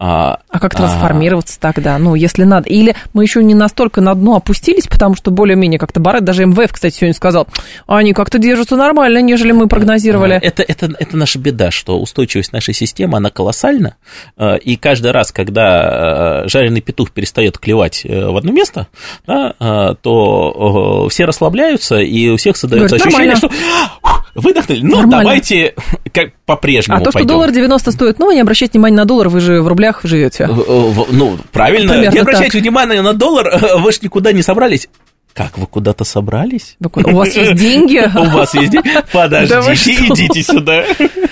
а, 0.00 0.40
а 0.50 0.58
как 0.58 0.74
трансформироваться 0.74 1.56
а, 1.60 1.72
тогда? 1.72 1.96
Ну, 1.98 2.16
если 2.16 2.42
надо. 2.42 2.68
Или 2.68 2.96
мы 3.12 3.22
еще 3.22 3.44
не 3.44 3.54
настолько 3.54 4.00
на 4.00 4.14
дно 4.14 4.36
опустились, 4.36 4.88
потому 4.88 5.14
что 5.14 5.30
более-менее 5.30 5.78
как-то 5.78 6.00
Барет, 6.00 6.24
даже 6.24 6.44
МВФ, 6.44 6.72
кстати, 6.72 6.96
сегодня 6.96 7.14
сказал, 7.14 7.46
они 7.86 8.12
как-то 8.12 8.38
держатся 8.38 8.76
нормально, 8.76 9.22
нежели 9.22 9.52
мы 9.52 9.68
прогнозировали. 9.68 10.36
Это, 10.42 10.64
это, 10.64 10.92
это 10.98 11.16
наша 11.16 11.38
беда, 11.38 11.70
что 11.70 12.00
устойчивость 12.00 12.52
нашей 12.52 12.74
системы, 12.74 13.18
она 13.18 13.30
колоссальна, 13.30 13.96
а, 14.36 14.56
и 14.56 14.76
каждый 14.76 15.12
раз, 15.12 15.30
когда 15.30 16.42
а, 16.42 16.48
жареный 16.48 16.80
петух 16.80 17.12
перестает 17.12 17.58
клевать 17.58 18.04
э, 18.04 18.26
в 18.26 18.36
одно 18.36 18.52
место, 18.52 18.88
да, 19.26 19.94
то 20.02 21.08
все 21.08 21.24
расслабляются, 21.24 21.98
и 21.98 22.28
у 22.28 22.36
всех 22.36 22.56
создается 22.56 22.96
Говорит, 22.96 23.06
ощущение, 23.06 23.34
нормально. 23.34 23.56
что 24.02 24.13
выдохнули, 24.34 24.80
ну, 24.82 24.96
Нормально. 24.96 25.18
давайте 25.24 25.74
как 26.12 26.30
по-прежнему 26.46 26.98
А 26.98 27.00
то, 27.00 27.10
что 27.10 27.24
доллар 27.24 27.50
90 27.50 27.92
стоит, 27.92 28.18
ну, 28.18 28.30
не 28.32 28.40
обращайте 28.40 28.72
внимания 28.74 28.96
на 28.96 29.04
доллар, 29.04 29.28
вы 29.28 29.40
же 29.40 29.62
в 29.62 29.68
рублях 29.68 30.00
живете. 30.04 30.46
Ну, 30.48 31.38
правильно, 31.52 31.92
Примерно 31.92 32.14
не 32.14 32.18
обращайте 32.20 32.52
так. 32.52 32.62
внимания 32.62 33.02
на 33.02 33.12
доллар, 33.12 33.78
вы 33.78 33.92
же 33.92 33.98
никуда 34.02 34.32
не 34.32 34.42
собрались. 34.42 34.88
Как, 35.34 35.58
вы 35.58 35.66
куда-то 35.66 36.04
собрались? 36.04 36.76
У 36.80 37.10
вас 37.10 37.34
есть 37.34 37.56
деньги? 37.56 38.00
У 38.16 38.36
вас 38.36 38.54
есть 38.54 38.70
деньги? 38.70 38.88
Подождите, 39.12 40.06
идите 40.06 40.42
сюда. 40.44 40.84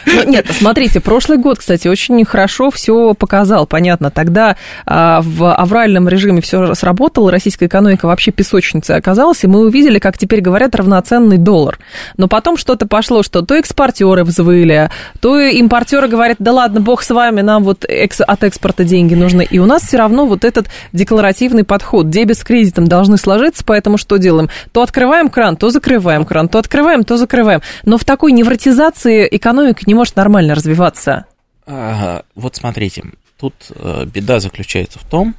Ну, 0.07 0.25
нет, 0.25 0.47
смотрите, 0.51 1.01
прошлый 1.01 1.39
год, 1.39 1.61
кстати, 1.61 1.87
очень 1.87 2.25
хорошо 2.25 2.71
все 2.71 3.15
показал, 3.15 3.65
понятно. 3.65 4.11
Тогда 4.11 4.57
а, 4.85 5.21
в 5.23 5.55
авральном 5.55 6.09
режиме 6.09 6.41
все 6.41 6.75
сработало, 6.75 7.31
российская 7.31 7.67
экономика 7.67 8.07
вообще 8.07 8.33
песочницей 8.33 8.97
оказалась, 8.97 9.45
и 9.45 9.47
мы 9.47 9.61
увидели, 9.61 10.01
как 10.01 10.19
теперь 10.19 10.41
говорят, 10.41 10.75
равноценный 10.75 11.39
доллар. 11.39 11.79
Но 12.17 12.27
потом 12.27 12.57
что-то 12.57 12.87
пошло, 12.87 13.23
что 13.23 13.43
то 13.43 13.55
экспортеры 13.55 14.25
взвыли, 14.25 14.91
то 15.21 15.39
импортеры 15.39 16.09
говорят, 16.09 16.39
да 16.41 16.53
ладно, 16.53 16.81
бог 16.81 17.03
с 17.03 17.11
вами, 17.11 17.41
нам 17.41 17.63
вот 17.63 17.85
от 17.85 18.45
экспорта 18.45 18.83
деньги 18.83 19.15
нужны. 19.15 19.47
И 19.49 19.61
у 19.61 19.67
нас 19.67 19.83
все 19.83 19.97
равно 19.97 20.27
вот 20.27 20.45
этот 20.45 20.67
декларативный 20.93 21.65
подход, 21.65 22.11
дебет 22.11 22.39
с 22.39 22.43
кредитом 22.43 22.89
должны 22.89 23.17
сложиться, 23.17 23.63
поэтому 23.65 23.92
поэтому 23.93 23.99
что 23.99 24.17
делаем? 24.17 24.49
То 24.73 24.83
открываем 24.83 25.29
кран, 25.29 25.57
то 25.57 25.71
закрываем 25.71 26.25
кран, 26.25 26.49
то 26.49 26.59
открываем, 26.59 27.05
то 27.05 27.17
закрываем. 27.17 27.61
Но 27.85 27.99
в 27.99 28.05
такой 28.05 28.33
невротизации 28.33 29.29
экономика 29.31 29.83
не 29.87 29.95
может 29.95 30.17
нормально 30.17 30.55
развиваться. 30.55 31.27
А, 31.67 32.23
вот 32.35 32.57
смотрите, 32.57 33.05
тут 33.39 33.55
э, 33.71 34.05
беда 34.07 34.41
заключается 34.41 34.99
в 34.99 35.05
том, 35.05 35.35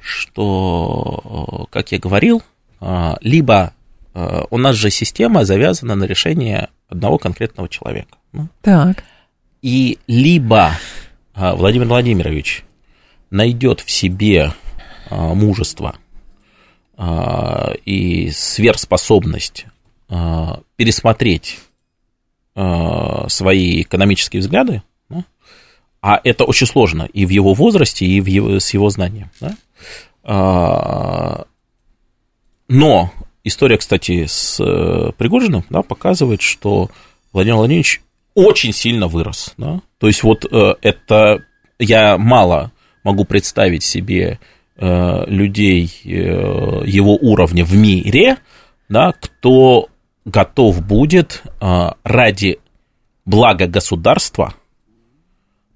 что, 0.00 1.66
э, 1.68 1.72
как 1.72 1.92
я 1.92 1.98
говорил, 1.98 2.42
э, 2.80 3.14
либо 3.20 3.72
у 4.50 4.58
нас 4.58 4.76
же 4.76 4.90
система 4.90 5.46
завязана 5.46 5.94
на 5.94 6.04
решение 6.04 6.68
одного 6.86 7.16
конкретного 7.16 7.66
человека. 7.66 8.18
Ну. 8.32 8.48
Так. 8.60 9.04
И 9.62 9.98
либо 10.06 10.72
Владимир 11.34 11.86
Владимирович 11.86 12.62
найдет 13.30 13.80
в 13.80 13.90
себе 13.90 14.52
мужество 15.10 15.94
и 16.98 18.30
сверхспособность 18.30 19.66
а, 20.14 20.60
пересмотреть 20.76 21.58
а, 22.54 23.26
свои 23.30 23.80
экономические 23.80 24.40
взгляды, 24.40 24.82
а 26.02 26.20
это 26.22 26.44
очень 26.44 26.66
сложно 26.66 27.08
и 27.12 27.24
в 27.24 27.30
его 27.30 27.54
возрасте, 27.54 28.04
и 28.04 28.20
в 28.20 28.26
его, 28.26 28.58
с 28.58 28.74
его 28.74 28.90
знанием, 28.90 29.30
да, 29.40 31.46
Но 32.68 33.12
история, 33.44 33.78
кстати, 33.78 34.26
с 34.26 34.58
Пригожиным 35.16 35.64
да, 35.70 35.82
показывает, 35.82 36.42
что 36.42 36.90
Владимир 37.32 37.56
Владимирович 37.56 38.02
очень 38.34 38.72
сильно 38.72 39.06
вырос. 39.06 39.54
Да? 39.56 39.80
То 39.98 40.08
есть 40.08 40.24
вот 40.24 40.44
это 40.44 41.44
я 41.78 42.18
мало 42.18 42.72
могу 43.04 43.24
представить 43.24 43.84
себе 43.84 44.40
людей 44.76 45.90
его 46.02 47.16
уровня 47.16 47.64
в 47.64 47.74
мире, 47.76 48.38
да, 48.88 49.12
кто 49.12 49.88
готов 50.24 50.84
будет 50.84 51.42
ради 51.60 52.58
блага 53.24 53.66
государства 53.66 54.54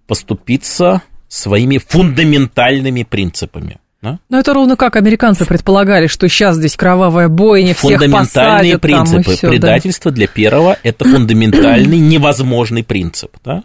поступиться 0.07 1.03
своими 1.29 1.79
фундаментальными 1.79 3.03
принципами. 3.03 3.79
Да? 4.03 4.19
Ну, 4.29 4.39
это 4.39 4.55
ровно 4.55 4.77
как 4.77 4.97
американцы 4.97 5.45
предполагали, 5.47 6.07
что 6.07 6.29
сейчас 6.29 6.57
здесь 6.57 6.77
кровавая 6.77 7.29
бойня, 7.29 7.75
всех 7.75 8.01
Фундаментальные 8.01 8.79
посадят, 8.79 8.81
принципы. 8.81 9.23
Там, 9.23 9.33
и 9.33 9.37
всё, 9.37 9.49
Предательство 9.49 10.11
да. 10.11 10.15
для 10.15 10.27
первого– 10.29 10.79
это 10.83 11.05
фундаментальный 11.05 11.99
невозможный 11.99 12.85
принцип. 12.85 13.37
Да? 13.45 13.65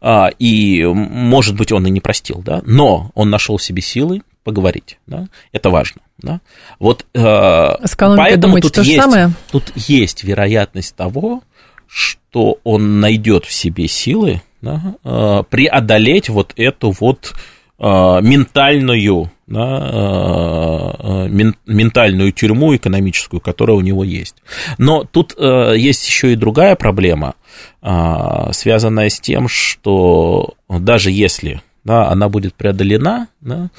А, 0.00 0.28
и, 0.38 0.84
может 0.84 1.56
быть, 1.56 1.72
он 1.72 1.86
и 1.86 1.90
не 1.90 2.00
простил, 2.00 2.42
да? 2.44 2.62
но 2.64 3.10
он 3.14 3.30
нашел 3.30 3.56
в 3.56 3.62
себе 3.62 3.82
силы 3.82 4.22
поговорить. 4.46 4.98
Да? 5.08 5.26
Это 5.50 5.70
важно. 5.70 6.00
Да? 6.18 6.40
Вот, 6.78 7.04
э, 7.14 7.18
поэтому 7.18 8.40
думаете, 8.40 8.68
тут, 8.68 8.84
есть, 8.84 9.02
самое? 9.02 9.32
тут 9.50 9.72
есть 9.74 10.22
вероятность 10.22 10.94
того, 10.94 11.42
что 11.88 12.58
он 12.62 13.00
найдет 13.00 13.44
в 13.44 13.52
себе 13.52 13.88
силы 13.88 14.40
да, 14.62 14.94
э, 15.04 15.42
преодолеть 15.50 16.28
вот 16.28 16.52
эту 16.56 16.94
вот 17.00 17.34
э, 17.78 17.82
ментальную, 17.82 19.32
да, 19.48 20.94
э, 20.98 21.28
ментальную 21.66 22.32
тюрьму 22.32 22.76
экономическую, 22.76 23.40
которая 23.40 23.76
у 23.76 23.80
него 23.80 24.04
есть. 24.04 24.36
Но 24.78 25.02
тут 25.04 25.36
есть 25.38 26.06
еще 26.06 26.32
и 26.32 26.36
другая 26.36 26.76
проблема, 26.76 27.34
связанная 27.82 29.08
с 29.08 29.20
тем, 29.20 29.48
что 29.48 30.54
даже 30.68 31.10
если 31.10 31.62
да, 31.86 32.08
она 32.08 32.28
будет 32.28 32.54
преодолена. 32.54 33.28
Да, 33.40 33.70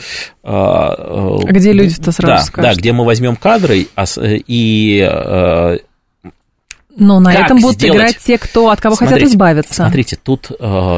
а 0.43 1.37
где 1.43 1.73
люди-то 1.73 2.11
сразу 2.11 2.33
да, 2.33 2.41
скажут? 2.41 2.71
Да, 2.71 2.75
где 2.79 2.93
мы 2.93 3.05
возьмем 3.05 3.35
кадры 3.35 3.85
и 4.25 5.09
но 6.99 7.19
на 7.19 7.31
как 7.31 7.45
этом 7.45 7.59
будут 7.59 7.75
сделать? 7.75 7.95
играть 7.95 8.17
те, 8.17 8.39
кто 8.39 8.71
от 8.71 8.81
кого 8.81 8.95
смотрите, 8.95 9.19
хотят 9.19 9.29
избавиться. 9.31 9.73
Смотрите, 9.75 10.15
тут 10.15 10.49
э, 10.49 10.55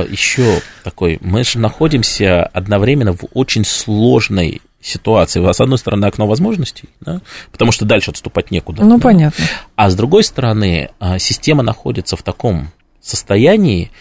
еще 0.10 0.62
такой, 0.86 1.18
мы 1.20 1.44
же 1.44 1.60
находимся 1.60 2.44
одновременно 2.44 3.12
в 3.12 3.26
очень 3.34 3.66
сложной 3.66 4.62
ситуации. 4.80 5.46
С 5.52 5.60
одной 5.60 5.78
стороны, 5.78 6.06
окно 6.06 6.26
возможностей, 6.26 6.88
да, 7.02 7.20
потому 7.52 7.74
что 7.74 7.84
дальше 7.84 8.12
отступать 8.12 8.50
некуда. 8.50 8.86
Ну, 8.86 8.96
да, 8.96 9.04
понятно. 9.04 9.44
А 9.76 9.90
с 9.90 9.96
другой 9.96 10.24
стороны, 10.24 10.92
система 11.18 11.64
находится 11.64 12.16
в 12.16 12.24
таком 12.24 12.72
состоянии, 13.02 13.92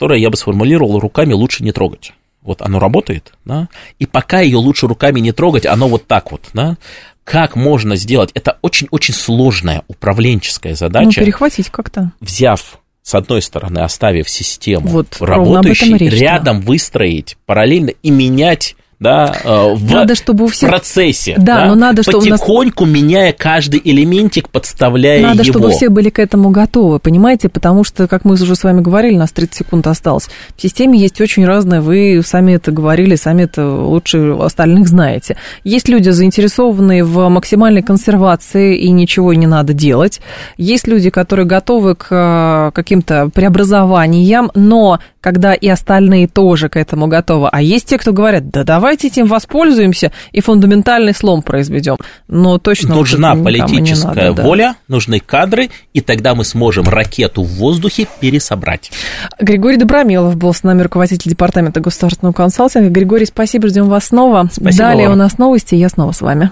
которое 0.00 0.18
я 0.18 0.30
бы 0.30 0.36
сформулировал 0.38 0.98
руками 0.98 1.34
лучше 1.34 1.62
не 1.62 1.72
трогать. 1.72 2.14
Вот 2.40 2.62
оно 2.62 2.78
работает, 2.78 3.34
да, 3.44 3.68
и 3.98 4.06
пока 4.06 4.40
ее 4.40 4.56
лучше 4.56 4.86
руками 4.86 5.20
не 5.20 5.30
трогать, 5.30 5.66
оно 5.66 5.88
вот 5.88 6.06
так 6.06 6.32
вот, 6.32 6.48
да, 6.54 6.78
как 7.22 7.54
можно 7.54 7.96
сделать, 7.96 8.30
это 8.32 8.56
очень-очень 8.62 9.12
сложная 9.12 9.82
управленческая 9.88 10.74
задача. 10.74 11.20
Ну, 11.20 11.26
перехватить 11.26 11.68
как-то. 11.68 12.12
Взяв 12.18 12.78
с 13.02 13.14
одной 13.14 13.42
стороны, 13.42 13.80
оставив 13.80 14.30
систему 14.30 14.88
вот, 14.88 15.18
работающей, 15.20 15.98
речь, 15.98 16.14
рядом 16.14 16.60
да. 16.60 16.66
выстроить 16.66 17.36
параллельно 17.44 17.90
и 18.02 18.10
менять 18.10 18.76
да, 19.00 19.34
э, 19.42 19.74
в 19.74 19.90
надо, 19.90 20.14
чтобы 20.14 20.44
у 20.44 20.48
всех... 20.48 20.68
процессе. 20.68 21.34
Да, 21.38 21.62
да, 21.62 21.66
но 21.66 21.74
надо, 21.74 22.02
чтобы 22.02 22.18
потихоньку 22.18 22.84
нас... 22.84 22.94
меняя 22.94 23.32
каждый 23.32 23.80
элементик, 23.82 24.50
подставляя 24.50 25.22
надо, 25.22 25.28
его. 25.28 25.38
Надо, 25.38 25.44
чтобы 25.44 25.70
все 25.70 25.88
были 25.88 26.10
к 26.10 26.18
этому 26.18 26.50
готовы, 26.50 26.98
понимаете, 26.98 27.48
потому 27.48 27.82
что, 27.82 28.06
как 28.06 28.26
мы 28.26 28.34
уже 28.34 28.54
с 28.54 28.62
вами 28.62 28.82
говорили, 28.82 29.16
у 29.16 29.18
нас 29.18 29.32
30 29.32 29.54
секунд 29.54 29.86
осталось. 29.86 30.28
В 30.54 30.60
системе 30.60 30.98
есть 30.98 31.18
очень 31.18 31.46
разное, 31.46 31.80
вы 31.80 32.20
сами 32.22 32.52
это 32.52 32.72
говорили, 32.72 33.14
сами 33.14 33.44
это 33.44 33.66
лучше 33.66 34.36
остальных 34.38 34.86
знаете. 34.86 35.38
Есть 35.64 35.88
люди, 35.88 36.10
заинтересованные 36.10 37.02
в 37.02 37.26
максимальной 37.30 37.82
консервации, 37.82 38.76
и 38.76 38.90
ничего 38.90 39.32
не 39.32 39.46
надо 39.46 39.72
делать. 39.72 40.20
Есть 40.58 40.86
люди, 40.86 41.08
которые 41.08 41.46
готовы 41.46 41.94
к 41.94 42.08
э, 42.10 42.70
каким-то 42.74 43.30
преобразованиям, 43.32 44.50
но 44.54 45.00
когда 45.20 45.54
и 45.54 45.68
остальные 45.68 46.28
тоже 46.28 46.68
к 46.68 46.76
этому 46.76 47.06
готовы. 47.06 47.48
А 47.50 47.62
есть 47.62 47.86
те, 47.86 47.98
кто 47.98 48.12
говорят, 48.12 48.50
да 48.50 48.64
давайте 48.90 49.06
этим 49.06 49.26
воспользуемся 49.26 50.10
и 50.32 50.40
фундаментальный 50.40 51.14
слом 51.14 51.42
произведем. 51.42 51.96
Но 52.26 52.58
точно 52.58 52.96
нужна 52.96 53.36
вот 53.36 53.44
политическая 53.44 54.30
надо, 54.30 54.42
воля, 54.42 54.74
да. 54.88 54.94
нужны 54.94 55.20
кадры, 55.20 55.70
и 55.94 56.00
тогда 56.00 56.34
мы 56.34 56.44
сможем 56.44 56.88
ракету 56.88 57.44
в 57.44 57.48
воздухе 57.50 58.08
пересобрать. 58.18 58.90
Григорий 59.38 59.76
Добромелов 59.76 60.36
был 60.36 60.52
с 60.52 60.64
нами 60.64 60.82
руководитель 60.82 61.30
департамента 61.30 61.78
государственного 61.78 62.32
консалтинга. 62.32 62.90
Григорий, 62.90 63.26
спасибо, 63.26 63.68
ждем 63.68 63.88
вас 63.88 64.06
снова. 64.06 64.48
Спасибо 64.50 64.76
Далее 64.76 65.08
вам. 65.08 65.16
у 65.16 65.18
нас 65.20 65.38
новости, 65.38 65.76
я 65.76 65.88
снова 65.88 66.10
с 66.10 66.20
вами. 66.20 66.50